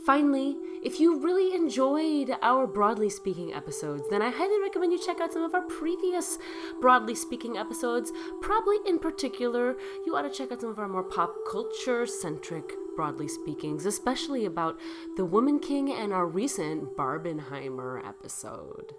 Finally, 0.06 0.56
if 0.84 1.00
you 1.00 1.18
really 1.18 1.52
enjoyed 1.52 2.30
our 2.40 2.64
Broadly 2.64 3.10
Speaking 3.10 3.52
episodes, 3.52 4.04
then 4.08 4.22
I 4.22 4.30
highly 4.30 4.60
recommend 4.62 4.92
you 4.92 5.00
check 5.00 5.20
out 5.20 5.32
some 5.32 5.42
of 5.42 5.52
our 5.52 5.62
previous 5.62 6.38
Broadly 6.80 7.16
Speaking 7.16 7.56
episodes. 7.56 8.12
Probably 8.40 8.76
in 8.86 9.00
particular, 9.00 9.74
you 10.06 10.14
ought 10.14 10.22
to 10.22 10.30
check 10.30 10.52
out 10.52 10.60
some 10.60 10.70
of 10.70 10.78
our 10.78 10.86
more 10.86 11.02
pop 11.02 11.34
culture 11.50 12.06
centric 12.06 12.72
Broadly 12.94 13.26
Speakings, 13.26 13.84
especially 13.84 14.44
about 14.44 14.78
The 15.16 15.24
Woman 15.24 15.58
King 15.58 15.90
and 15.90 16.12
our 16.12 16.26
recent 16.28 16.96
Barbenheimer 16.96 18.06
episode. 18.06 18.92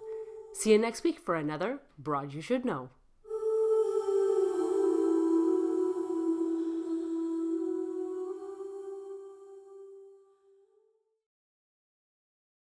See 0.52 0.72
you 0.72 0.78
next 0.78 1.04
week 1.04 1.20
for 1.20 1.36
another 1.36 1.80
Broad 1.98 2.34
You 2.34 2.42
Should 2.42 2.66
Know. 2.66 2.90